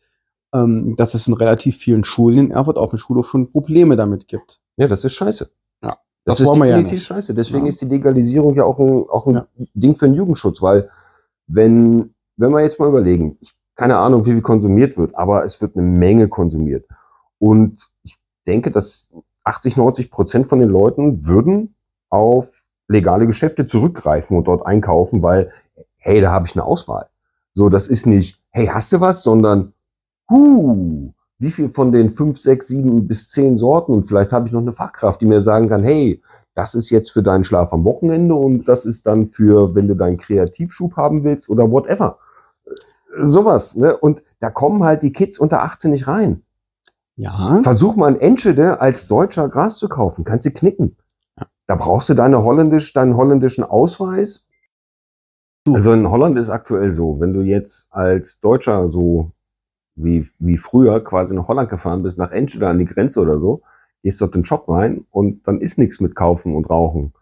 ähm, 0.51 0.95
dass 0.95 1.13
es 1.13 1.27
in 1.27 1.35
relativ 1.35 1.77
vielen 1.77 2.03
Schulen 2.03 2.37
in 2.47 2.51
Erfurt 2.51 2.77
auf 2.77 2.89
dem 2.89 2.97
Schulhof 2.97 3.29
schon 3.29 3.51
Probleme 3.51 3.95
damit 3.95 4.27
gibt. 4.27 4.59
Ja, 4.77 4.87
das 4.87 5.03
ist 5.03 5.13
scheiße. 5.13 5.51
Ja, 5.83 5.97
Das, 6.25 6.37
das 6.39 6.47
wollen 6.47 6.59
wir 6.59 6.65
ja 6.69 6.81
nicht. 6.81 7.03
scheiße. 7.03 7.35
Deswegen 7.35 7.65
Ja. 7.65 7.69
ist 7.69 7.81
die 7.81 7.85
Legalisierung 7.85 8.55
ja 8.55 8.63
auch 8.63 8.79
ein, 8.79 9.05
auch 9.09 9.27
ein 9.27 9.35
Ja. 9.35 9.47
Ding 9.75 9.95
für 9.95 10.07
den 10.07 10.15
Jugendschutz, 10.15 10.59
weil 10.63 10.89
wenn, 11.45 12.15
wenn 12.37 12.51
wir 12.51 12.61
jetzt 12.61 12.79
mal 12.79 12.89
überlegen, 12.89 13.37
ich, 13.41 13.53
keine 13.75 13.97
Ahnung, 13.99 14.25
wie 14.25 14.31
viel 14.31 14.41
konsumiert 14.41 14.97
wird, 14.97 15.13
aber 15.15 15.45
es 15.45 15.61
wird 15.61 15.75
eine 15.77 15.85
Menge 15.85 16.29
konsumiert. 16.29 16.87
Und 17.37 17.87
ich 18.01 18.17
denke, 18.47 18.71
dass 18.71 19.13
80, 19.43 19.77
90 19.77 20.09
Prozent 20.09 20.47
von 20.47 20.57
den 20.57 20.69
Leuten 20.69 21.27
würden 21.27 21.75
auf 22.09 22.63
legale 22.87 23.27
Geschäfte 23.27 23.67
zurückgreifen 23.67 24.37
und 24.37 24.47
dort 24.47 24.65
einkaufen, 24.65 25.21
weil, 25.21 25.51
hey, 25.97 26.21
da 26.21 26.31
habe 26.31 26.47
ich 26.47 26.55
eine 26.55 26.63
Auswahl. 26.63 27.07
So, 27.53 27.69
das 27.69 27.87
ist 27.87 28.05
nicht, 28.05 28.41
hey, 28.51 28.67
hast 28.67 28.93
du 28.93 29.01
was, 29.01 29.23
sondern, 29.23 29.73
huh, 30.29 31.11
wie 31.39 31.51
viel 31.51 31.69
von 31.69 31.91
den 31.91 32.09
fünf, 32.09 32.39
sechs, 32.39 32.67
sieben 32.67 33.07
bis 33.07 33.29
zehn 33.29 33.57
Sorten 33.57 33.93
und 33.93 34.05
vielleicht 34.05 34.31
habe 34.31 34.47
ich 34.47 34.53
noch 34.53 34.61
eine 34.61 34.73
Fachkraft, 34.73 35.21
die 35.21 35.25
mir 35.25 35.41
sagen 35.41 35.69
kann, 35.69 35.83
hey, 35.83 36.21
das 36.55 36.73
ist 36.73 36.89
jetzt 36.89 37.11
für 37.11 37.21
deinen 37.21 37.43
Schlaf 37.43 37.71
am 37.71 37.83
Wochenende 37.83 38.33
und 38.33 38.65
das 38.67 38.85
ist 38.85 39.05
dann 39.05 39.27
für, 39.27 39.75
wenn 39.75 39.87
du 39.87 39.95
deinen 39.95 40.17
Kreativschub 40.17 40.95
haben 40.95 41.23
willst 41.23 41.49
oder 41.49 41.69
whatever. 41.69 42.17
Sowas, 43.21 43.75
ne? 43.75 43.95
Und 43.95 44.23
da 44.39 44.49
kommen 44.49 44.83
halt 44.83 45.03
die 45.03 45.11
Kids 45.11 45.37
unter 45.37 45.61
18 45.61 45.91
nicht 45.91 46.07
rein. 46.07 46.41
Ja, 47.15 47.59
Versuch 47.63 47.95
mal 47.95 48.13
in 48.13 48.19
Enschede 48.19 48.81
als 48.81 49.07
Deutscher 49.07 49.49
Gras 49.49 49.77
zu 49.77 49.87
kaufen, 49.89 50.23
kannst 50.23 50.45
du 50.45 50.51
knicken. 50.51 50.97
Da 51.67 51.75
brauchst 51.75 52.07
du 52.07 52.13
deine 52.13 52.43
holländisch, 52.43 52.93
deinen 52.93 53.17
holländischen 53.17 53.63
Ausweis. 53.63 54.47
Also 55.67 55.91
in 55.91 56.09
Holland 56.09 56.37
ist 56.37 56.49
aktuell 56.49 56.91
so, 56.91 57.19
wenn 57.19 57.33
du 57.33 57.41
jetzt 57.41 57.87
als 57.89 58.39
Deutscher 58.39 58.89
so 58.89 59.31
wie, 59.95 60.25
wie 60.39 60.57
früher 60.57 61.03
quasi 61.03 61.35
nach 61.35 61.49
Holland 61.49 61.69
gefahren 61.69 62.03
bist, 62.03 62.17
nach 62.17 62.31
Enschede 62.31 62.69
an 62.69 62.79
die 62.79 62.85
Grenze 62.85 63.19
oder 63.19 63.39
so, 63.39 63.63
gehst 64.01 64.21
dort 64.21 64.33
in 64.35 64.41
den 64.41 64.45
Shop 64.45 64.69
rein 64.69 65.05
und 65.11 65.45
dann 65.45 65.59
ist 65.59 65.77
nichts 65.77 65.99
mit 65.99 66.15
Kaufen 66.15 66.55
und 66.55 66.69
Rauchen. 66.69 67.13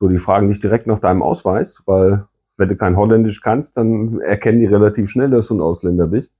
So, 0.00 0.08
die 0.08 0.18
fragen 0.18 0.48
dich 0.48 0.60
direkt 0.60 0.86
nach 0.86 0.98
deinem 0.98 1.22
Ausweis, 1.22 1.82
weil 1.86 2.26
wenn 2.58 2.68
du 2.68 2.76
kein 2.76 2.96
Holländisch 2.96 3.40
kannst, 3.40 3.78
dann 3.78 4.20
erkennen 4.20 4.60
die 4.60 4.66
relativ 4.66 5.08
schnell, 5.08 5.30
dass 5.30 5.48
du 5.48 5.54
ein 5.54 5.60
Ausländer 5.62 6.08
bist. 6.08 6.34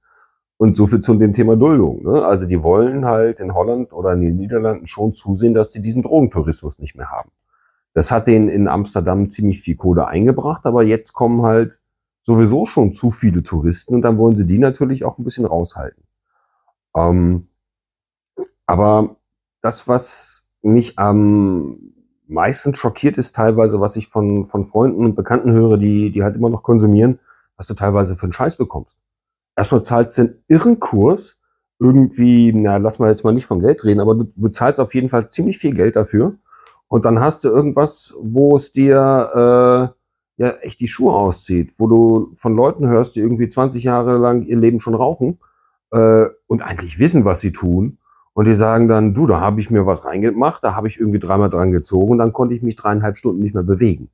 Und 0.57 0.77
so 0.77 0.85
viel 0.85 0.99
zu 1.01 1.15
dem 1.15 1.33
Thema 1.33 1.57
Duldung. 1.57 2.03
Ne? 2.03 2.23
Also 2.23 2.45
die 2.45 2.63
wollen 2.63 3.05
halt 3.05 3.39
in 3.39 3.53
Holland 3.53 3.91
oder 3.91 4.13
in 4.13 4.21
den 4.21 4.37
Niederlanden 4.37 4.87
schon 4.87 5.13
zusehen, 5.13 5.53
dass 5.53 5.71
sie 5.71 5.81
diesen 5.81 6.03
Drogentourismus 6.03 6.79
nicht 6.79 6.95
mehr 6.95 7.09
haben. 7.11 7.31
Das 7.95 8.11
hat 8.11 8.27
denen 8.27 8.49
in 8.49 8.67
Amsterdam 8.67 9.31
ziemlich 9.31 9.61
viel 9.61 9.77
Kohle 9.77 10.05
eingebracht, 10.05 10.65
aber 10.65 10.83
jetzt 10.83 11.13
kommen 11.13 11.43
halt 11.43 11.79
sowieso 12.21 12.65
schon 12.65 12.93
zu 12.93 13.09
viele 13.09 13.41
Touristen 13.41 13.95
und 13.95 14.01
dann 14.01 14.17
wollen 14.17 14.35
sie 14.35 14.45
die 14.45 14.59
natürlich 14.59 15.05
auch 15.05 15.17
ein 15.17 15.23
bisschen 15.23 15.45
raushalten. 15.45 16.03
Ähm, 16.95 17.47
aber 18.65 19.15
das, 19.61 19.87
was 19.87 20.45
mich 20.61 20.99
am 20.99 21.93
meisten 22.27 22.75
schockiert, 22.75 23.17
ist 23.17 23.33
teilweise, 23.33 23.79
was 23.79 23.95
ich 23.95 24.09
von, 24.09 24.45
von 24.45 24.65
Freunden 24.65 25.05
und 25.05 25.15
Bekannten 25.15 25.53
höre, 25.53 25.77
die, 25.77 26.11
die 26.11 26.23
halt 26.23 26.35
immer 26.35 26.49
noch 26.49 26.63
konsumieren, 26.63 27.19
was 27.55 27.67
du 27.67 27.75
teilweise 27.75 28.17
für 28.17 28.23
einen 28.23 28.33
Scheiß 28.33 28.57
bekommst. 28.57 28.97
Erstmal 29.55 29.83
zahlst 29.83 30.17
du 30.17 30.23
einen 30.23 30.43
irren 30.49 30.79
Kurs, 30.81 31.39
irgendwie, 31.79 32.51
na, 32.53 32.75
lass 32.77 32.99
mal 32.99 33.09
jetzt 33.09 33.23
mal 33.23 33.33
nicht 33.33 33.45
von 33.45 33.61
Geld 33.61 33.85
reden, 33.85 34.01
aber 34.01 34.15
du 34.15 34.31
bezahlst 34.35 34.81
auf 34.81 34.93
jeden 34.93 35.07
Fall 35.07 35.29
ziemlich 35.29 35.59
viel 35.59 35.73
Geld 35.73 35.95
dafür. 35.95 36.37
Und 36.87 37.05
dann 37.05 37.19
hast 37.19 37.43
du 37.43 37.49
irgendwas, 37.49 38.13
wo 38.19 38.55
es 38.55 38.71
dir 38.71 39.93
äh, 40.37 40.41
ja 40.41 40.49
echt 40.61 40.79
die 40.79 40.87
Schuhe 40.87 41.13
auszieht, 41.13 41.73
wo 41.77 41.87
du 41.87 42.31
von 42.35 42.55
Leuten 42.55 42.87
hörst, 42.87 43.15
die 43.15 43.21
irgendwie 43.21 43.49
20 43.49 43.83
Jahre 43.83 44.17
lang 44.17 44.43
ihr 44.43 44.57
Leben 44.57 44.79
schon 44.79 44.95
rauchen 44.95 45.39
äh, 45.91 46.25
und 46.47 46.61
eigentlich 46.61 46.99
wissen, 46.99 47.25
was 47.25 47.39
sie 47.39 47.51
tun. 47.51 47.97
Und 48.33 48.45
die 48.45 48.55
sagen 48.55 48.89
dann, 48.89 49.13
du, 49.13 49.27
da 49.27 49.39
habe 49.39 49.61
ich 49.61 49.69
mir 49.69 49.85
was 49.85 50.03
reingemacht, 50.03 50.63
da 50.63 50.75
habe 50.75 50.89
ich 50.89 50.99
irgendwie 50.99 51.19
dreimal 51.19 51.49
dran 51.49 51.71
gezogen 51.71 52.11
und 52.11 52.17
dann 52.17 52.33
konnte 52.33 52.53
ich 52.53 52.61
mich 52.61 52.75
dreieinhalb 52.75 53.17
Stunden 53.17 53.41
nicht 53.41 53.53
mehr 53.53 53.63
bewegen. 53.63 54.09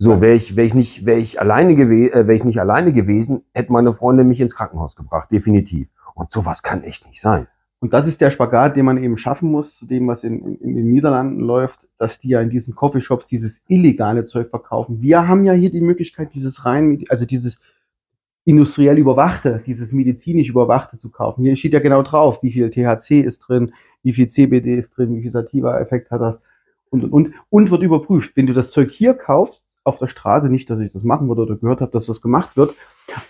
So, 0.00 0.20
wäre 0.20 0.34
ich, 0.34 0.54
wär 0.54 0.64
ich 0.64 0.74
nicht, 0.74 1.06
wäre 1.06 1.18
ich 1.18 1.40
alleine 1.40 1.74
gewesen, 1.74 2.12
äh, 2.12 2.26
wäre 2.28 2.34
ich 2.34 2.44
nicht 2.44 2.60
alleine 2.60 2.92
gewesen, 2.92 3.42
hätte 3.52 3.72
meine 3.72 3.92
Freundin 3.92 4.28
mich 4.28 4.40
ins 4.40 4.54
Krankenhaus 4.54 4.94
gebracht, 4.94 5.30
definitiv. 5.32 5.88
Und 6.14 6.30
sowas 6.30 6.62
kann 6.62 6.84
echt 6.84 7.06
nicht 7.06 7.20
sein. 7.20 7.48
Und 7.80 7.92
das 7.92 8.08
ist 8.08 8.20
der 8.20 8.30
Spagat, 8.30 8.76
den 8.76 8.84
man 8.84 9.02
eben 9.02 9.18
schaffen 9.18 9.50
muss, 9.50 9.76
zu 9.76 9.86
dem, 9.86 10.08
was 10.08 10.24
in, 10.24 10.40
in, 10.44 10.54
in 10.56 10.76
den 10.76 10.90
Niederlanden 10.90 11.40
läuft, 11.40 11.78
dass 11.96 12.18
die 12.18 12.30
ja 12.30 12.40
in 12.40 12.50
diesen 12.50 12.74
Coffeeshops 12.74 13.26
dieses 13.26 13.62
illegale 13.68 14.24
Zeug 14.24 14.50
verkaufen. 14.50 15.00
Wir 15.00 15.28
haben 15.28 15.44
ja 15.44 15.52
hier 15.52 15.70
die 15.70 15.80
Möglichkeit, 15.80 16.34
dieses 16.34 16.64
rein, 16.64 17.04
also 17.08 17.24
dieses 17.24 17.58
industriell 18.44 18.98
überwachte, 18.98 19.62
dieses 19.66 19.92
medizinisch 19.92 20.48
überwachte 20.48 20.98
zu 20.98 21.10
kaufen. 21.10 21.44
Hier 21.44 21.56
steht 21.56 21.74
ja 21.74 21.80
genau 21.80 22.02
drauf, 22.02 22.42
wie 22.42 22.50
viel 22.50 22.70
THC 22.70 23.20
ist 23.20 23.40
drin, 23.40 23.72
wie 24.02 24.12
viel 24.12 24.28
CBD 24.28 24.76
ist 24.76 24.96
drin, 24.96 25.14
wie 25.14 25.22
viel 25.22 25.30
Sativa-Effekt 25.30 26.10
hat 26.10 26.20
das 26.20 26.38
und, 26.90 27.04
und, 27.04 27.12
und, 27.12 27.34
und 27.50 27.70
wird 27.70 27.82
überprüft. 27.82 28.36
Wenn 28.36 28.46
du 28.46 28.54
das 28.54 28.70
Zeug 28.70 28.90
hier 28.90 29.14
kaufst, 29.14 29.64
auf 29.84 29.98
der 29.98 30.08
Straße, 30.08 30.48
nicht, 30.48 30.68
dass 30.70 30.80
ich 30.80 30.92
das 30.92 31.02
machen 31.02 31.28
würde 31.28 31.42
oder 31.42 31.56
gehört 31.56 31.80
habe, 31.80 31.92
dass 31.92 32.06
das 32.06 32.20
gemacht 32.20 32.56
wird, 32.56 32.74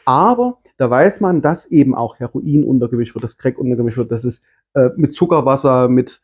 aber 0.04 0.58
da 0.78 0.88
weiß 0.88 1.20
man, 1.20 1.42
dass 1.42 1.66
eben 1.66 1.94
auch 1.94 2.18
Heroin 2.18 2.64
untergemischt 2.64 3.14
wird, 3.14 3.24
dass 3.24 3.36
Crack 3.36 3.58
untergemischt 3.58 3.98
wird, 3.98 4.12
dass 4.12 4.24
es 4.24 4.42
äh, 4.74 4.88
mit 4.96 5.12
Zuckerwasser, 5.12 5.88
mit 5.88 6.22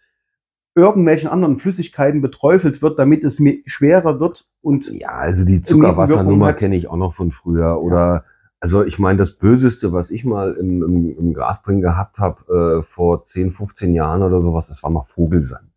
irgendwelchen 0.77 1.29
anderen 1.29 1.59
Flüssigkeiten 1.59 2.21
beträufelt 2.21 2.81
wird, 2.81 2.99
damit 2.99 3.25
es 3.25 3.43
schwerer 3.67 4.21
wird 4.21 4.47
und 4.63 4.91
Ja, 4.91 5.11
also 5.11 5.45
die 5.45 5.61
Zuckerwassernummer 5.63 6.53
kenne 6.53 6.77
ich 6.77 6.89
auch 6.89 6.97
noch 6.97 7.15
von 7.15 7.31
früher. 7.31 7.81
Oder 7.81 8.25
also 8.61 8.85
ich 8.85 8.99
meine, 8.99 9.19
das 9.19 9.33
Böseste, 9.33 9.93
was 9.93 10.11
ich 10.11 10.25
mal 10.25 10.55
im, 10.55 10.83
im, 10.83 11.19
im 11.19 11.35
Gras 11.35 11.63
drin 11.63 11.81
gehabt 11.81 12.19
habe, 12.19 12.81
äh, 12.81 12.83
vor 12.83 13.25
10, 13.25 13.51
15 13.51 13.93
Jahren 13.93 14.23
oder 14.23 14.41
sowas, 14.41 14.69
das 14.69 14.83
war 14.83 14.91
mal 14.91 15.03
Vogelsand. 15.03 15.69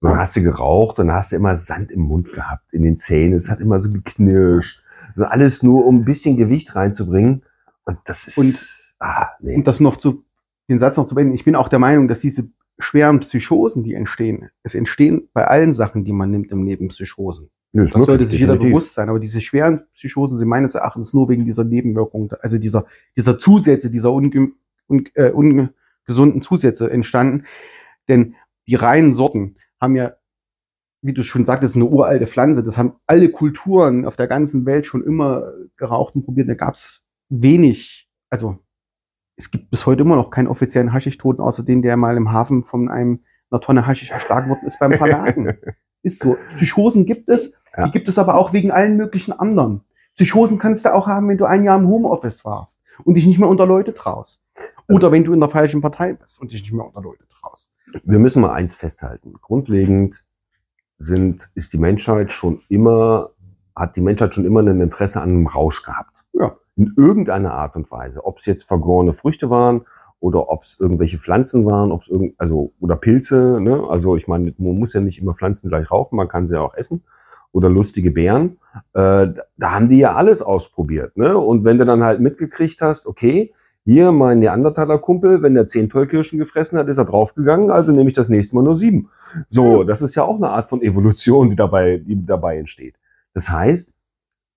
Dann 0.00 0.16
hast 0.16 0.34
du 0.34 0.42
geraucht, 0.42 0.98
dann 0.98 1.12
hast 1.12 1.30
du 1.30 1.36
immer 1.36 1.56
Sand 1.56 1.90
im 1.90 2.00
Mund 2.00 2.32
gehabt, 2.32 2.72
in 2.72 2.82
den 2.82 2.96
Zähnen. 2.96 3.34
Es 3.34 3.50
hat 3.50 3.60
immer 3.60 3.80
so 3.80 3.90
geknirscht. 3.90 4.82
Also 5.14 5.24
alles 5.24 5.62
nur, 5.62 5.86
um 5.86 5.96
ein 5.96 6.04
bisschen 6.04 6.36
Gewicht 6.36 6.74
reinzubringen. 6.74 7.42
Und 7.84 7.98
das 8.04 8.28
ist. 8.28 8.38
Und- 8.38 8.60
ah, 8.98 9.28
nee. 9.40 9.54
um 9.56 9.64
das 9.64 9.80
noch 9.80 9.96
zu, 9.96 10.24
den 10.68 10.78
Satz 10.78 10.96
noch 10.96 11.06
zu 11.06 11.14
beenden, 11.14 11.34
ich 11.34 11.44
bin 11.44 11.56
auch 11.56 11.68
der 11.68 11.78
Meinung, 11.78 12.08
dass 12.08 12.20
diese 12.20 12.48
schweren 12.78 13.20
Psychosen, 13.20 13.84
die 13.84 13.94
entstehen, 13.94 14.50
es 14.62 14.74
entstehen 14.74 15.28
bei 15.32 15.46
allen 15.46 15.72
Sachen, 15.72 16.04
die 16.04 16.12
man 16.12 16.30
nimmt 16.30 16.50
im 16.50 16.64
Leben 16.64 16.88
Psychosen. 16.88 17.50
Nö, 17.72 17.84
ist 17.84 17.94
Das 17.94 18.04
sollte 18.04 18.24
sich 18.24 18.40
jeder 18.40 18.56
bewusst 18.56 18.94
sein. 18.94 19.08
Aber 19.08 19.20
diese 19.20 19.40
schweren 19.40 19.82
Psychosen 19.92 20.38
sind 20.38 20.48
meines 20.48 20.74
Erachtens 20.74 21.12
nur 21.12 21.28
wegen 21.28 21.44
dieser 21.44 21.64
Nebenwirkungen, 21.64 22.30
also 22.40 22.58
dieser, 22.58 22.86
dieser 23.16 23.38
Zusätze, 23.38 23.90
dieser 23.90 24.12
unge, 24.12 24.52
un, 24.88 25.08
äh, 25.14 25.30
ungesunden 25.30 26.42
Zusätze 26.42 26.90
entstanden. 26.90 27.46
Denn 28.08 28.34
die 28.66 28.74
reinen 28.74 29.14
Sorten 29.14 29.56
haben 29.80 29.94
ja, 29.94 30.14
wie 31.02 31.12
du 31.12 31.22
schon 31.22 31.44
sagtest, 31.44 31.76
eine 31.76 31.84
uralte 31.84 32.26
Pflanze. 32.26 32.64
Das 32.64 32.76
haben 32.76 32.94
alle 33.06 33.30
Kulturen 33.30 34.04
auf 34.04 34.16
der 34.16 34.26
ganzen 34.26 34.66
Welt 34.66 34.84
schon 34.84 35.04
immer 35.04 35.52
geraucht 35.76 36.16
und 36.16 36.24
probiert. 36.24 36.48
Da 36.48 36.54
gab 36.54 36.74
es 36.74 37.06
wenig, 37.30 38.08
also 38.28 38.58
es 39.36 39.50
gibt 39.50 39.70
bis 39.70 39.86
heute 39.86 40.02
immer 40.02 40.16
noch 40.16 40.30
keinen 40.30 40.48
offiziellen 40.48 40.92
Haschichtoten, 40.92 41.42
außer 41.42 41.62
den, 41.62 41.80
der 41.82 41.96
mal 41.96 42.16
im 42.16 42.30
Hafen 42.32 42.64
von 42.64 42.90
einem, 42.90 43.20
einer 43.50 43.60
Tonne 43.60 43.86
Haschisch 43.86 44.10
erschlagen 44.10 44.50
worden 44.50 44.66
ist 44.66 44.78
beim 44.78 44.92
Verlagen. 44.92 45.56
ist 46.02 46.22
so. 46.22 46.36
Psychosen 46.56 47.06
gibt 47.06 47.28
es, 47.28 47.54
Ja. 47.76 47.86
die 47.86 47.92
gibt 47.92 48.08
es 48.08 48.18
aber 48.18 48.34
auch 48.34 48.52
wegen 48.52 48.70
allen 48.70 48.96
möglichen 48.96 49.32
anderen. 49.32 49.82
Psychosen 50.16 50.58
kannst 50.58 50.84
du 50.84 50.94
auch 50.94 51.06
haben, 51.06 51.28
wenn 51.28 51.38
du 51.38 51.46
ein 51.46 51.64
Jahr 51.64 51.78
im 51.78 51.88
Homeoffice 51.88 52.44
warst 52.44 52.80
und 53.04 53.14
dich 53.14 53.26
nicht 53.26 53.38
mehr 53.38 53.48
unter 53.48 53.64
Leute 53.66 53.94
traust. 53.94 54.42
Oder 54.88 55.10
wenn 55.12 55.24
du 55.24 55.32
in 55.32 55.40
der 55.40 55.48
falschen 55.48 55.80
Partei 55.80 56.12
bist 56.14 56.38
und 56.40 56.52
dich 56.52 56.62
nicht 56.62 56.72
mehr 56.72 56.84
unter 56.84 57.00
Leute 57.00 57.24
traust. 57.28 57.70
wir 58.04 58.18
müssen 58.18 58.42
mal 58.42 58.52
eins 58.52 58.74
festhalten. 58.74 59.34
Grundlegend 59.40 60.22
sind, 60.98 61.50
ist 61.54 61.72
die 61.72 61.78
Menschheit 61.78 62.30
schon 62.32 62.60
immer, 62.68 63.30
hat 63.74 63.96
die 63.96 64.00
Menschheit 64.02 64.34
schon 64.34 64.44
immer 64.44 64.60
ein 64.60 64.80
Interesse 64.80 65.22
an 65.22 65.30
einem 65.30 65.46
Rausch 65.46 65.82
gehabt. 65.82 66.24
Ja. 66.34 66.56
In 66.76 66.94
irgendeiner 66.96 67.52
Art 67.52 67.76
und 67.76 67.90
Weise. 67.90 68.24
Ob 68.24 68.38
es 68.38 68.46
jetzt 68.46 68.64
vergorene 68.64 69.12
Früchte 69.12 69.50
waren 69.50 69.82
oder 70.20 70.50
ob 70.50 70.62
es 70.62 70.76
irgendwelche 70.78 71.18
Pflanzen 71.18 71.66
waren, 71.66 71.92
ob 71.92 72.02
es 72.02 72.08
irgend, 72.08 72.34
also, 72.38 72.72
oder 72.80 72.96
Pilze, 72.96 73.60
ne? 73.60 73.84
Also, 73.88 74.16
ich 74.16 74.28
meine, 74.28 74.54
man 74.58 74.78
muss 74.78 74.92
ja 74.92 75.00
nicht 75.00 75.20
immer 75.20 75.34
Pflanzen 75.34 75.68
gleich 75.68 75.90
rauchen, 75.90 76.16
man 76.16 76.28
kann 76.28 76.48
sie 76.48 76.54
ja 76.54 76.60
auch 76.60 76.74
essen. 76.74 77.02
Oder 77.52 77.68
lustige 77.68 78.12
Beeren. 78.12 78.58
Äh, 78.92 79.28
da- 79.56 79.72
haben 79.72 79.88
die 79.88 79.98
ja 79.98 80.14
alles 80.14 80.40
ausprobiert, 80.40 81.16
ne? 81.16 81.36
Und 81.36 81.64
wenn 81.64 81.78
du 81.78 81.84
dann 81.84 82.04
halt 82.04 82.20
mitgekriegt 82.20 82.80
hast, 82.80 83.06
okay, 83.06 83.52
hier 83.84 84.12
mein 84.12 84.38
Neandertaler-Kumpel, 84.38 85.42
wenn 85.42 85.54
der 85.54 85.66
zehn 85.66 85.88
Tollkirschen 85.88 86.38
gefressen 86.38 86.78
hat, 86.78 86.86
ist 86.88 86.98
er 86.98 87.06
draufgegangen, 87.06 87.70
also 87.70 87.90
nehme 87.92 88.08
ich 88.08 88.14
das 88.14 88.28
nächste 88.28 88.54
Mal 88.54 88.62
nur 88.62 88.76
sieben. 88.76 89.08
So, 89.48 89.84
das 89.84 90.02
ist 90.02 90.14
ja 90.14 90.22
auch 90.22 90.36
eine 90.36 90.50
Art 90.50 90.68
von 90.68 90.82
Evolution, 90.82 91.50
die 91.50 91.56
dabei, 91.56 91.96
die 91.98 92.24
dabei 92.24 92.58
entsteht. 92.58 92.96
Das 93.34 93.50
heißt, 93.50 93.92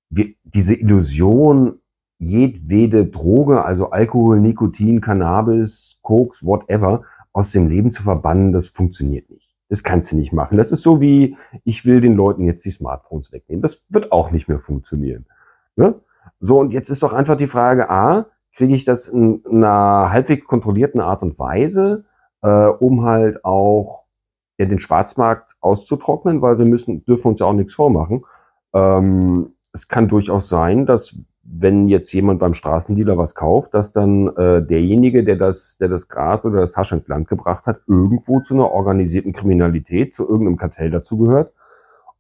wir, 0.10 0.34
diese 0.44 0.76
Illusion, 0.76 1.80
jedwede 2.24 3.06
Droge, 3.06 3.64
also 3.64 3.92
Alkohol, 3.92 4.40
Nikotin, 4.40 5.02
Cannabis, 5.02 5.98
Koks, 6.02 6.44
whatever, 6.44 7.04
aus 7.34 7.52
dem 7.52 7.68
Leben 7.68 7.92
zu 7.92 8.04
verbannen, 8.04 8.54
das 8.54 8.68
funktioniert 8.68 9.30
nicht. 9.30 9.54
Das 9.70 9.84
kannst 9.84 10.12
du 10.12 10.18
nicht 10.18 10.34
machen. 10.34 10.58
Das 10.58 10.72
ist 10.72 10.84
so 10.84 11.02
wie, 11.02 11.36
ich 11.64 11.86
will 11.86 12.00
den 12.00 12.16
Leuten 12.16 12.46
jetzt 12.46 12.64
die 12.64 12.72
Smartphones 12.72 13.32
wegnehmen. 13.32 13.62
Das 13.62 13.84
wird 13.90 14.12
auch 14.12 14.32
nicht 14.32 14.48
mehr 14.48 14.60
funktionieren. 14.60 15.26
Ne? 15.76 15.96
So, 16.40 16.60
und 16.60 16.72
jetzt 16.72 16.90
ist 16.90 17.02
doch 17.02 17.14
einfach 17.14 17.36
die 17.36 17.48
Frage, 17.48 17.90
A, 17.90 18.28
kriege 18.56 18.76
ich 18.76 18.86
das 18.86 19.08
in 19.08 19.42
einer 19.48 20.12
halbwegs 20.12 20.46
kontrollierten 20.46 21.02
Art 21.02 21.24
und 21.24 21.40
Weise, 21.40 22.06
äh, 22.44 22.68
um 22.68 23.04
halt 23.04 23.44
auch 23.44 24.04
ja, 24.60 24.66
den 24.66 24.80
Schwarzmarkt 24.80 25.56
auszutrocknen, 25.60 26.42
weil 26.42 26.60
wir 26.60 26.66
müssen, 26.66 27.04
dürfen 27.06 27.30
uns 27.30 27.40
ja 27.40 27.48
auch 27.48 27.54
nichts 27.54 27.74
vormachen. 27.74 28.26
Ähm, 28.74 29.54
es 29.72 29.88
kann 29.88 30.08
durchaus 30.08 30.50
sein, 30.50 30.86
dass 30.86 31.16
wenn 31.44 31.90
jetzt 31.90 32.12
jemand 32.14 32.40
beim 32.40 32.54
Straßendealer 32.54 33.18
was 33.18 33.36
kauft, 33.36 33.74
dass 33.74 33.92
dann 33.92 34.28
äh, 34.38 34.62
derjenige, 34.62 35.24
der 35.24 35.36
das, 35.36 35.78
der 35.78 35.90
das 35.90 36.08
Gras 36.08 36.46
oder 36.46 36.62
das 36.62 36.78
Hasch 36.78 36.94
ins 36.94 37.08
Land 37.08 37.28
gebracht 37.28 37.66
hat, 37.66 37.82
irgendwo 37.88 38.40
zu 38.40 38.54
einer 38.54 38.72
organisierten 38.72 39.34
Kriminalität, 39.34 40.14
zu 40.14 40.28
irgendeinem 40.28 40.58
Kartell 40.58 40.90
dazugehört 40.90 41.54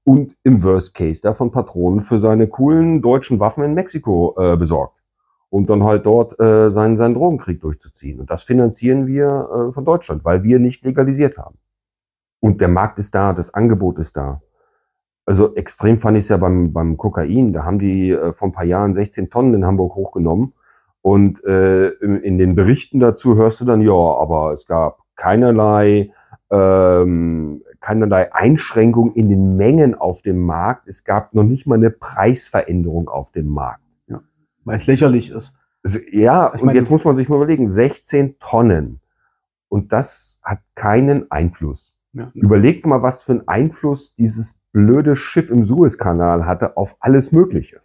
und 0.03 0.35
im 0.43 0.63
Worst 0.63 0.93
Case 0.93 1.21
davon 1.21 1.51
Patronen 1.51 2.01
für 2.01 2.19
seine 2.19 2.47
coolen 2.47 3.01
deutschen 3.01 3.39
Waffen 3.39 3.63
in 3.63 3.73
Mexiko 3.73 4.35
äh, 4.37 4.57
besorgt 4.57 5.01
und 5.49 5.69
dann 5.69 5.83
halt 5.83 6.05
dort 6.05 6.37
äh, 6.39 6.69
seinen, 6.69 6.97
seinen 6.97 7.13
Drogenkrieg 7.13 7.61
durchzuziehen. 7.61 8.19
Und 8.19 8.29
das 8.29 8.43
finanzieren 8.43 9.07
wir 9.07 9.27
äh, 9.69 9.71
von 9.71 9.85
Deutschland, 9.85 10.25
weil 10.25 10.43
wir 10.43 10.59
nicht 10.59 10.83
legalisiert 10.83 11.37
haben. 11.37 11.57
Und 12.41 12.59
der 12.59 12.67
Markt 12.67 12.99
ist 12.99 13.15
da, 13.15 13.31
das 13.31 13.53
Angebot 13.53 13.99
ist 13.99 14.17
da. 14.17 14.41
Also 15.25 15.55
extrem 15.55 15.99
fand 15.99 16.17
ich 16.17 16.25
es 16.25 16.29
ja 16.29 16.37
beim, 16.37 16.73
beim 16.73 16.97
Kokain. 16.97 17.53
Da 17.53 17.63
haben 17.63 17.79
die 17.79 18.11
äh, 18.11 18.33
vor 18.33 18.49
ein 18.49 18.51
paar 18.51 18.65
Jahren 18.65 18.93
16 18.93 19.29
Tonnen 19.29 19.53
in 19.53 19.65
Hamburg 19.65 19.95
hochgenommen. 19.95 20.53
Und 21.01 21.43
äh, 21.43 21.89
in, 21.89 22.17
in 22.21 22.37
den 22.37 22.55
Berichten 22.55 22.99
dazu 22.99 23.35
hörst 23.35 23.61
du 23.61 23.65
dann, 23.65 23.81
ja, 23.81 23.91
aber 23.91 24.53
es 24.53 24.65
gab 24.65 24.99
keinerlei, 25.15 26.11
ähm, 26.49 27.61
keinerlei 27.79 28.33
Einschränkung 28.33 29.13
in 29.13 29.29
den 29.29 29.57
Mengen 29.57 29.95
auf 29.95 30.21
dem 30.21 30.39
Markt. 30.39 30.87
Es 30.87 31.03
gab 31.03 31.33
noch 31.33 31.43
nicht 31.43 31.67
mal 31.67 31.75
eine 31.75 31.89
Preisveränderung 31.89 33.09
auf 33.09 33.31
dem 33.31 33.47
Markt. 33.47 33.83
Ja, 34.07 34.21
weil 34.63 34.77
es 34.77 34.87
lächerlich 34.87 35.29
ist. 35.29 35.53
Ja, 36.11 36.53
ich 36.53 36.61
und 36.61 36.67
meine, 36.67 36.79
jetzt 36.79 36.89
muss 36.89 37.03
man 37.03 37.17
sich 37.17 37.27
mal 37.27 37.35
überlegen, 37.35 37.67
16 37.67 38.39
Tonnen. 38.39 39.01
Und 39.67 39.91
das 39.91 40.39
hat 40.43 40.59
keinen 40.75 41.29
Einfluss. 41.31 41.93
Ja. 42.13 42.31
Überlegt 42.33 42.85
mal, 42.85 43.01
was 43.01 43.23
für 43.23 43.33
einen 43.33 43.47
Einfluss 43.47 44.15
dieses 44.15 44.55
blöde 44.73 45.15
Schiff 45.15 45.49
im 45.49 45.63
Suezkanal 45.63 46.45
hatte 46.45 46.75
auf 46.75 46.97
alles 46.99 47.31
Mögliche. 47.31 47.79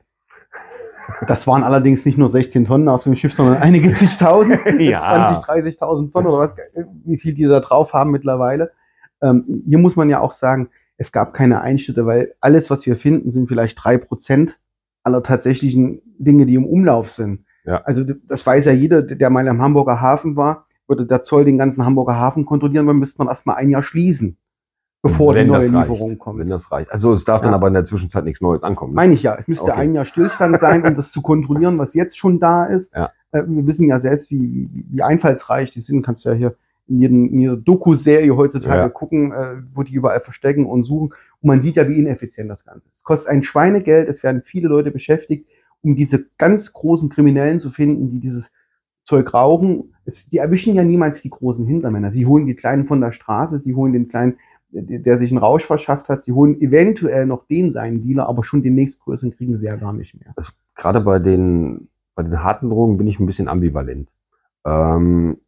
Das 1.26 1.46
waren 1.46 1.62
allerdings 1.62 2.04
nicht 2.04 2.18
nur 2.18 2.28
16 2.28 2.66
Tonnen 2.66 2.88
auf 2.88 3.04
dem 3.04 3.16
Schiff, 3.16 3.32
sondern 3.32 3.58
einige 3.58 3.92
zigtausend, 3.94 4.60
ja. 4.78 4.98
20, 5.46 5.78
30.000 5.78 6.12
Tonnen 6.12 6.26
oder 6.26 6.38
was, 6.38 6.54
wie 7.04 7.18
viel 7.18 7.34
die 7.34 7.44
da 7.44 7.60
drauf 7.60 7.92
haben 7.92 8.10
mittlerweile. 8.10 8.72
Ähm, 9.22 9.62
hier 9.64 9.78
muss 9.78 9.96
man 9.96 10.10
ja 10.10 10.20
auch 10.20 10.32
sagen, 10.32 10.68
es 10.96 11.12
gab 11.12 11.32
keine 11.32 11.60
Einschnitte, 11.60 12.06
weil 12.06 12.34
alles, 12.40 12.70
was 12.70 12.84
wir 12.84 12.96
finden, 12.96 13.30
sind 13.30 13.48
vielleicht 13.48 13.82
drei 13.82 13.98
Prozent 13.98 14.58
aller 15.02 15.22
tatsächlichen 15.22 16.02
Dinge, 16.18 16.44
die 16.44 16.54
im 16.54 16.66
Umlauf 16.66 17.10
sind. 17.10 17.44
Ja. 17.64 17.82
Also 17.84 18.04
das 18.04 18.46
weiß 18.46 18.64
ja 18.66 18.72
jeder, 18.72 19.02
der 19.02 19.30
mal 19.30 19.46
am 19.48 19.62
Hamburger 19.62 20.00
Hafen 20.00 20.36
war, 20.36 20.66
würde 20.86 21.06
der 21.06 21.22
Zoll 21.22 21.44
den 21.44 21.58
ganzen 21.58 21.84
Hamburger 21.84 22.16
Hafen 22.16 22.46
kontrollieren, 22.46 22.86
dann 22.86 22.96
müsste 22.96 23.18
man 23.18 23.28
erstmal 23.28 23.56
ein 23.56 23.70
Jahr 23.70 23.82
schließen 23.82 24.38
bevor 25.02 25.34
wenn 25.34 25.46
die 25.46 25.52
neue 25.52 25.66
Lieferung 25.66 26.10
reicht, 26.10 26.20
kommt. 26.20 26.38
Wenn 26.38 26.48
das 26.48 26.70
reicht. 26.72 26.90
Also 26.90 27.12
es 27.12 27.24
darf 27.24 27.40
ja. 27.40 27.46
dann 27.46 27.54
aber 27.54 27.68
in 27.68 27.74
der 27.74 27.84
Zwischenzeit 27.84 28.24
nichts 28.24 28.40
Neues 28.40 28.62
ankommen. 28.62 28.92
Ne? 28.92 28.96
Meine 28.96 29.14
ich 29.14 29.22
ja. 29.22 29.36
Es 29.36 29.48
müsste 29.48 29.72
okay. 29.72 29.80
ein 29.80 29.94
Jahr 29.94 30.04
Stillstand 30.04 30.58
sein, 30.58 30.84
um 30.84 30.96
das 30.96 31.12
zu 31.12 31.22
kontrollieren, 31.22 31.78
was 31.78 31.94
jetzt 31.94 32.18
schon 32.18 32.40
da 32.40 32.64
ist. 32.64 32.94
Ja. 32.94 33.10
Äh, 33.32 33.42
wir 33.46 33.66
wissen 33.66 33.86
ja 33.86 34.00
selbst, 34.00 34.30
wie, 34.30 34.68
wie, 34.72 35.02
einfallsreich 35.02 35.70
die 35.70 35.80
sind. 35.80 36.02
Kannst 36.02 36.24
ja 36.24 36.32
hier 36.32 36.56
in, 36.88 37.00
jeden, 37.00 37.30
in 37.30 37.40
jeder 37.40 37.56
Doku-Serie 37.56 38.36
heutzutage 38.36 38.80
ja. 38.80 38.88
gucken, 38.88 39.32
äh, 39.32 39.56
wo 39.72 39.82
die 39.82 39.94
überall 39.94 40.20
verstecken 40.20 40.66
und 40.66 40.84
suchen. 40.84 41.12
Und 41.40 41.46
man 41.46 41.60
sieht 41.60 41.76
ja, 41.76 41.88
wie 41.88 41.98
ineffizient 41.98 42.50
das 42.50 42.64
Ganze 42.64 42.88
ist. 42.88 42.98
Es 42.98 43.04
kostet 43.04 43.30
ein 43.30 43.42
Schweinegeld. 43.42 44.08
Es 44.08 44.22
werden 44.22 44.42
viele 44.44 44.68
Leute 44.68 44.90
beschäftigt, 44.90 45.46
um 45.82 45.94
diese 45.94 46.26
ganz 46.38 46.72
großen 46.72 47.08
Kriminellen 47.08 47.60
zu 47.60 47.70
finden, 47.70 48.10
die 48.10 48.20
dieses 48.20 48.50
Zeug 49.04 49.32
rauchen. 49.32 49.94
Es, 50.04 50.28
die 50.28 50.38
erwischen 50.38 50.74
ja 50.74 50.82
niemals 50.82 51.22
die 51.22 51.30
großen 51.30 51.66
Hintermänner. 51.66 52.10
Sie 52.12 52.26
holen 52.26 52.46
die 52.46 52.54
Kleinen 52.54 52.86
von 52.86 53.00
der 53.00 53.12
Straße, 53.12 53.58
sie 53.58 53.74
holen 53.74 53.92
den 53.92 54.08
Kleinen 54.08 54.38
der 54.70 55.18
sich 55.18 55.30
einen 55.30 55.38
Rausch 55.38 55.64
verschafft 55.64 56.08
hat. 56.08 56.22
Sie 56.22 56.32
holen 56.32 56.60
eventuell 56.60 57.26
noch 57.26 57.46
den 57.46 57.72
seinen 57.72 58.02
Dealer, 58.02 58.28
aber 58.28 58.44
schon 58.44 58.62
den 58.62 58.74
nächstgrößeren 58.74 59.34
kriegen 59.34 59.56
sie 59.56 59.66
ja 59.66 59.76
gar 59.76 59.92
nicht 59.92 60.14
mehr. 60.20 60.32
Also 60.36 60.52
gerade 60.74 61.00
bei 61.00 61.18
den, 61.18 61.88
bei 62.14 62.22
den 62.22 62.42
harten 62.42 62.70
Drogen 62.70 62.98
bin 62.98 63.06
ich 63.06 63.18
ein 63.18 63.26
bisschen 63.26 63.48
ambivalent. 63.48 64.08
Ähm, 64.66 65.38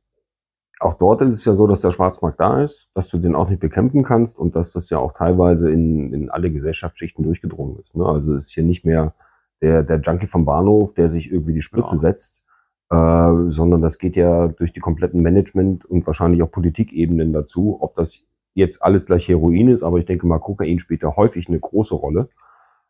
auch 0.79 0.95
dort 0.95 1.21
ist 1.21 1.37
es 1.37 1.45
ja 1.45 1.55
so, 1.55 1.66
dass 1.66 1.83
der 1.83 1.91
Schwarzmarkt 1.91 2.41
da 2.41 2.62
ist, 2.62 2.89
dass 2.95 3.09
du 3.09 3.18
den 3.18 3.35
auch 3.35 3.51
nicht 3.51 3.61
bekämpfen 3.61 4.03
kannst 4.03 4.39
und 4.39 4.57
dass 4.57 4.73
das 4.73 4.89
ja 4.89 4.99
auch 4.99 5.12
teilweise 5.12 5.71
in, 5.71 6.14
in 6.14 6.31
alle 6.31 6.51
Gesellschaftsschichten 6.51 7.23
durchgedrungen 7.23 7.79
ist. 7.81 7.95
Ne? 7.95 8.07
Also 8.07 8.35
ist 8.35 8.51
hier 8.51 8.64
nicht 8.64 8.87
mehr 8.87 9.14
der, 9.61 9.83
der 9.83 10.01
Junkie 10.01 10.27
vom 10.27 10.47
Bahnhof, 10.47 10.95
der 10.95 11.11
sich 11.11 11.31
irgendwie 11.31 11.53
die 11.53 11.61
Spritze 11.61 11.93
ja. 11.93 11.99
setzt, 11.99 12.43
äh, 12.89 13.51
sondern 13.51 13.83
das 13.83 13.99
geht 13.99 14.16
ja 14.16 14.49
durch 14.49 14.73
die 14.73 14.81
kompletten 14.81 15.21
Management 15.21 15.85
und 15.85 16.07
wahrscheinlich 16.07 16.43
auch 16.43 16.51
Politikebenen 16.51 17.35
dazu, 17.35 17.77
ob 17.81 17.95
das 17.95 18.25
jetzt 18.55 18.83
alles 18.83 19.07
gleich 19.07 19.29
Heroin 19.29 19.69
ist, 19.69 19.83
aber 19.83 19.99
ich 19.99 20.07
denke 20.07 20.27
mal, 20.27 20.39
Kokain 20.39 20.79
spielt 20.79 21.03
da 21.03 21.17
häufig 21.17 21.49
eine 21.49 21.61
große 21.61 21.95
Rolle. 21.95 22.29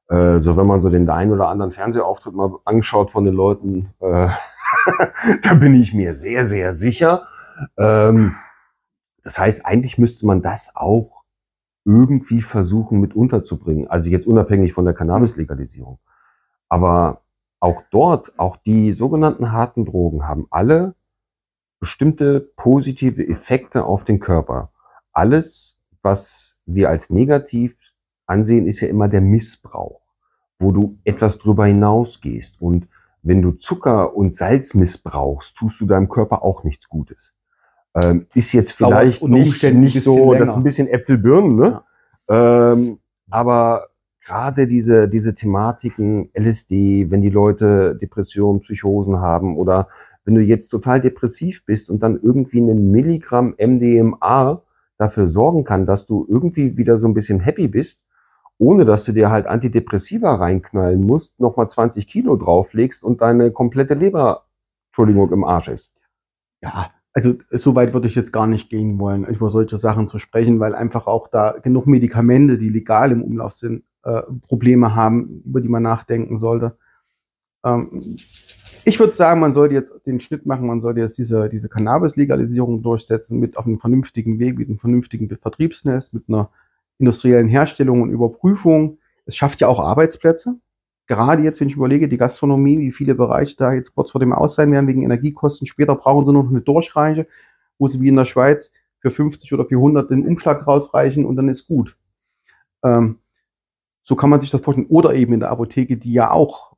Äh, 0.09 0.41
so 0.41 0.57
wenn 0.57 0.67
man 0.67 0.83
so 0.83 0.89
den 0.89 1.09
einen 1.09 1.33
oder 1.33 1.49
anderen 1.49 1.73
Fernsehauftritt 1.73 2.35
mal 2.35 2.53
anschaut 2.65 3.11
von 3.11 3.25
den 3.25 3.35
Leuten, 3.35 3.95
äh, 4.01 4.29
da 5.43 5.55
bin 5.55 5.75
ich 5.75 5.95
mir 5.95 6.15
sehr, 6.15 6.45
sehr 6.45 6.73
sicher. 6.73 7.29
Ähm, 7.77 8.37
das 9.23 9.39
heißt, 9.39 9.67
eigentlich 9.67 9.99
müsste 9.99 10.27
man 10.27 10.43
das 10.43 10.73
auch 10.75 11.23
irgendwie 11.85 12.43
versuchen 12.43 13.01
mit 13.01 13.15
unterzubringen. 13.15 13.89
Also 13.89 14.11
jetzt 14.11 14.27
unabhängig 14.27 14.73
von 14.73 14.85
der 14.85 14.95
Cannabis-Legalisierung. 14.95 15.99
Aber 16.69 17.23
auch 17.61 17.83
dort, 17.91 18.39
auch 18.39 18.57
die 18.57 18.93
sogenannten 18.93 19.53
harten 19.53 19.85
Drogen 19.85 20.27
haben 20.27 20.47
alle 20.51 20.95
bestimmte 21.79 22.41
positive 22.41 23.27
Effekte 23.27 23.85
auf 23.85 24.05
den 24.05 24.21
Körper 24.21 24.71
alles, 25.13 25.77
was 26.03 26.57
wir 26.67 26.91
als 26.91 27.11
negativ 27.11 27.77
ansehen, 28.27 28.67
ist 28.67 28.81
ja 28.81 28.89
immer 28.89 29.09
der 29.09 29.21
Missbrauch, 29.21 30.01
wo 30.59 30.73
du 30.73 30.99
etwas 31.05 31.39
drüber 31.39 31.67
hinausgehst. 31.67 32.61
Und 32.61 32.89
wenn 33.23 33.43
du 33.43 33.53
Zucker 33.53 34.17
und 34.17 34.35
Salz 34.35 34.75
missbrauchst, 34.75 35.57
tust 35.57 35.81
du 35.81 35.87
deinem 35.87 36.09
Körper 36.09 36.43
auch 36.43 36.65
nichts 36.65 36.89
Gutes. 36.89 37.35
Ähm, 37.95 38.27
ist 38.35 38.53
jetzt 38.53 38.73
vielleicht 38.73 39.23
nicht, 39.23 39.63
nicht 39.75 40.03
so, 40.05 40.33
das 40.35 40.51
ist 40.51 40.55
ein 40.55 40.63
bisschen 40.63 40.87
Äpfelbirnen, 40.87 41.57
ne? 41.57 41.83
Ja. 42.29 42.73
Ähm, 42.73 43.01
aber 43.31 43.89
gerade 44.25 44.69
diese, 44.69 45.09
diese 45.09 45.35
Thematiken, 45.35 46.31
LSD, 46.35 47.11
wenn 47.11 47.21
die 47.21 47.31
Leute 47.31 47.97
Depressionen, 47.97 48.61
Psychosen 48.61 49.19
haben 49.19 49.57
oder 49.57 49.89
wenn 50.25 50.35
du 50.35 50.41
jetzt 50.41 50.69
total 50.69 51.01
depressiv 51.01 51.65
bist 51.65 51.91
und 51.91 52.03
dann 52.03 52.21
irgendwie 52.23 52.59
einen 52.59 52.93
Milligramm 52.93 53.55
MDMA 53.59 54.63
dafür 55.01 55.29
sorgen 55.29 55.65
kann, 55.65 55.87
dass 55.87 56.07
du 56.07 56.27
irgendwie 56.29 56.77
wieder 56.77 56.99
so 56.99 57.09
ein 57.09 57.15
bisschen 57.15 57.41
happy 57.41 57.69
bist, 57.69 58.01
ohne 58.59 58.85
dass 58.85 59.05
du 59.05 59.13
dir 59.13 59.31
halt 59.31 59.47
Antidepressiva 59.47 60.35
reinknallen 60.35 61.01
musst, 61.01 61.41
nochmal 61.41 61.71
20 61.71 62.07
Kilo 62.07 62.37
drauflegst 62.37 63.03
und 63.03 63.23
deine 63.23 63.51
komplette 63.51 63.95
Leber, 63.95 64.45
Entschuldigung, 64.91 65.33
im 65.33 65.45
Arsch 65.45 65.69
ist. 65.69 65.91
Ja, 66.61 66.91
also 67.15 67.35
so 67.51 67.75
weit 67.75 67.95
würde 67.95 68.09
ich 68.09 68.15
jetzt 68.15 68.33
gar 68.33 68.47
nicht 68.47 68.69
gehen 68.69 68.99
wollen, 68.99 69.25
über 69.25 69.49
solche 69.51 69.79
Sachen 69.79 70.07
zu 70.07 70.19
sprechen, 70.19 70.61
weil 70.61 70.75
einfach 70.75 71.07
auch 71.07 71.29
da 71.29 71.53
genug 71.53 71.87
Medikamente, 71.87 72.59
die 72.59 72.69
legal 72.69 73.11
im 73.13 73.23
Umlauf 73.23 73.53
sind, 73.55 73.85
äh, 74.03 74.23
Probleme 74.47 74.95
haben, 74.95 75.43
über 75.47 75.63
die 75.63 75.69
man 75.69 75.83
nachdenken 75.83 76.37
sollte. 76.39 76.77
Ähm, 77.65 77.89
ich 78.85 78.99
würde 78.99 79.13
sagen, 79.13 79.41
man 79.41 79.55
sollte 79.55 79.75
jetzt 79.75 79.93
den 80.07 80.21
Schnitt 80.21 80.47
machen, 80.47 80.67
man 80.67 80.81
sollte 80.81 81.01
jetzt 81.01 81.19
diese, 81.19 81.49
diese 81.49 81.69
Cannabis-Legalisierung 81.69 82.83
durchsetzen 82.83 83.39
mit 83.39 83.57
auf 83.57 83.67
einem 83.67 83.81
vernünftigen 83.81 84.39
Weg, 84.39 84.59
mit 84.59 84.69
einem 84.69 84.79
vernünftigen 84.79 85.29
Vertriebsnetz, 85.29 86.13
mit 86.13 86.25
einer 86.29 86.51
industriellen 86.99 87.49
Herstellung 87.49 88.03
und 88.03 88.11
Überprüfung. 88.11 88.99
Es 89.27 89.37
schafft 89.37 89.61
ja 89.61 89.69
auch 89.69 89.81
Arbeitsplätze. 89.81 90.57
Gerade 91.07 91.43
jetzt, 91.43 91.61
wenn 91.61 91.69
ich 91.69 91.77
überlege, 91.77 92.09
die 92.09 92.19
Gastronomie, 92.19 92.79
wie 92.79 92.93
viele 92.93 93.15
Bereiche 93.15 93.57
da 93.57 93.73
jetzt 93.73 93.95
kurz 93.95 94.13
vor 94.13 94.21
dem 94.21 94.33
Aus 94.33 94.55
sein 94.55 94.71
werden 94.71 94.87
wegen 94.87 95.03
Energiekosten. 95.03 95.67
Später 95.67 95.97
brauchen 95.97 96.27
sie 96.27 96.33
noch 96.33 96.49
eine 96.49 96.61
Durchreiche, 96.61 97.27
wo 97.79 97.89
sie 97.89 98.01
wie 98.01 98.09
in 98.09 98.17
der 98.17 98.27
Schweiz 98.27 98.71
für 99.01 99.11
50 99.11 99.53
oder 99.53 99.65
400 99.65 100.11
den 100.11 100.27
Umschlag 100.27 100.67
rausreichen 100.67 101.25
und 101.25 101.37
dann 101.37 101.49
ist 101.49 101.67
gut. 101.67 101.97
Ähm, 102.85 103.19
so 104.03 104.15
kann 104.15 104.31
man 104.31 104.41
sich 104.41 104.51
das 104.51 104.61
vorstellen. 104.61 104.89
Oder 104.89 105.15
eben 105.15 105.33
in 105.33 105.41
der 105.41 105.51
Apotheke, 105.51 105.97
die 105.97 106.13
ja 106.13 106.31
auch 106.31 106.70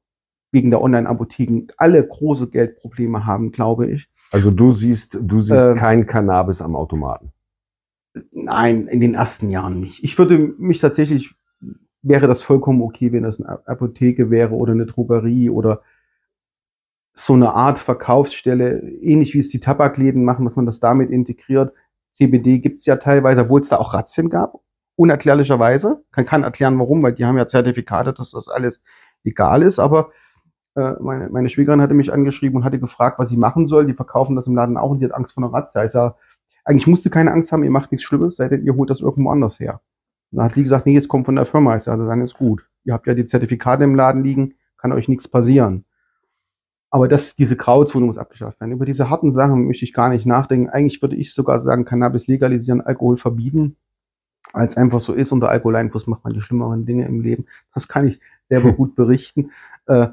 wegen 0.52 0.70
der 0.70 0.82
Online-Apotheken 0.82 1.72
alle 1.78 2.06
große 2.06 2.48
Geldprobleme 2.48 3.26
haben, 3.26 3.50
glaube 3.50 3.90
ich. 3.90 4.08
Also 4.30 4.50
du 4.50 4.70
siehst, 4.70 5.18
du 5.20 5.40
siehst 5.40 5.62
äh, 5.62 5.74
kein 5.74 6.06
Cannabis 6.06 6.62
am 6.62 6.76
Automaten. 6.76 7.32
Nein, 8.30 8.86
in 8.86 9.00
den 9.00 9.14
ersten 9.14 9.50
Jahren 9.50 9.80
nicht. 9.80 10.04
Ich 10.04 10.18
würde 10.18 10.38
mich 10.58 10.80
tatsächlich, 10.80 11.34
wäre 12.02 12.26
das 12.26 12.42
vollkommen 12.42 12.82
okay, 12.82 13.12
wenn 13.12 13.22
das 13.22 13.40
eine 13.40 13.66
Apotheke 13.66 14.30
wäre 14.30 14.54
oder 14.54 14.72
eine 14.72 14.86
Drogerie 14.86 15.50
oder 15.50 15.82
so 17.14 17.34
eine 17.34 17.52
Art 17.52 17.78
Verkaufsstelle, 17.78 18.80
ähnlich 18.80 19.34
wie 19.34 19.40
es 19.40 19.50
die 19.50 19.60
Tabakläden 19.60 20.24
machen, 20.24 20.44
dass 20.44 20.56
man 20.56 20.66
das 20.66 20.80
damit 20.80 21.10
integriert. 21.10 21.72
CBD 22.12 22.58
gibt's 22.58 22.86
ja 22.86 22.96
teilweise, 22.96 23.42
obwohl 23.42 23.60
es 23.60 23.68
da 23.68 23.76
auch 23.76 23.94
Razzien 23.94 24.28
gab, 24.28 24.60
unerklärlicherweise. 24.96 26.04
Kann, 26.10 26.26
kann 26.26 26.42
erklären, 26.42 26.78
warum, 26.78 27.02
weil 27.02 27.14
die 27.14 27.24
haben 27.24 27.38
ja 27.38 27.46
Zertifikate, 27.46 28.12
dass 28.12 28.30
das 28.30 28.48
alles 28.48 28.82
legal 29.24 29.62
ist, 29.62 29.78
aber 29.78 30.10
äh, 30.74 30.94
meine, 31.00 31.28
meine 31.28 31.50
Schwiegerin 31.50 31.80
hatte 31.82 31.94
mich 31.94 32.12
angeschrieben 32.12 32.58
und 32.58 32.64
hatte 32.64 32.78
gefragt, 32.78 33.18
was 33.18 33.28
sie 33.28 33.36
machen 33.36 33.66
soll. 33.66 33.86
Die 33.86 33.94
verkaufen 33.94 34.36
das 34.36 34.46
im 34.46 34.54
Laden 34.54 34.76
auch 34.76 34.90
und 34.90 34.98
sie 34.98 35.04
hat 35.04 35.14
Angst 35.14 35.34
vor 35.34 35.42
einer 35.42 35.52
Razzia. 35.52 35.84
Ich 35.84 35.92
sage, 35.92 36.14
eigentlich 36.64 36.86
musst 36.86 37.04
du 37.04 37.10
keine 37.10 37.32
Angst 37.32 37.52
haben, 37.52 37.64
ihr 37.64 37.70
macht 37.70 37.92
nichts 37.92 38.04
Schlimmes, 38.04 38.36
sei 38.36 38.48
denn 38.48 38.64
ihr 38.64 38.74
holt 38.74 38.90
das 38.90 39.00
irgendwo 39.00 39.30
anders 39.30 39.60
her. 39.60 39.80
Und 40.30 40.38
dann 40.38 40.46
hat 40.46 40.54
sie 40.54 40.62
gesagt, 40.62 40.86
nee, 40.86 40.96
es 40.96 41.08
kommt 41.08 41.26
von 41.26 41.36
der 41.36 41.44
Firma. 41.44 41.76
Ich 41.76 41.82
sage, 41.82 42.06
dann 42.06 42.22
ist 42.22 42.34
gut. 42.34 42.66
Ihr 42.84 42.94
habt 42.94 43.06
ja 43.06 43.14
die 43.14 43.26
Zertifikate 43.26 43.84
im 43.84 43.94
Laden 43.94 44.22
liegen, 44.22 44.54
kann 44.78 44.92
euch 44.92 45.08
nichts 45.08 45.28
passieren. 45.28 45.84
Aber 46.90 47.08
dass 47.08 47.36
diese 47.36 47.56
Grauzone 47.56 48.06
muss 48.06 48.18
abgeschafft 48.18 48.60
werden. 48.60 48.72
Über 48.72 48.84
diese 48.84 49.08
harten 49.08 49.32
Sachen 49.32 49.66
möchte 49.66 49.84
ich 49.84 49.92
gar 49.92 50.08
nicht 50.08 50.26
nachdenken. 50.26 50.68
Eigentlich 50.68 51.00
würde 51.00 51.16
ich 51.16 51.34
sogar 51.34 51.60
sagen, 51.60 51.84
Cannabis 51.84 52.26
legalisieren, 52.26 52.80
Alkohol 52.80 53.16
verbieten, 53.16 53.76
als 54.52 54.76
einfach 54.76 55.00
so 55.00 55.14
ist. 55.14 55.32
Unter 55.32 55.48
Alkoholeinfluss 55.48 56.06
macht 56.06 56.24
man 56.24 56.34
die 56.34 56.42
schlimmeren 56.42 56.84
Dinge 56.84 57.06
im 57.06 57.20
Leben. 57.20 57.46
Das 57.74 57.88
kann 57.88 58.08
ich 58.08 58.20
selber 58.48 58.72
gut 58.74 58.94
berichten. 58.94 59.50
Äh, 59.86 60.08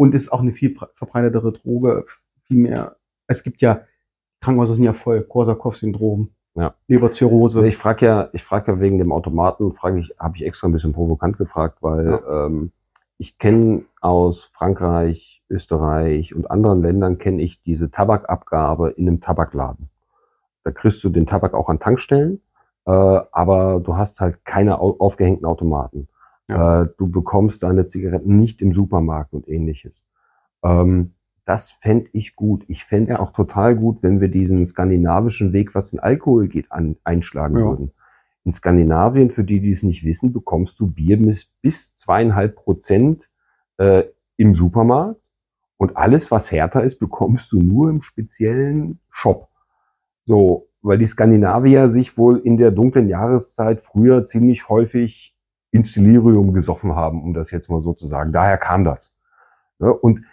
und 0.00 0.14
ist 0.14 0.32
auch 0.32 0.40
eine 0.40 0.52
viel 0.52 0.74
verbreitetere 0.94 1.52
Droge, 1.52 2.06
viel 2.44 2.56
mehr. 2.56 2.96
Es 3.26 3.42
gibt 3.42 3.60
ja, 3.60 3.82
Krankenhäuser 4.40 4.74
sind 4.74 4.84
ja 4.84 4.94
voll, 4.94 5.20
Korsakow-Syndrom, 5.22 6.30
Ja. 6.54 6.74
Leberzirrhose. 6.88 7.66
Ich 7.66 7.76
frage 7.76 8.06
ja, 8.06 8.30
ich 8.32 8.42
frage 8.42 8.72
ja 8.72 8.80
wegen 8.80 8.96
dem 8.96 9.12
Automaten, 9.12 9.74
frage 9.74 10.00
ich, 10.00 10.14
habe 10.18 10.36
ich 10.36 10.46
extra 10.46 10.68
ein 10.68 10.72
bisschen 10.72 10.94
provokant 10.94 11.36
gefragt, 11.36 11.82
weil 11.82 12.18
ähm, 12.30 12.72
ich 13.18 13.36
kenne 13.36 13.82
aus 14.00 14.46
Frankreich, 14.54 15.42
Österreich 15.50 16.34
und 16.34 16.50
anderen 16.50 16.80
Ländern 16.80 17.18
kenne 17.18 17.42
ich 17.42 17.60
diese 17.62 17.90
Tabakabgabe 17.90 18.92
in 18.92 19.06
einem 19.06 19.20
Tabakladen. 19.20 19.90
Da 20.64 20.70
kriegst 20.70 21.04
du 21.04 21.10
den 21.10 21.26
Tabak 21.26 21.52
auch 21.52 21.68
an 21.68 21.78
Tankstellen, 21.78 22.40
äh, 22.86 22.90
aber 22.90 23.80
du 23.84 23.98
hast 23.98 24.18
halt 24.20 24.46
keine 24.46 24.80
au 24.80 24.96
aufgehängten 24.98 25.44
Automaten. 25.44 26.08
Ja. 26.50 26.82
Äh, 26.82 26.88
du 26.98 27.08
bekommst 27.10 27.62
deine 27.62 27.86
Zigaretten 27.86 28.38
nicht 28.38 28.60
im 28.60 28.72
Supermarkt 28.72 29.32
und 29.32 29.48
ähnliches. 29.48 30.04
Ähm, 30.64 31.14
das 31.46 31.70
fände 31.70 32.10
ich 32.12 32.36
gut. 32.36 32.64
Ich 32.68 32.84
fände 32.84 33.06
es 33.06 33.12
Ja. 33.14 33.20
auch 33.20 33.32
total 33.32 33.74
gut, 33.76 34.02
wenn 34.02 34.20
wir 34.20 34.28
diesen 34.28 34.66
skandinavischen 34.66 35.52
Weg, 35.52 35.74
was 35.74 35.90
den 35.90 36.00
Alkohol 36.00 36.48
geht, 36.48 36.70
an, 36.70 36.96
einschlagen 37.04 37.58
Ja. 37.58 37.64
würden. 37.64 37.92
In 38.44 38.52
Skandinavien, 38.52 39.30
für 39.30 39.44
die, 39.44 39.60
die 39.60 39.72
es 39.72 39.82
nicht 39.82 40.04
wissen, 40.04 40.32
bekommst 40.32 40.78
du 40.80 40.86
Bier 40.86 41.18
bis, 41.20 41.46
bis 41.62 41.94
zweieinhalb 41.96 42.56
Prozent 42.56 43.28
äh, 43.78 44.04
im 44.36 44.54
Supermarkt 44.54 45.20
und 45.76 45.96
alles, 45.96 46.30
was 46.30 46.50
härter 46.50 46.82
ist, 46.84 46.98
bekommst 46.98 47.52
du 47.52 47.58
nur 47.60 47.90
im 47.90 48.00
speziellen 48.00 49.00
Shop. 49.10 49.48
So, 50.24 50.68
weil 50.82 50.98
die 50.98 51.06
Skandinavier 51.06 51.90
sich 51.90 52.16
wohl 52.16 52.38
in 52.38 52.56
der 52.56 52.70
dunklen 52.70 53.08
Jahreszeit 53.08 53.82
früher 53.82 54.24
ziemlich 54.26 54.68
häufig 54.68 55.34
ins 55.70 55.92
Delirium 55.92 56.52
gesoffen 56.52 56.94
haben, 56.94 57.22
um 57.22 57.34
das 57.34 57.50
jetzt 57.50 57.68
mal 57.68 57.82
so 57.82 57.92
zu 57.92 58.06
sagen. 58.06 58.32
Daher 58.32 58.58
kam 58.58 58.84
das. 58.84 59.12
Ja, 59.78 59.88
und 59.88 60.24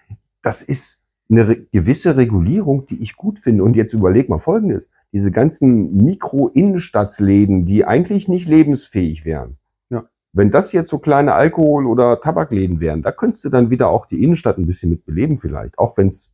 das 0.42 0.62
ist 0.62 1.04
eine 1.30 1.58
gewisse 1.72 2.16
Regulierung, 2.16 2.86
die 2.88 3.02
ich 3.02 3.16
gut 3.16 3.40
finde. 3.40 3.64
Und 3.64 3.76
jetzt 3.76 3.94
überleg 3.94 4.30
mal 4.30 4.38
Folgendes. 4.38 4.90
Diese 5.12 5.32
ganzen 5.32 5.96
Mikro-Innenstadtsläden, 6.04 7.66
die 7.66 7.86
eigentlich 7.86 8.28
nicht 8.28 8.48
lebensfähig 8.48 9.26
wären. 9.26 9.58
Ja. 9.90 10.06
Wenn 10.34 10.52
das 10.52 10.72
jetzt 10.72 10.90
so 10.90 11.00
kleine 11.00 11.34
Alkohol- 11.34 11.86
oder 11.86 12.20
Tabakläden 12.22 12.80
wären, 12.80 13.02
da 13.02 13.12
könntest 13.12 13.46
du 13.46 13.50
dann 13.50 13.70
wieder 13.70 13.90
auch 13.90 14.06
die 14.06 14.24
Innenstadt 14.24 14.58
ein 14.58 14.68
bisschen 14.68 14.90
mit 14.90 15.06
beleben 15.06 15.38
vielleicht. 15.38 15.78
Auch 15.78 15.98
wenn 15.98 16.08
es, 16.08 16.32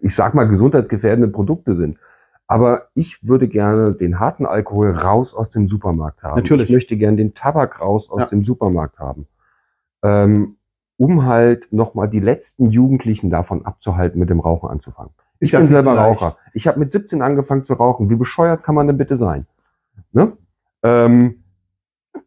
ich 0.00 0.14
sag 0.14 0.34
mal, 0.34 0.44
gesundheitsgefährdende 0.44 1.28
Produkte 1.28 1.74
sind. 1.74 1.98
Aber 2.46 2.88
ich 2.94 3.26
würde 3.26 3.48
gerne 3.48 3.94
den 3.94 4.20
harten 4.20 4.44
Alkohol 4.46 4.90
raus 4.90 5.34
aus 5.34 5.50
dem 5.50 5.68
Supermarkt 5.68 6.22
haben. 6.22 6.36
Natürlich. 6.36 6.68
Ich 6.68 6.74
möchte 6.74 6.96
gerne 6.96 7.16
den 7.16 7.34
Tabak 7.34 7.80
raus 7.80 8.10
aus 8.10 8.22
Ja. 8.22 8.26
dem 8.26 8.44
Supermarkt 8.44 8.98
haben. 8.98 9.26
Ähm, 10.02 10.56
um 10.96 11.24
halt 11.24 11.72
nochmal 11.72 12.08
die 12.08 12.20
letzten 12.20 12.70
Jugendlichen 12.70 13.30
davon 13.30 13.64
abzuhalten, 13.64 14.20
mit 14.20 14.30
dem 14.30 14.40
Rauchen 14.40 14.68
anzufangen. 14.68 15.12
Ich 15.40 15.52
ja 15.52 15.58
bin 15.58 15.68
selber. 15.68 15.94
Raucher. 15.96 16.36
Ich 16.52 16.66
habe 16.66 16.78
mit 16.78 16.90
17 16.90 17.22
angefangen 17.22 17.64
zu 17.64 17.74
rauchen. 17.74 18.10
Wie 18.10 18.16
bescheuert 18.16 18.62
kann 18.62 18.74
man 18.74 18.86
denn 18.86 18.98
bitte 18.98 19.16
sein? 19.16 19.46
Ne? 20.12 20.36
Ähm, 20.82 21.42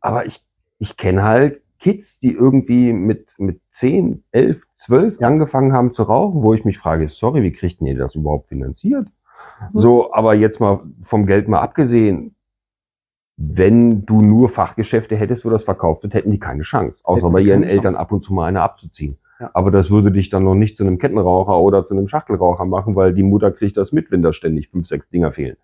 aber 0.01 0.25
ich, 0.25 0.43
ich 0.79 0.97
kenne 0.97 1.23
halt 1.23 1.61
Kids, 1.79 2.19
die 2.19 2.33
irgendwie 2.33 2.91
mit, 2.91 3.33
mit 3.37 3.61
10, 3.71 4.23
11, 4.31 4.61
12 4.73 5.21
angefangen 5.21 5.73
haben 5.73 5.93
zu 5.93 6.03
rauchen, 6.03 6.41
wo 6.43 6.53
ich 6.53 6.65
mich 6.65 6.77
frage, 6.77 7.07
sorry, 7.07 7.43
wie 7.43 7.51
kriegt 7.53 7.79
denn 7.79 7.87
ihr 7.87 7.97
das 7.97 8.15
überhaupt 8.15 8.49
finanziert? 8.49 9.07
Mhm. 9.73 9.79
So, 9.79 10.13
aber 10.13 10.35
jetzt 10.35 10.59
mal 10.59 10.81
vom 11.01 11.25
Geld 11.25 11.47
mal 11.47 11.61
abgesehen, 11.61 12.35
wenn 13.37 14.05
du 14.05 14.21
nur 14.21 14.49
Fachgeschäfte 14.49 15.15
hättest, 15.15 15.45
wo 15.45 15.49
das 15.49 15.63
verkauft 15.63 16.03
wird, 16.03 16.15
hätten 16.15 16.31
die 16.31 16.39
keine 16.39 16.63
Chance, 16.63 17.03
außer 17.05 17.29
bei 17.29 17.41
ihren 17.41 17.63
Eltern 17.63 17.95
ab 17.95 18.11
und 18.11 18.23
zu 18.23 18.33
mal 18.33 18.47
eine 18.47 18.61
abzuziehen. 18.61 19.17
Ja. 19.39 19.51
Aber 19.53 19.69
das 19.69 19.91
würde 19.91 20.11
dich 20.11 20.29
dann 20.29 20.43
noch 20.43 20.55
nicht 20.55 20.77
zu 20.77 20.83
einem 20.83 20.97
Kettenraucher 20.97 21.59
oder 21.59 21.85
zu 21.85 21.95
einem 21.95 22.07
Schachtelraucher 22.07 22.65
machen, 22.65 22.95
weil 22.95 23.13
die 23.13 23.21
Mutter 23.21 23.51
kriegt 23.51 23.77
das 23.77 23.91
mit, 23.91 24.11
wenn 24.11 24.23
da 24.23 24.33
ständig 24.33 24.69
fünf, 24.69 24.87
sechs 24.87 25.07
Dinger 25.09 25.31
fehlen. 25.31 25.57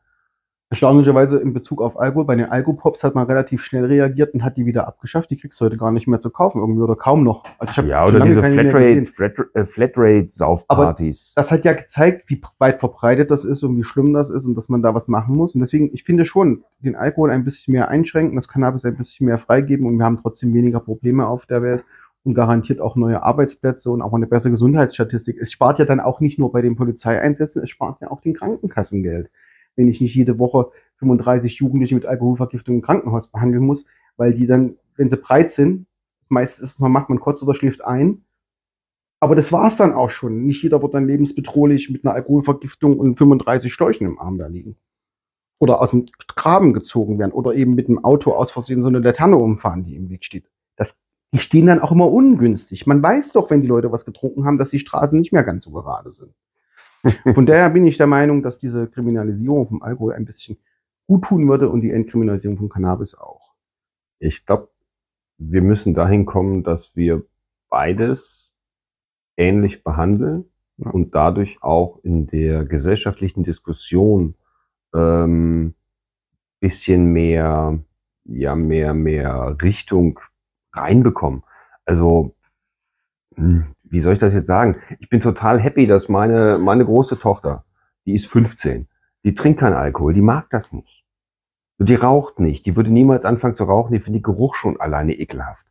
Erstaunlicherweise 0.73 1.37
in 1.37 1.53
Bezug 1.53 1.83
auf 1.83 1.99
Alkohol, 1.99 2.25
bei 2.25 2.35
den 2.35 2.47
Alkopops 2.47 3.03
hat 3.03 3.13
man 3.13 3.27
relativ 3.27 3.63
schnell 3.63 3.85
reagiert 3.85 4.33
und 4.33 4.43
hat 4.43 4.57
die 4.57 4.65
wieder 4.65 4.87
abgeschafft. 4.87 5.29
Die 5.29 5.37
kriegst 5.37 5.61
du 5.61 5.65
heute 5.65 5.77
gar 5.77 5.91
nicht 5.91 6.07
mehr 6.07 6.19
zu 6.19 6.31
kaufen 6.31 6.61
irgendwie 6.61 6.81
oder 6.81 6.95
kaum 6.95 7.23
noch. 7.23 7.43
Also 7.59 7.83
ich 7.83 7.87
Ja, 7.87 8.03
oder 8.07 8.21
diese 8.21 8.41
Flatrate. 8.41 9.05
Flat, 9.05 9.33
äh, 9.53 9.65
Flatrate-Saufpartys. 9.65 11.33
Das 11.35 11.51
hat 11.51 11.63
ja 11.63 11.73
gezeigt, 11.73 12.27
wie 12.27 12.41
weit 12.57 12.79
verbreitet 12.79 13.29
das 13.29 13.45
ist 13.45 13.61
und 13.61 13.77
wie 13.77 13.83
schlimm 13.83 14.13
das 14.13 14.31
ist 14.31 14.45
und 14.45 14.55
dass 14.55 14.67
man 14.67 14.81
da 14.81 14.95
was 14.95 15.07
machen 15.07 15.35
muss. 15.35 15.53
Und 15.53 15.61
deswegen, 15.61 15.91
ich 15.93 16.03
finde 16.03 16.25
schon, 16.25 16.63
den 16.79 16.95
Alkohol 16.95 17.29
ein 17.29 17.43
bisschen 17.43 17.73
mehr 17.73 17.89
einschränken, 17.89 18.35
das 18.35 18.47
Cannabis 18.47 18.83
ein 18.83 18.97
bisschen 18.97 19.27
mehr 19.27 19.37
freigeben 19.37 19.85
und 19.85 19.99
wir 19.99 20.05
haben 20.05 20.17
trotzdem 20.23 20.55
weniger 20.55 20.79
Probleme 20.79 21.27
auf 21.27 21.45
der 21.45 21.61
Welt 21.61 21.83
und 22.23 22.33
garantiert 22.33 22.81
auch 22.81 22.95
neue 22.95 23.21
Arbeitsplätze 23.21 23.91
und 23.91 24.01
auch 24.01 24.13
eine 24.13 24.25
bessere 24.25 24.49
Gesundheitsstatistik. 24.49 25.37
Es 25.39 25.51
spart 25.51 25.77
ja 25.77 25.85
dann 25.85 25.99
auch 25.99 26.19
nicht 26.19 26.39
nur 26.39 26.51
bei 26.51 26.63
den 26.63 26.75
Polizeieinsätzen, 26.75 27.61
es 27.61 27.69
spart 27.69 28.01
ja 28.01 28.09
auch 28.09 28.21
den 28.21 28.33
Krankenkassen 28.33 29.03
Geld. 29.03 29.29
Wenn 29.75 29.87
ich 29.87 30.01
nicht 30.01 30.15
jede 30.15 30.39
Woche 30.39 30.71
35 30.97 31.55
Jugendliche 31.55 31.95
mit 31.95 32.05
Alkoholvergiftung 32.05 32.75
im 32.75 32.81
Krankenhaus 32.81 33.27
behandeln 33.27 33.65
muss, 33.65 33.85
weil 34.17 34.33
die 34.33 34.47
dann, 34.47 34.77
wenn 34.95 35.09
sie 35.09 35.17
breit 35.17 35.51
sind, 35.51 35.87
meistens 36.29 36.79
man 36.79 36.91
macht 36.91 37.09
man 37.09 37.19
kurz 37.19 37.41
oder 37.41 37.55
schläft 37.55 37.83
ein. 37.83 38.23
Aber 39.19 39.35
das 39.35 39.53
war's 39.53 39.77
dann 39.77 39.93
auch 39.93 40.09
schon. 40.09 40.45
Nicht 40.45 40.63
jeder 40.63 40.81
wird 40.81 40.93
dann 40.93 41.07
lebensbedrohlich 41.07 41.89
mit 41.89 42.03
einer 42.03 42.13
Alkoholvergiftung 42.13 42.99
und 42.99 43.17
35 43.17 43.73
Schläuchen 43.73 44.05
im 44.05 44.19
Arm 44.19 44.37
da 44.37 44.47
liegen. 44.47 44.75
Oder 45.59 45.79
aus 45.79 45.91
dem 45.91 46.07
Graben 46.27 46.73
gezogen 46.73 47.19
werden. 47.19 47.31
Oder 47.31 47.53
eben 47.53 47.73
mit 47.73 47.87
dem 47.87 48.03
Auto 48.03 48.33
aus 48.33 48.51
Versehen 48.51 48.83
so 48.83 48.89
eine 48.89 48.99
Laterne 48.99 49.37
umfahren, 49.37 49.85
die 49.85 49.95
im 49.95 50.09
Weg 50.09 50.25
steht. 50.25 50.51
Das, 50.75 50.97
die 51.31 51.39
stehen 51.39 51.67
dann 51.67 51.79
auch 51.79 51.93
immer 51.93 52.11
ungünstig. 52.11 52.85
Man 52.85 53.01
weiß 53.01 53.31
doch, 53.31 53.49
wenn 53.49 53.61
die 53.61 53.67
Leute 53.67 53.93
was 53.93 54.03
getrunken 54.03 54.43
haben, 54.43 54.57
dass 54.57 54.71
die 54.71 54.79
Straßen 54.79 55.17
nicht 55.17 55.31
mehr 55.31 55.43
ganz 55.43 55.63
so 55.63 55.71
gerade 55.71 56.11
sind. 56.11 56.33
Von 57.33 57.45
daher 57.45 57.69
bin 57.69 57.85
ich 57.85 57.97
der 57.97 58.07
Meinung, 58.07 58.43
dass 58.43 58.59
diese 58.59 58.87
Kriminalisierung 58.87 59.67
vom 59.67 59.81
Alkohol 59.83 60.13
ein 60.13 60.25
bisschen 60.25 60.57
gut 61.07 61.25
tun 61.25 61.47
würde 61.49 61.69
und 61.69 61.81
die 61.81 61.91
Entkriminalisierung 61.91 62.57
von 62.57 62.69
Cannabis 62.69 63.15
auch. 63.15 63.53
Ich 64.19 64.45
glaube, 64.45 64.69
wir 65.37 65.61
müssen 65.61 65.93
dahin 65.93 66.25
kommen, 66.25 66.63
dass 66.63 66.95
wir 66.95 67.25
beides 67.69 68.51
ähnlich 69.37 69.83
behandeln 69.83 70.45
Ja. 70.77 70.91
und 70.91 71.13
dadurch 71.13 71.57
auch 71.61 71.99
in 72.03 72.27
der 72.27 72.65
gesellschaftlichen 72.65 73.43
Diskussion 73.43 74.35
ähm, 74.95 75.75
bisschen 76.59 77.11
mehr, 77.11 77.79
ja, 78.25 78.55
mehr, 78.55 78.93
mehr 78.93 79.57
Richtung 79.61 80.19
reinbekommen. 80.73 81.43
Also, 81.85 82.35
wie 83.35 83.99
soll 83.99 84.13
ich 84.13 84.19
das 84.19 84.33
jetzt 84.33 84.47
sagen? 84.47 84.77
Ich 84.99 85.09
bin 85.09 85.21
total 85.21 85.59
happy, 85.59 85.87
dass 85.87 86.09
meine, 86.09 86.57
meine 86.57 86.85
große 86.85 87.19
Tochter, 87.19 87.63
die 88.05 88.15
ist 88.15 88.27
15, 88.27 88.87
die 89.23 89.35
trinkt 89.35 89.59
keinen 89.59 89.75
Alkohol, 89.75 90.13
die 90.13 90.21
mag 90.21 90.49
das 90.49 90.73
nicht. 90.73 91.03
Die 91.79 91.95
raucht 91.95 92.39
nicht, 92.39 92.65
die 92.65 92.75
würde 92.75 92.91
niemals 92.91 93.25
anfangen 93.25 93.55
zu 93.55 93.65
rauchen, 93.65 93.93
die 93.93 93.99
findet 93.99 94.23
Geruch 94.23 94.55
schon 94.55 94.79
alleine 94.79 95.13
ekelhaft. 95.13 95.65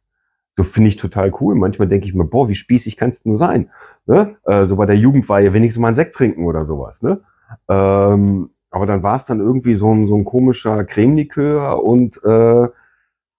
So 0.56 0.64
finde 0.64 0.90
ich 0.90 0.96
total 0.96 1.32
cool. 1.40 1.54
Manchmal 1.54 1.88
denke 1.88 2.06
ich 2.06 2.14
mir, 2.14 2.26
boah, 2.26 2.48
wie 2.48 2.54
spießig 2.54 2.96
kannst 2.96 3.24
du 3.24 3.30
nur 3.30 3.38
sein? 3.38 3.70
Ne? 4.06 4.36
Äh, 4.44 4.66
so 4.66 4.76
bei 4.76 4.86
der 4.86 4.96
Jugendweihe 4.96 5.52
wenigstens 5.54 5.80
mal 5.80 5.88
einen 5.88 5.96
Sekt 5.96 6.14
trinken 6.14 6.44
oder 6.44 6.66
sowas. 6.66 7.02
Ne? 7.02 7.20
Ähm, 7.68 8.50
aber 8.70 8.86
dann 8.86 9.02
war 9.02 9.16
es 9.16 9.24
dann 9.24 9.40
irgendwie 9.40 9.76
so 9.76 9.94
ein, 9.94 10.08
so 10.08 10.16
ein 10.16 10.24
komischer 10.24 10.84
Cremelikör 10.84 11.82
und 11.82 12.22
äh, 12.24 12.68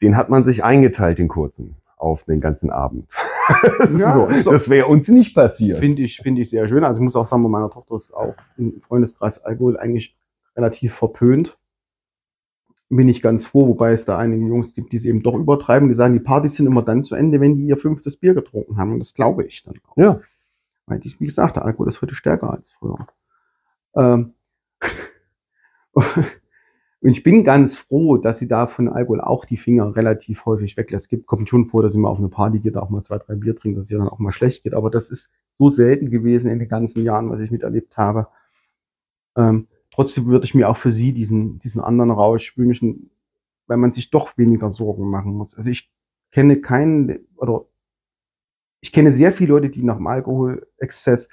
den 0.02 0.18
hat 0.18 0.30
man 0.30 0.44
sich 0.44 0.64
eingeteilt, 0.64 1.20
den 1.20 1.28
kurzen, 1.28 1.76
auf 1.98 2.24
den 2.24 2.42
ganzen 2.42 2.70
Abend. 2.72 3.08
Ja, 3.98 4.14
so, 4.14 4.52
das 4.52 4.70
wäre 4.70 4.88
uns 4.88 5.08
nicht 5.08 5.36
passiert. 5.36 5.80
Finde 5.80 6.02
ich, 6.02 6.18
finde 6.18 6.42
ich 6.42 6.50
sehr 6.50 6.68
schön. 6.68 6.84
Also 6.84 7.00
ich 7.00 7.04
muss 7.04 7.16
auch 7.16 7.26
sagen, 7.26 7.44
bei 7.44 7.50
meiner 7.50 7.70
Tochter 7.70 7.96
ist 7.96 8.14
auch 8.14 8.36
im 8.58 8.82
Freundeskreis 8.82 9.44
Alkohol 9.44 9.78
eigentlich 9.78 10.16
relativ 10.56 10.94
verpönt. 10.96 11.58
Bin 12.90 13.10
ich 13.10 13.22
ganz 13.22 13.46
froh, 13.46 13.68
wobei 13.68 13.94
es 13.94 14.06
da 14.06 14.18
einige 14.18 14.46
Jungs 14.46 14.76
gibt, 14.76 14.92
die 14.92 14.98
es 14.98 15.06
eben 15.06 15.24
doch 15.24 15.36
übertreiben. 15.36 15.90
Die 15.90 15.96
sagen, 15.96 16.14
die 16.14 16.20
Partys 16.20 16.56
sind 16.56 16.68
immer 16.68 16.84
dann 16.84 17.02
zu 17.02 17.16
Ende, 17.16 17.42
wenn 17.42 17.56
die 17.56 17.66
ihr 17.66 17.78
fünftes 17.78 18.18
Bier 18.18 18.34
getrunken 18.34 18.78
haben. 18.78 18.94
Und 18.94 19.00
das 19.00 19.14
glaube 19.14 19.46
ich 19.46 19.64
dann 19.64 19.76
auch. 19.88 19.98
Ja. 19.98 20.22
Weil, 20.86 21.00
ich, 21.04 21.20
wie 21.20 21.26
gesagt, 21.26 21.56
der 21.56 21.66
Alkohol 21.66 21.90
ist 21.90 22.02
heute 22.02 22.14
stärker 22.14 22.52
als 22.52 22.72
früher. 22.72 23.08
Ähm, 23.96 24.34
und 27.04 27.10
ich 27.10 27.22
bin 27.22 27.44
ganz 27.44 27.76
froh, 27.76 28.16
dass 28.16 28.40
sie 28.40 28.48
da 28.48 28.66
von 28.66 28.88
Alkohol 28.88 29.20
auch 29.20 29.44
die 29.44 29.58
Finger 29.58 29.94
relativ 29.94 30.46
häufig 30.46 30.78
weglässt. 30.78 31.06
Es 31.06 31.10
gibt, 31.10 31.28
kommt 31.28 31.50
schon 31.50 31.68
vor, 31.68 31.84
dass 31.84 31.92
sie 31.92 32.00
mal 32.00 32.08
auf 32.08 32.18
eine 32.18 32.30
Party 32.30 32.60
geht, 32.60 32.78
auch 32.78 32.90
mal 32.90 33.04
zwei, 33.04 33.18
drei 33.18 33.36
Bier 33.36 33.58
trinkt, 33.58 33.78
dass 33.78 33.86
es 33.86 33.92
ihr 33.92 33.98
dann 33.98 34.08
auch 34.08 34.20
mal 34.20 34.32
schlecht 34.32 34.64
geht. 34.64 34.74
Aber 34.74 34.90
das 34.90 35.10
ist 35.10 35.30
so 35.52 35.70
selten 35.70 36.12
gewesen 36.12 36.50
in 36.50 36.60
den 36.60 36.70
ganzen 36.70 37.04
Jahren, 37.04 37.30
was 37.30 37.42
ich 37.42 37.52
miterlebt 37.52 37.98
habe. 37.98 38.28
Ähm, 39.36 39.68
trotzdem 39.92 40.28
würde 40.28 40.46
ich 40.46 40.56
mir 40.56 40.70
auch 40.70 40.78
für 40.78 40.94
sie 40.94 41.12
diesen, 41.12 41.60
diesen 41.60 41.82
anderen 41.82 42.10
Rausch 42.10 42.58
wünschen, 42.58 43.12
weil 43.68 43.78
man 43.78 43.92
sich 43.92 44.10
doch 44.10 44.38
weniger 44.38 44.72
Sorgen 44.72 45.10
machen 45.10 45.34
muss. 45.34 45.56
Also 45.56 45.72
ich 45.72 45.92
kenne 46.32 46.62
keinen, 46.62 47.28
oder 47.36 47.66
ich 48.80 48.94
kenne 48.94 49.12
sehr 49.12 49.34
viele 49.34 49.50
Leute, 49.50 49.70
die 49.70 49.84
nach 49.84 49.98
dem 49.98 50.08
Alkoholexzess 50.08 51.28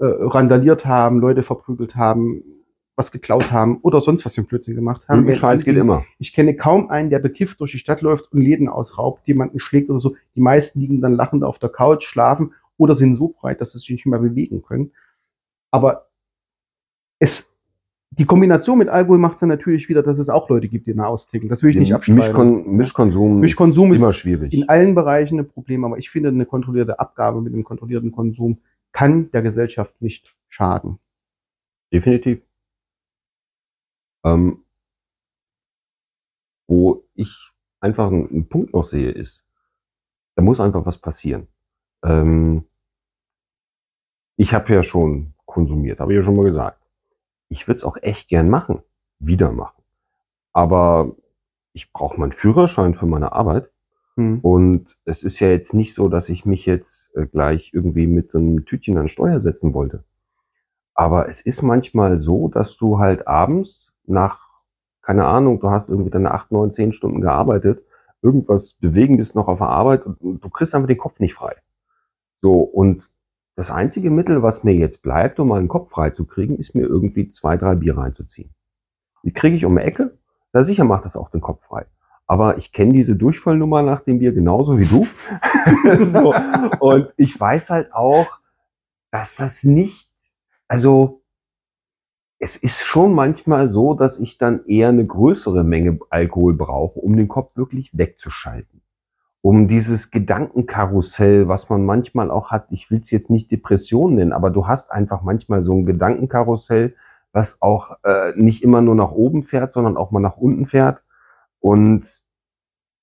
äh, 0.00 0.04
randaliert 0.04 0.84
haben, 0.84 1.18
Leute 1.18 1.42
verprügelt 1.42 1.96
haben, 1.96 2.42
was 2.98 3.12
geklaut 3.12 3.52
haben 3.52 3.78
oder 3.82 4.00
sonst 4.00 4.24
was 4.24 4.34
für 4.34 4.40
einen 4.40 4.48
Blödsinn 4.48 4.74
gemacht 4.74 5.08
haben. 5.08 5.18
Irgendein 5.18 5.36
Scheiß 5.36 5.64
geht 5.64 5.76
immer. 5.76 6.04
Ich 6.18 6.32
kenne 6.32 6.54
kaum 6.56 6.90
einen, 6.90 7.10
der 7.10 7.20
bekifft 7.20 7.60
durch 7.60 7.72
die 7.72 7.78
Stadt 7.78 8.02
läuft 8.02 8.32
und 8.32 8.40
Läden 8.40 8.68
ausraubt, 8.68 9.26
jemanden 9.26 9.60
schlägt 9.60 9.88
oder 9.88 10.00
so. 10.00 10.16
Die 10.34 10.40
meisten 10.40 10.80
liegen 10.80 11.00
dann 11.00 11.14
lachend 11.14 11.44
auf 11.44 11.58
der 11.58 11.70
Couch, 11.70 12.04
schlafen 12.04 12.52
oder 12.76 12.94
sind 12.94 13.16
so 13.16 13.28
breit, 13.28 13.60
dass 13.60 13.72
sie 13.72 13.78
sich 13.78 13.90
nicht 13.90 14.06
mehr 14.06 14.18
bewegen 14.18 14.62
können. 14.62 14.90
Aber 15.70 16.08
es, 17.20 17.54
die 18.10 18.24
Kombination 18.24 18.78
mit 18.78 18.88
Alkohol 18.88 19.18
macht 19.18 19.40
dann 19.42 19.48
natürlich 19.48 19.88
wieder, 19.88 20.02
dass 20.02 20.18
es 20.18 20.28
auch 20.28 20.48
Leute 20.48 20.68
gibt, 20.68 20.86
die 20.86 20.90
ihn 20.90 21.00
austicken. 21.00 21.48
Das 21.48 21.62
will 21.62 21.70
ich 21.70 21.78
nicht 21.78 21.94
abstreiten. 21.94 22.18
Mischkon 22.18 22.76
Mischkonsum, 22.76 23.40
Mischkonsum 23.40 23.92
ist 23.92 24.00
immer 24.00 24.12
schwierig. 24.12 24.52
in 24.52 24.68
allen 24.68 24.94
Bereichen 24.94 25.38
ein 25.38 25.48
Problem, 25.48 25.84
aber 25.84 25.98
ich 25.98 26.10
finde, 26.10 26.30
eine 26.30 26.46
kontrollierte 26.46 26.98
Abgabe 26.98 27.40
mit 27.40 27.52
einem 27.52 27.64
kontrollierten 27.64 28.10
Konsum 28.10 28.58
kann 28.90 29.30
der 29.30 29.42
Gesellschaft 29.42 30.00
nicht 30.00 30.34
schaden. 30.48 30.98
Definitiv. 31.92 32.47
Ähm, 34.24 34.64
wo 36.66 37.04
ich 37.14 37.52
einfach 37.80 38.08
einen, 38.08 38.28
einen 38.28 38.48
Punkt 38.48 38.74
noch 38.74 38.84
sehe, 38.84 39.10
ist, 39.10 39.44
da 40.34 40.42
muss 40.42 40.60
einfach 40.60 40.86
was 40.86 40.98
passieren. 40.98 41.48
Ähm, 42.04 42.64
ich 44.36 44.54
habe 44.54 44.72
ja 44.72 44.82
schon 44.82 45.34
konsumiert, 45.46 46.00
habe 46.00 46.12
ich 46.12 46.18
ja 46.18 46.22
schon 46.22 46.36
mal 46.36 46.44
gesagt. 46.44 46.80
Ich 47.48 47.66
würde 47.66 47.78
es 47.78 47.84
auch 47.84 47.96
echt 48.02 48.28
gern 48.28 48.50
machen, 48.50 48.82
wieder 49.18 49.50
machen. 49.50 49.82
Aber 50.52 51.12
ich 51.72 51.92
brauche 51.92 52.20
meinen 52.20 52.32
Führerschein 52.32 52.94
für 52.94 53.06
meine 53.06 53.32
Arbeit. 53.32 53.70
Hm. 54.16 54.40
Und 54.40 54.96
es 55.04 55.22
ist 55.22 55.40
ja 55.40 55.48
jetzt 55.48 55.74
nicht 55.74 55.94
so, 55.94 56.08
dass 56.08 56.28
ich 56.28 56.44
mich 56.44 56.66
jetzt 56.66 57.10
äh, 57.14 57.26
gleich 57.26 57.72
irgendwie 57.72 58.06
mit 58.06 58.34
einem 58.34 58.64
Tütchen 58.64 58.98
an 58.98 59.08
Steuer 59.08 59.40
setzen 59.40 59.74
wollte. 59.74 60.04
Aber 60.94 61.28
es 61.28 61.40
ist 61.40 61.62
manchmal 61.62 62.18
so, 62.18 62.48
dass 62.48 62.76
du 62.76 62.98
halt 62.98 63.26
abends 63.26 63.87
nach, 64.08 64.48
keine 65.02 65.26
Ahnung, 65.26 65.60
du 65.60 65.70
hast 65.70 65.88
irgendwie 65.88 66.10
deine 66.10 66.32
acht, 66.32 66.50
neun, 66.52 66.72
zehn 66.72 66.92
Stunden 66.92 67.20
gearbeitet, 67.20 67.82
irgendwas 68.22 68.74
Bewegendes 68.74 69.34
noch 69.34 69.48
auf 69.48 69.58
der 69.58 69.68
Arbeit 69.68 70.06
und, 70.06 70.18
du 70.20 70.50
kriegst 70.50 70.74
einfach 70.74 70.88
den 70.88 70.98
Kopf 70.98 71.20
nicht 71.20 71.34
frei. 71.34 71.54
So, 72.40 72.60
und 72.60 73.08
das 73.56 73.70
einzige 73.70 74.10
Mittel, 74.10 74.42
was 74.42 74.62
mir 74.62 74.74
jetzt 74.74 75.02
bleibt, 75.02 75.40
um 75.40 75.48
meinen 75.48 75.68
Kopf 75.68 75.90
frei 75.90 76.10
zu 76.10 76.24
kriegen, 76.24 76.56
ist 76.56 76.74
mir 76.74 76.86
irgendwie 76.86 77.30
zwei, 77.32 77.56
drei 77.56 77.74
Bier 77.74 77.96
reinzuziehen. 77.96 78.54
Die 79.24 79.32
kriege 79.32 79.56
ich 79.56 79.64
um 79.64 79.76
die 79.76 79.82
Ecke. 79.82 80.16
Da 80.52 80.62
sicher 80.62 80.84
macht 80.84 81.04
das 81.04 81.16
auch 81.16 81.30
den 81.30 81.40
Kopf 81.40 81.64
frei. 81.64 81.86
Aber 82.26 82.58
ich 82.58 82.72
kenne 82.72 82.92
diese 82.92 83.16
Durchfallnummer 83.16 83.82
nach 83.82 84.00
dem 84.00 84.18
Bier 84.20 84.32
genauso 84.32 84.78
wie 84.78 84.86
du. 84.86 85.06
so. 86.04 86.34
Und 86.78 87.12
ich 87.16 87.38
weiß 87.38 87.70
halt 87.70 87.92
auch, 87.92 88.38
dass 89.10 89.34
das 89.34 89.64
nicht, 89.64 90.10
also 90.68 91.22
es 92.38 92.56
ist 92.56 92.84
schon 92.84 93.14
manchmal 93.14 93.68
so, 93.68 93.94
dass 93.94 94.18
ich 94.18 94.38
dann 94.38 94.64
eher 94.66 94.88
eine 94.88 95.04
größere 95.04 95.64
Menge 95.64 95.98
Alkohol 96.10 96.54
brauche, 96.54 97.00
um 97.00 97.16
den 97.16 97.28
Kopf 97.28 97.56
wirklich 97.56 97.96
wegzuschalten. 97.96 98.82
Um 99.40 99.68
dieses 99.68 100.10
Gedankenkarussell, 100.10 101.48
was 101.48 101.68
man 101.68 101.84
manchmal 101.84 102.30
auch 102.30 102.50
hat, 102.50 102.66
ich 102.70 102.90
will 102.90 103.00
es 103.00 103.10
jetzt 103.10 103.30
nicht 103.30 103.50
Depression 103.50 104.14
nennen, 104.14 104.32
aber 104.32 104.50
du 104.50 104.66
hast 104.66 104.90
einfach 104.92 105.22
manchmal 105.22 105.62
so 105.62 105.74
ein 105.74 105.86
Gedankenkarussell, 105.86 106.94
was 107.32 107.60
auch 107.60 107.96
äh, 108.04 108.32
nicht 108.36 108.62
immer 108.62 108.82
nur 108.82 108.94
nach 108.94 109.12
oben 109.12 109.42
fährt, 109.42 109.72
sondern 109.72 109.96
auch 109.96 110.10
mal 110.10 110.20
nach 110.20 110.36
unten 110.36 110.66
fährt. 110.66 111.02
Und 111.60 112.20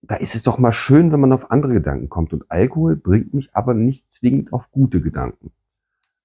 da 0.01 0.15
ist 0.15 0.35
es 0.35 0.43
doch 0.43 0.59
mal 0.59 0.71
schön, 0.71 1.11
wenn 1.11 1.19
man 1.19 1.33
auf 1.33 1.51
andere 1.51 1.73
Gedanken 1.73 2.09
kommt. 2.09 2.31
Und 2.33 2.49
Alkohol 2.49 2.95
bringt 2.95 3.33
mich 3.33 3.49
aber 3.53 3.73
nicht 3.73 4.11
zwingend 4.11 4.53
auf 4.53 4.71
gute 4.71 5.01
Gedanken. 5.01 5.51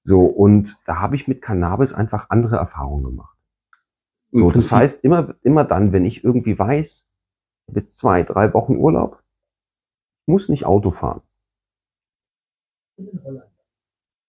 So, 0.02 0.24
und 0.24 0.76
da 0.86 1.00
habe 1.00 1.16
ich 1.16 1.28
mit 1.28 1.42
Cannabis 1.42 1.92
einfach 1.92 2.30
andere 2.30 2.56
Erfahrungen 2.56 3.04
gemacht. 3.04 3.36
So, 4.32 4.50
das 4.50 4.70
heißt, 4.70 5.02
immer, 5.02 5.34
immer 5.42 5.64
dann, 5.64 5.92
wenn 5.92 6.04
ich 6.04 6.24
irgendwie 6.24 6.58
weiß, 6.58 7.06
jetzt 7.74 7.98
zwei, 7.98 8.22
drei 8.22 8.52
Wochen 8.54 8.76
Urlaub, 8.76 9.22
muss 10.26 10.48
nicht 10.48 10.66
Auto 10.66 10.90
fahren. 10.90 11.22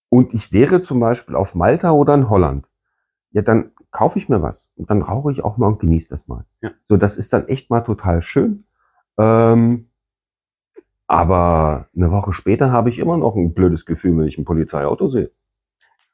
Und 0.09 0.33
ich 0.33 0.51
wäre 0.51 0.81
zum 0.81 0.99
Beispiel 0.99 1.35
auf 1.35 1.55
Malta 1.55 1.91
oder 1.91 2.15
in 2.15 2.29
Holland. 2.29 2.67
Ja, 3.31 3.41
dann 3.41 3.71
kaufe 3.91 4.17
ich 4.17 4.27
mir 4.27 4.41
was 4.41 4.69
und 4.75 4.89
dann 4.89 5.01
rauche 5.01 5.31
ich 5.31 5.43
auch 5.43 5.57
mal 5.57 5.67
und 5.67 5.79
genieße 5.79 6.09
das 6.09 6.27
mal. 6.27 6.45
Ja. 6.61 6.71
So, 6.89 6.97
das 6.97 7.17
ist 7.17 7.31
dann 7.33 7.47
echt 7.47 7.69
mal 7.69 7.81
total 7.81 8.21
schön. 8.21 8.65
Ähm, 9.17 9.89
aber 11.07 11.89
eine 11.95 12.11
Woche 12.11 12.33
später 12.33 12.71
habe 12.71 12.89
ich 12.89 12.99
immer 12.99 13.17
noch 13.17 13.35
ein 13.35 13.53
blödes 13.53 13.85
Gefühl, 13.85 14.17
wenn 14.17 14.27
ich 14.27 14.37
ein 14.37 14.45
Polizeiauto 14.45 15.07
sehe. 15.09 15.31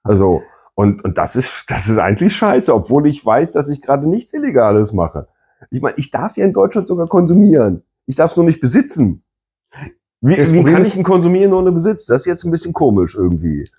Also, 0.08 0.42
und, 0.76 1.04
und 1.04 1.18
das 1.18 1.36
ist, 1.36 1.66
das 1.70 1.88
ist 1.88 1.98
eigentlich 1.98 2.36
scheiße, 2.36 2.74
obwohl 2.74 3.08
ich 3.08 3.26
weiß, 3.26 3.54
dass 3.54 3.70
ich 3.70 3.82
gerade 3.82 4.08
nichts 4.08 4.34
Illegales 4.34 4.94
mache. 4.94 5.28
Ich 5.72 5.82
meine, 5.82 5.98
ich 5.98 6.12
darf 6.12 6.38
ja 6.38 6.46
in 6.46 6.54
Deutschland 6.54 6.88
sogar 6.88 7.08
konsumieren. 7.08 7.84
Ich 8.06 8.16
darf 8.16 8.32
es 8.32 8.38
nur 8.38 8.46
nicht 8.46 8.62
besitzen. 8.62 9.24
Wie, 10.22 10.38
wie 10.38 10.64
kann 10.64 10.86
ich 10.86 10.96
ihn 10.96 11.04
konsumieren 11.04 11.54
ohne 11.54 11.72
Besitz? 11.72 12.06
Das 12.06 12.22
ist 12.22 12.26
jetzt 12.26 12.44
ein 12.44 12.52
bisschen 12.52 12.74
komisch 12.74 13.16
irgendwie. 13.16 13.70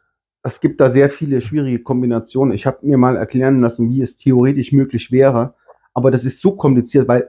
Es 0.42 0.60
gibt 0.60 0.80
da 0.80 0.90
sehr 0.90 1.10
viele 1.10 1.40
schwierige 1.40 1.82
Kombinationen. 1.82 2.54
Ich 2.54 2.66
habe 2.66 2.78
mir 2.82 2.96
mal 2.96 3.16
erklären 3.16 3.60
lassen, 3.60 3.90
wie 3.90 4.02
es 4.02 4.16
theoretisch 4.16 4.72
möglich 4.72 5.10
wäre. 5.10 5.54
Aber 5.94 6.10
das 6.10 6.24
ist 6.24 6.40
so 6.40 6.52
kompliziert, 6.52 7.08
weil 7.08 7.28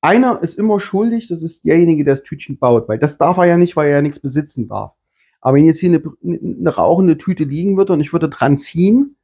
einer 0.00 0.42
ist 0.42 0.58
immer 0.58 0.78
schuldig, 0.78 1.28
das 1.28 1.42
ist 1.42 1.64
derjenige, 1.64 2.04
der 2.04 2.14
das 2.14 2.22
Tütchen 2.22 2.58
baut. 2.58 2.88
Weil 2.88 2.98
das 2.98 3.18
darf 3.18 3.38
er 3.38 3.46
ja 3.46 3.56
nicht, 3.56 3.74
weil 3.74 3.88
er 3.88 3.96
ja 3.96 4.02
nichts 4.02 4.20
besitzen 4.20 4.68
darf. 4.68 4.92
Aber 5.44 5.58
wenn 5.58 5.66
jetzt 5.66 5.78
hier 5.78 5.90
eine, 5.90 6.02
eine 6.24 6.70
rauchende 6.74 7.18
Tüte 7.18 7.44
liegen 7.44 7.76
würde 7.76 7.92
und 7.92 8.00
ich 8.00 8.12
würde 8.14 8.30
dran 8.30 8.56
ziehen 8.56 9.16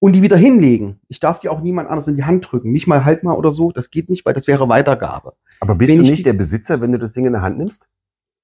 und 0.00 0.14
die 0.14 0.22
wieder 0.22 0.36
hinlegen, 0.38 0.98
ich 1.08 1.20
darf 1.20 1.40
die 1.40 1.50
auch 1.50 1.60
niemand 1.60 1.90
anders 1.90 2.08
in 2.08 2.16
die 2.16 2.24
Hand 2.24 2.50
drücken. 2.50 2.72
Nicht 2.72 2.86
mal 2.86 3.04
halt 3.04 3.22
mal 3.22 3.34
oder 3.34 3.52
so, 3.52 3.70
das 3.70 3.90
geht 3.90 4.08
nicht, 4.08 4.24
weil 4.24 4.32
das 4.32 4.46
wäre 4.46 4.68
Weitergabe. 4.70 5.34
Aber 5.60 5.74
bist 5.74 5.90
Wenn 5.92 5.98
du 5.98 6.04
ich 6.04 6.10
nicht 6.10 6.18
die- 6.20 6.24
der 6.24 6.32
Besitzer, 6.32 6.80
wenn 6.80 6.90
du 6.92 6.98
das 6.98 7.12
Ding 7.12 7.26
in 7.26 7.32
der 7.34 7.42
Hand 7.42 7.58
nimmst? 7.58 7.86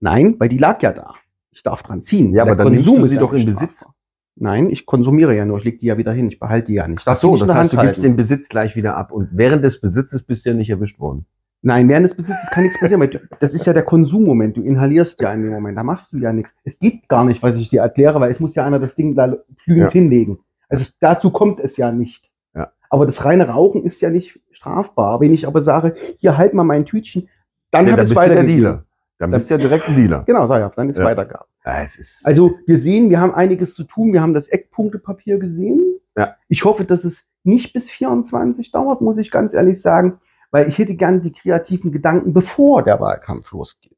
Nein, 0.00 0.36
weil 0.38 0.50
die 0.50 0.58
lag 0.58 0.82
ja 0.82 0.92
da. 0.92 1.14
Ich 1.50 1.62
darf 1.62 1.82
dran 1.82 2.02
ziehen. 2.02 2.34
Ja, 2.34 2.42
aber 2.42 2.56
dann 2.56 2.72
nimmst 2.72 2.86
du 2.86 2.92
Konsum 2.92 3.08
sie 3.08 3.16
doch 3.16 3.32
in 3.32 3.46
Besitz. 3.46 3.78
strafbar. 3.78 3.94
Nein, 4.36 4.70
ich 4.70 4.84
konsumiere 4.86 5.34
ja 5.36 5.44
nur. 5.46 5.58
Ich 5.58 5.64
lege 5.64 5.78
die 5.78 5.86
ja 5.86 5.96
wieder 5.98 6.12
hin. 6.12 6.28
Ich 6.28 6.38
behalte 6.38 6.68
die 6.68 6.74
ja 6.74 6.88
nicht. 6.88 7.02
Ach 7.06 7.14
so, 7.14 7.36
das 7.36 7.54
heißt, 7.54 7.72
du 7.72 7.78
gibst 7.78 8.04
den 8.04 8.16
Besitz 8.16 8.48
gleich 8.48 8.76
wieder 8.76 8.96
ab 8.96 9.12
und 9.12 9.28
während 9.32 9.64
des 9.64 9.80
Besitzes 9.80 10.22
bist 10.22 10.44
du 10.44 10.50
ja 10.50 10.56
nicht 10.56 10.70
erwischt 10.70 10.98
worden. 11.00 11.26
Nein, 11.64 11.88
während 11.88 12.04
des 12.04 12.16
Besitzes 12.16 12.50
kann 12.50 12.64
nichts 12.64 12.80
passieren, 12.80 13.00
weil 13.00 13.08
du- 13.08 13.20
das 13.38 13.54
ist 13.54 13.64
ja 13.66 13.72
der 13.72 13.84
Konsummoment. 13.84 14.56
Du 14.56 14.62
inhalierst 14.62 15.20
ja 15.20 15.32
in 15.32 15.42
dem 15.42 15.52
Moment. 15.52 15.78
Da 15.78 15.84
machst 15.84 16.12
du 16.12 16.18
ja 16.18 16.32
nichts. 16.32 16.52
Es 16.64 16.78
geht 16.80 17.08
gar 17.08 17.24
nicht, 17.24 17.40
was 17.42 17.54
ich 17.56 17.70
dir 17.70 17.82
erkläre, 17.82 18.20
weil 18.20 18.32
es 18.32 18.40
muss 18.40 18.54
ja 18.56 18.66
einer 18.66 18.80
das 18.80 18.96
Ding 18.96 19.14
da 19.14 19.36
glühend 19.64 19.84
Ja. 19.84 19.90
hinlegen. 19.90 20.38
Also 20.68 20.82
es, 20.82 20.98
dazu 20.98 21.30
kommt 21.30 21.60
es 21.60 21.76
ja 21.76 21.92
nicht. 21.92 22.30
Ja. 22.54 22.72
Aber 22.90 23.06
das 23.06 23.24
reine 23.24 23.48
Rauchen 23.48 23.84
ist 23.84 24.00
ja 24.00 24.10
nicht 24.10 24.40
strafbar. 24.50 25.20
Wenn 25.20 25.32
ich 25.32 25.46
aber 25.46 25.62
sage, 25.62 25.94
hier 26.18 26.36
halt 26.36 26.52
mal 26.52 26.64
mein 26.64 26.84
Tütchen, 26.84 27.28
dann 27.70 27.86
Ja, 27.86 27.92
habe 27.92 28.02
dann 28.02 28.06
ich 28.06 28.12
es 28.12 28.18
bist 28.18 28.28
du 28.30 28.34
der. 28.34 28.44
Dealer. 28.44 28.84
Dann 29.18 29.30
bist 29.30 29.48
du 29.48 29.54
ja 29.54 29.58
direkt 29.58 29.88
ein 29.88 29.94
Dealer. 29.94 30.24
Genau, 30.26 30.48
sag 30.48 30.58
ja, 30.58 30.72
dann 30.74 30.90
ist 30.90 30.98
Ja. 30.98 31.04
Weitergabe. 31.04 31.44
Ja, 31.64 31.80
es 31.82 31.94
ist, 31.96 32.26
Also 32.26 32.50
wir 32.66 32.76
sehen, 32.78 33.08
wir 33.08 33.20
haben 33.20 33.32
einiges 33.34 33.74
zu 33.74 33.84
tun. 33.84 34.12
Wir 34.12 34.20
haben 34.20 34.34
das 34.34 34.48
Eckpunktepapier 34.48 35.38
gesehen. 35.38 35.80
Ja. 36.16 36.34
Ich 36.48 36.64
hoffe, 36.64 36.84
dass 36.84 37.04
es 37.04 37.24
nicht 37.44 37.72
bis 37.72 37.88
24 37.88 38.72
dauert, 38.72 39.00
muss 39.00 39.18
ich 39.18 39.30
ganz 39.30 39.54
ehrlich 39.54 39.80
sagen, 39.80 40.18
weil 40.52 40.68
ich 40.68 40.78
hätte 40.78 40.94
gern 40.94 41.22
die 41.22 41.32
kreativen 41.32 41.90
Gedanken, 41.90 42.32
bevor 42.32 42.84
der 42.84 43.00
Wahlkampf 43.00 43.50
losgeht. 43.50 43.96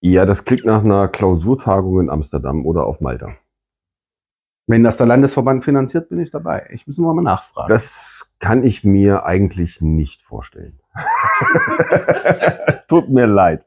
ja, 0.00 0.24
das 0.24 0.44
klingt 0.44 0.64
nach 0.64 0.84
einer 0.84 1.08
Klausurtagung 1.08 2.00
in 2.00 2.10
Amsterdam 2.10 2.64
oder 2.64 2.86
auf 2.86 3.00
Malta. 3.00 3.36
Wenn 4.66 4.82
das 4.82 4.96
der 4.96 5.06
Landesverband 5.06 5.62
finanziert, 5.64 6.08
bin 6.08 6.20
ich 6.20 6.30
dabei. 6.30 6.68
Ich 6.72 6.86
muss 6.86 6.96
mal 6.96 7.14
nachfragen. 7.20 7.68
Das 7.68 8.32
kann 8.38 8.64
ich 8.64 8.82
mir 8.82 9.26
eigentlich 9.26 9.82
nicht 9.82 10.22
vorstellen. 10.22 10.80
Tut 12.88 13.10
mir 13.10 13.26
leid. 13.26 13.66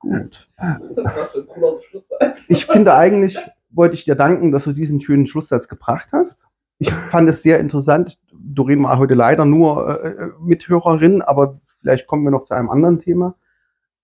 gut. 0.00 0.48
Was 0.56 1.32
für 1.32 1.40
ein 1.40 1.46
cooler 1.46 1.80
Schlusssatz. 1.82 2.50
Ich 2.50 2.66
finde 2.66 2.94
eigentlich, 2.96 3.38
wollte 3.70 3.94
ich 3.94 4.04
dir 4.04 4.16
danken, 4.16 4.50
dass 4.50 4.64
du 4.64 4.72
diesen 4.72 5.00
schönen 5.00 5.26
Schlusssatz 5.26 5.68
gebracht 5.68 6.08
hast. 6.10 6.38
Ich 6.78 6.92
fand 6.92 7.28
es 7.28 7.42
sehr 7.42 7.58
interessant. 7.58 8.18
Doreen 8.32 8.82
war 8.84 8.98
heute 8.98 9.14
leider 9.14 9.44
nur 9.44 10.04
äh, 10.04 10.28
Mithörerin, 10.40 11.22
aber 11.22 11.60
vielleicht 11.80 12.06
kommen 12.06 12.24
wir 12.24 12.30
noch 12.30 12.44
zu 12.44 12.54
einem 12.54 12.70
anderen 12.70 13.00
Thema. 13.00 13.34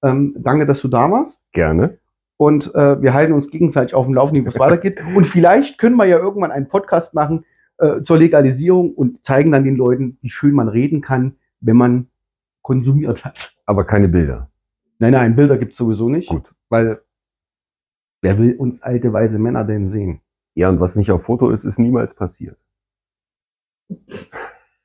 Ähm, 0.02 0.34
danke, 0.38 0.66
dass 0.66 0.80
du 0.82 0.88
da 0.88 1.10
warst. 1.10 1.42
Gerne. 1.52 1.98
Und 2.36 2.74
äh, 2.74 3.00
wir 3.00 3.14
halten 3.14 3.32
uns 3.32 3.50
gegenseitig 3.50 3.94
auf 3.94 4.06
dem 4.06 4.14
Laufenden, 4.14 4.44
wie 4.44 4.48
es 4.48 4.58
weitergeht. 4.58 5.00
Und 5.16 5.26
vielleicht 5.26 5.78
können 5.78 5.96
wir 5.96 6.04
ja 6.04 6.18
irgendwann 6.18 6.50
einen 6.50 6.68
Podcast 6.68 7.14
machen 7.14 7.44
äh, 7.78 8.02
zur 8.02 8.18
Legalisierung 8.18 8.94
und 8.94 9.24
zeigen 9.24 9.52
dann 9.52 9.64
den 9.64 9.76
Leuten, 9.76 10.18
wie 10.20 10.30
schön 10.30 10.52
man 10.52 10.68
reden 10.68 11.00
kann, 11.00 11.36
wenn 11.60 11.76
man 11.76 12.08
konsumiert 12.62 13.24
hat. 13.24 13.56
Aber 13.66 13.84
keine 13.84 14.08
Bilder. 14.08 14.50
Nein, 14.98 15.12
nein, 15.12 15.36
Bilder 15.36 15.58
gibt's 15.58 15.76
sowieso 15.76 16.08
nicht. 16.08 16.28
Gut. 16.28 16.54
Weil 16.68 17.00
wer 18.20 18.38
will 18.38 18.54
uns 18.56 18.82
alte, 18.82 19.12
weise 19.12 19.38
Männer 19.38 19.64
denn 19.64 19.88
sehen? 19.88 20.20
Ja, 20.54 20.68
und 20.68 20.80
was 20.80 20.96
nicht 20.96 21.10
auf 21.10 21.24
Foto 21.24 21.50
ist, 21.50 21.64
ist 21.64 21.78
niemals 21.78 22.14
passiert. 22.14 22.56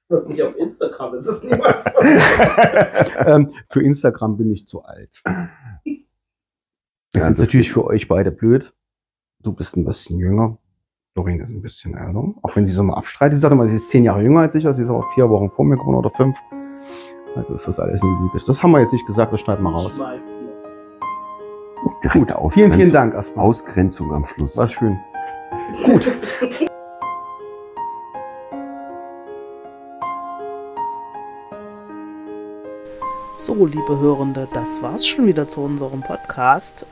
Was 0.10 0.28
nicht 0.28 0.42
auf 0.42 0.56
Instagram 0.56 1.14
ist, 1.16 1.28
ist 1.28 1.44
niemals 1.44 1.86
ähm, 3.26 3.54
für 3.70 3.84
Instagram 3.84 4.38
bin 4.38 4.52
ich 4.52 4.68
zu 4.68 4.84
alt. 4.84 5.22
Das 5.24 5.34
Ja, 5.86 7.22
ist 7.22 7.30
das 7.30 7.38
natürlich 7.38 7.72
für 7.72 7.86
euch 7.86 8.08
beide 8.08 8.32
blöd. 8.32 8.74
Du 9.42 9.54
bist 9.54 9.78
ein 9.78 9.86
bisschen 9.86 10.18
jünger. 10.18 10.58
Doreen 11.16 11.40
ist 11.40 11.52
ein 11.52 11.62
bisschen 11.62 11.96
älter. 11.96 12.34
Auch 12.42 12.56
wenn 12.56 12.66
sie 12.66 12.74
so 12.74 12.82
mal 12.84 12.96
abstreitet. 12.96 13.36
Sie 13.36 13.42
sagt 13.42 13.52
immer, 13.52 13.68
sie 13.68 13.76
ist 13.76 13.90
zehn 13.90 14.04
Jahre 14.04 14.22
jünger 14.24 14.42
als 14.42 14.56
ich. 14.56 14.64
Sie 14.64 14.82
ist 14.84 14.90
aber 14.90 15.06
vier 15.14 15.30
Wochen 15.30 15.50
vor 15.52 15.66
mir 15.66 15.78
geworden 15.78 15.98
oder 15.98 16.12
fünf. 16.12 16.38
Also 17.36 17.54
ist 17.54 17.68
das 17.68 17.80
alles 17.80 18.02
nicht 18.02 18.32
gut. 18.32 18.48
Das 18.48 18.64
haben 18.64 18.72
wir 18.72 18.80
jetzt 18.80 18.94
nicht 18.94 19.06
gesagt, 19.06 19.32
das 19.32 19.42
schneiden 19.42 19.64
wir 19.64 19.72
raus. 19.72 20.02
Gut, 22.02 22.32
Ausgrenzung, 22.32 22.52
vielen, 22.52 22.74
vielen 22.74 22.92
Dank 22.92 23.14
erstmal. 23.14 23.46
Ausgrenzung 23.46 24.12
am 24.14 24.26
Schluss. 24.26 24.58
War 24.58 24.68
schön. 24.68 24.98
Gut. 25.86 26.12
So, 33.42 33.66
liebe 33.66 33.98
Hörende, 33.98 34.50
das 34.52 34.82
war's 34.82 35.08
schon 35.08 35.26
wieder 35.26 35.48
zu 35.48 35.62
unserem 35.62 36.02
Podcast. 36.02 36.86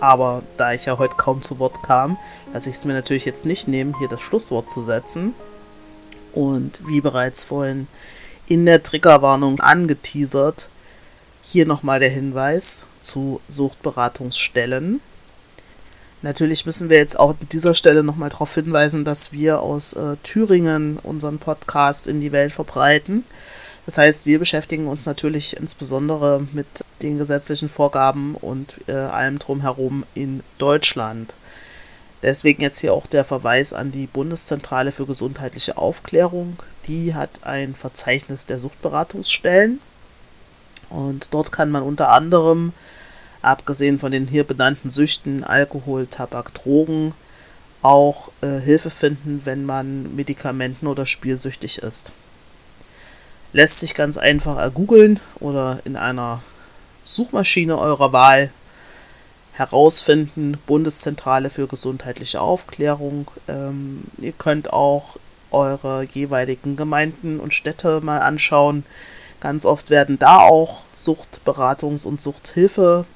Aber 0.00 0.42
da 0.56 0.72
ich 0.72 0.86
ja 0.86 0.96
heute 0.96 1.16
kaum 1.16 1.42
zu 1.42 1.58
Wort 1.58 1.82
kam, 1.82 2.16
lasse 2.54 2.70
ich 2.70 2.76
es 2.76 2.86
mir 2.86 2.94
natürlich 2.94 3.26
jetzt 3.26 3.44
nicht 3.44 3.68
nehmen, 3.68 3.94
hier 3.98 4.08
das 4.08 4.22
Schlusswort 4.22 4.70
zu 4.70 4.80
setzen. 4.80 5.34
Und 6.32 6.80
wie 6.86 7.02
bereits 7.02 7.44
vorhin 7.44 7.86
in 8.46 8.64
der 8.64 8.82
Triggerwarnung 8.82 9.60
angeteasert, 9.60 10.70
hier 11.42 11.66
nochmal 11.66 12.00
der 12.00 12.08
Hinweis 12.08 12.86
zu 13.02 13.42
Suchtberatungsstellen. 13.46 15.02
Natürlich 16.22 16.64
müssen 16.64 16.88
wir 16.88 16.96
jetzt 16.96 17.20
auch 17.20 17.32
an 17.32 17.48
dieser 17.52 17.74
Stelle 17.74 18.02
nochmal 18.02 18.30
darauf 18.30 18.54
hinweisen, 18.54 19.04
dass 19.04 19.34
wir 19.34 19.60
aus 19.60 19.92
äh, 19.92 20.16
Thüringen 20.22 20.98
unseren 21.02 21.36
Podcast 21.36 22.06
in 22.06 22.22
die 22.22 22.32
Welt 22.32 22.52
verbreiten. 22.52 23.24
Das 23.86 23.98
heißt, 23.98 24.26
wir 24.26 24.40
beschäftigen 24.40 24.88
uns 24.88 25.06
natürlich 25.06 25.56
insbesondere 25.56 26.46
mit 26.52 26.66
den 27.02 27.18
gesetzlichen 27.18 27.68
Vorgaben 27.68 28.34
und 28.34 28.74
äh, 28.88 28.92
allem 28.92 29.38
drumherum 29.38 30.04
in 30.14 30.42
Deutschland. 30.58 31.34
Deswegen 32.22 32.62
jetzt 32.62 32.80
hier 32.80 32.92
auch 32.92 33.06
der 33.06 33.24
Verweis 33.24 33.72
an 33.72 33.92
die 33.92 34.08
Bundeszentrale 34.08 34.90
für 34.90 35.06
gesundheitliche 35.06 35.76
Aufklärung. 35.76 36.56
Die 36.88 37.14
hat 37.14 37.30
ein 37.42 37.76
Verzeichnis 37.76 38.46
der 38.46 38.58
Suchtberatungsstellen. 38.58 39.80
Und 40.90 41.32
dort 41.32 41.52
kann 41.52 41.70
man 41.70 41.84
unter 41.84 42.08
anderem, 42.08 42.72
abgesehen 43.42 43.98
von 43.98 44.10
den 44.10 44.26
hier 44.26 44.42
benannten 44.42 44.90
Süchten, 44.90 45.44
Alkohol, 45.44 46.06
Tabak, 46.06 46.54
Drogen, 46.54 47.12
auch 47.82 48.32
äh, 48.40 48.58
Hilfe 48.58 48.90
finden, 48.90 49.42
wenn 49.44 49.64
man 49.64 50.16
medikamenten- 50.16 50.88
oder 50.88 51.06
spielsüchtig 51.06 51.78
ist. 51.78 52.10
Lässt 53.56 53.80
sich 53.80 53.94
ganz 53.94 54.18
einfach 54.18 54.58
ergoogeln 54.58 55.18
oder 55.40 55.80
in 55.86 55.96
einer 55.96 56.42
Suchmaschine 57.06 57.78
eurer 57.78 58.12
Wahl 58.12 58.50
herausfinden. 59.54 60.58
Bundeszentrale 60.66 61.48
für 61.48 61.66
gesundheitliche 61.66 62.38
Aufklärung. 62.38 63.30
Ähm, 63.48 64.04
ihr 64.18 64.32
könnt 64.32 64.74
auch 64.74 65.16
eure 65.50 66.02
jeweiligen 66.02 66.76
Gemeinden 66.76 67.40
und 67.40 67.54
Städte 67.54 68.02
mal 68.02 68.18
anschauen. 68.18 68.84
Ganz 69.40 69.64
oft 69.64 69.88
werden 69.88 70.18
da 70.18 70.40
auch 70.40 70.82
Suchtberatungs- 70.94 72.04
und 72.04 72.20
Suchthilfestellen 72.20 73.06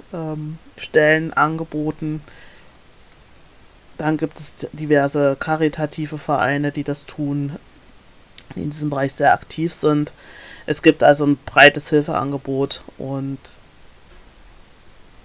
ähm, 0.95 1.33
angeboten. 1.35 2.23
Dann 3.99 4.17
gibt 4.17 4.39
es 4.39 4.67
diverse 4.73 5.37
karitative 5.39 6.17
Vereine, 6.17 6.73
die 6.73 6.85
das 6.85 7.05
tun, 7.05 7.57
die 8.55 8.63
in 8.63 8.71
diesem 8.71 8.91
Bereich 8.91 9.15
sehr 9.15 9.33
aktiv 9.33 9.75
sind. 9.75 10.13
Es 10.67 10.83
gibt 10.83 11.03
also 11.03 11.27
ein 11.27 11.39
breites 11.45 11.91
Hilfeangebot 11.91 12.83
und 12.99 13.39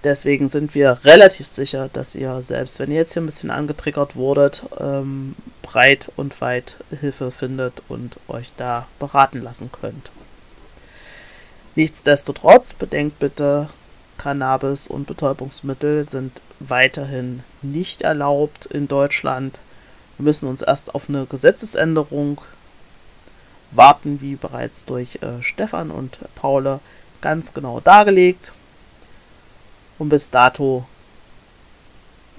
deswegen 0.04 0.48
sind 0.48 0.76
wir 0.76 1.00
relativ 1.04 1.48
sicher, 1.48 1.90
dass 1.92 2.16
ihr 2.16 2.42
selbst, 2.42 2.80
wenn 2.80 2.92
ihr 2.92 2.98
jetzt 2.98 3.14
hier 3.14 3.22
ein 3.22 3.28
bisschen 3.28 3.52
angetriggert 3.52 4.16
wurdet, 4.16 4.64
ähm, 4.80 5.36
breit 5.62 6.12
und 6.16 6.40
weit 6.42 6.78
Hilfe 7.00 7.32
findet 7.32 7.82
und 7.90 8.18
euch 8.28 8.54
da 8.58 8.88
beraten 9.00 9.42
lassen 9.42 9.72
könnt. 9.72 10.12
Nichtsdestotrotz 11.76 12.74
bedenkt 12.74 13.20
bitte, 13.20 13.70
Cannabis 14.18 14.88
und 14.88 15.08
Betäubungsmittel 15.08 16.06
sind 16.06 16.42
weiterhin 16.60 17.44
nicht 17.62 18.02
erlaubt 18.02 18.66
in 18.66 18.88
Deutschland. 18.88 19.60
Wir 20.18 20.24
müssen 20.24 20.48
uns 20.48 20.62
erst 20.62 20.96
auf 20.96 21.10
eine 21.10 21.26
Gesetzesänderung 21.26 22.42
warten, 23.78 24.22
wie 24.22 24.36
bereits 24.36 24.86
durch 24.86 25.20
äh, 25.22 25.42
Stefan 25.42 25.92
und 25.92 26.18
Paule 26.36 26.80
ganz 27.22 27.54
genau 27.54 27.80
dargelegt. 27.80 28.54
Und 29.98 30.10
bis 30.10 30.30
dato, 30.30 30.86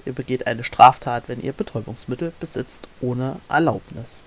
ihr 0.05 0.13
begeht 0.13 0.47
eine 0.47 0.63
Straftat, 0.63 1.23
wenn 1.27 1.41
ihr 1.41 1.53
Betäubungsmittel 1.53 2.31
besitzt 2.39 2.87
ohne 3.01 3.37
Erlaubnis. 3.49 4.23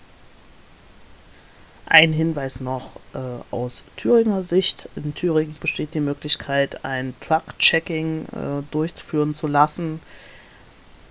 Ein 1.87 2.13
Hinweis 2.13 2.61
noch 2.61 2.97
äh, 3.15 3.19
aus 3.51 3.85
Thüringer 3.97 4.45
Sicht. 4.45 4.89
In 4.95 5.13
Thüringen 5.13 5.57
besteht 5.59 5.95
die 5.95 6.01
Möglichkeit, 6.01 6.85
ein 6.85 7.15
Truck-Checking 7.21 8.27
äh, 8.27 8.63
durchführen 8.71 9.35
zu 9.35 9.49
lassen. 9.49 10.01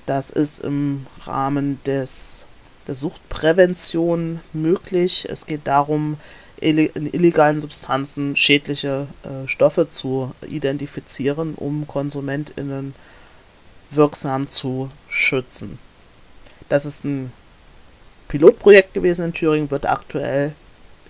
Das 0.05 0.29
ist 0.29 0.59
im 0.59 1.05
Rahmen 1.25 1.83
des, 1.83 2.47
der 2.89 2.95
Suchtprävention 2.95 4.39
möglich. 4.51 5.27
Es 5.29 5.45
geht 5.45 5.67
darum, 5.67 6.17
in 6.57 6.77
illegalen 7.13 7.59
Substanzen 7.59 8.35
schädliche 8.35 9.05
äh, 9.23 9.47
Stoffe 9.47 9.89
zu 9.89 10.33
identifizieren, 10.41 11.53
um 11.53 11.85
KonsumentInnen 11.85 12.95
wirksam 13.91 14.49
zu 14.49 14.89
schützen. 15.07 15.77
Das 16.67 16.87
ist 16.87 17.05
ein 17.05 17.31
Pilotprojekt 18.27 18.95
gewesen 18.95 19.25
in 19.25 19.33
Thüringen, 19.33 19.69
wird 19.69 19.85
aktuell 19.85 20.53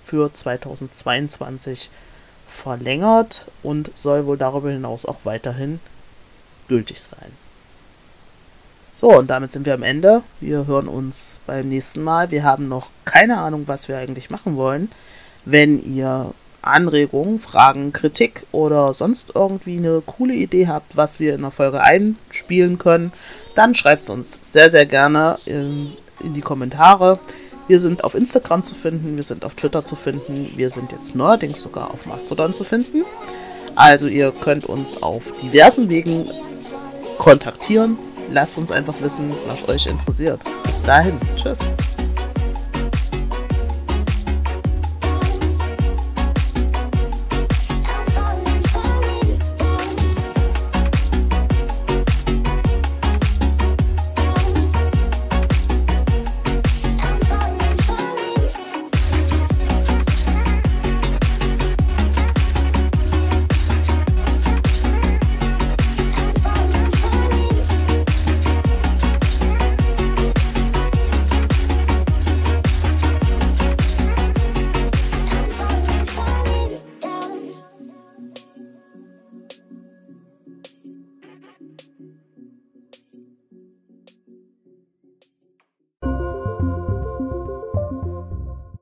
für 0.04 0.34
2022 0.34 1.90
verlängert 2.46 3.50
und 3.64 3.90
soll 3.98 4.26
wohl 4.26 4.38
darüber 4.38 4.70
hinaus 4.70 5.06
auch 5.06 5.22
weiterhin 5.24 5.80
gültig 6.68 7.00
sein. 7.00 7.32
So, 9.00 9.18
und 9.18 9.30
damit 9.30 9.54
sind 9.54 9.66
wir 9.66 9.76
am 9.76 9.84
Ende. 9.84 10.24
Wir 10.42 10.68
hören 10.68 10.90
uns 10.90 11.40
beim 11.48 11.70
nächsten 11.70 12.04
Mal. 12.04 12.32
Wir 12.32 12.44
haben 12.44 12.68
noch 12.68 12.90
keine 13.06 13.38
Ahnung, 13.38 13.64
was 13.66 13.88
wir 13.88 13.98
eigentlich 13.98 14.30
machen 14.30 14.58
wollen. 14.58 14.92
Wenn 15.46 15.82
ihr 15.82 16.34
Anregungen, 16.62 17.40
Fragen, 17.40 17.94
Kritik 17.94 18.46
oder 18.52 18.94
sonst 18.94 19.32
irgendwie 19.36 19.78
eine 19.78 20.04
coole 20.06 20.34
Idee 20.34 20.68
habt, 20.68 20.98
was 20.98 21.22
wir 21.22 21.34
in 21.34 21.44
der 21.44 21.52
Folge 21.52 21.80
einspielen 21.80 22.78
können, 22.78 23.14
dann 23.56 23.74
schreibt 23.74 24.04
es 24.04 24.10
uns 24.10 24.38
sehr, 24.42 24.70
sehr 24.70 24.86
gerne 24.86 25.40
in, 25.46 25.94
in 26.20 26.34
die 26.34 26.42
Kommentare. 26.42 27.20
Wir 27.70 27.80
sind 27.80 28.04
auf 28.04 28.16
Instagram 28.16 28.66
zu 28.66 28.76
finden, 28.76 29.16
wir 29.16 29.24
sind 29.24 29.46
auf 29.46 29.56
Twitter 29.56 29.86
zu 29.86 29.96
finden, 29.96 30.52
wir 30.58 30.72
sind 30.72 30.92
jetzt 30.92 31.16
neuerdings 31.16 31.62
sogar 31.62 31.92
auf 31.92 32.06
Mastodon 32.06 32.54
zu 32.54 32.66
finden. 32.66 33.06
Also 33.76 34.08
ihr 34.08 34.34
könnt 34.34 34.66
uns 34.66 35.02
auf 35.02 35.32
diversen 35.42 35.88
Wegen 35.88 36.30
kontaktieren. 37.18 37.98
Lasst 38.32 38.58
uns 38.58 38.72
einfach 38.72 38.96
wissen, 39.02 39.32
was 39.48 39.68
euch 39.68 39.88
interessiert. 39.88 40.42
Bis 40.64 40.84
dahin, 40.84 41.18
tschüss. 41.36 41.70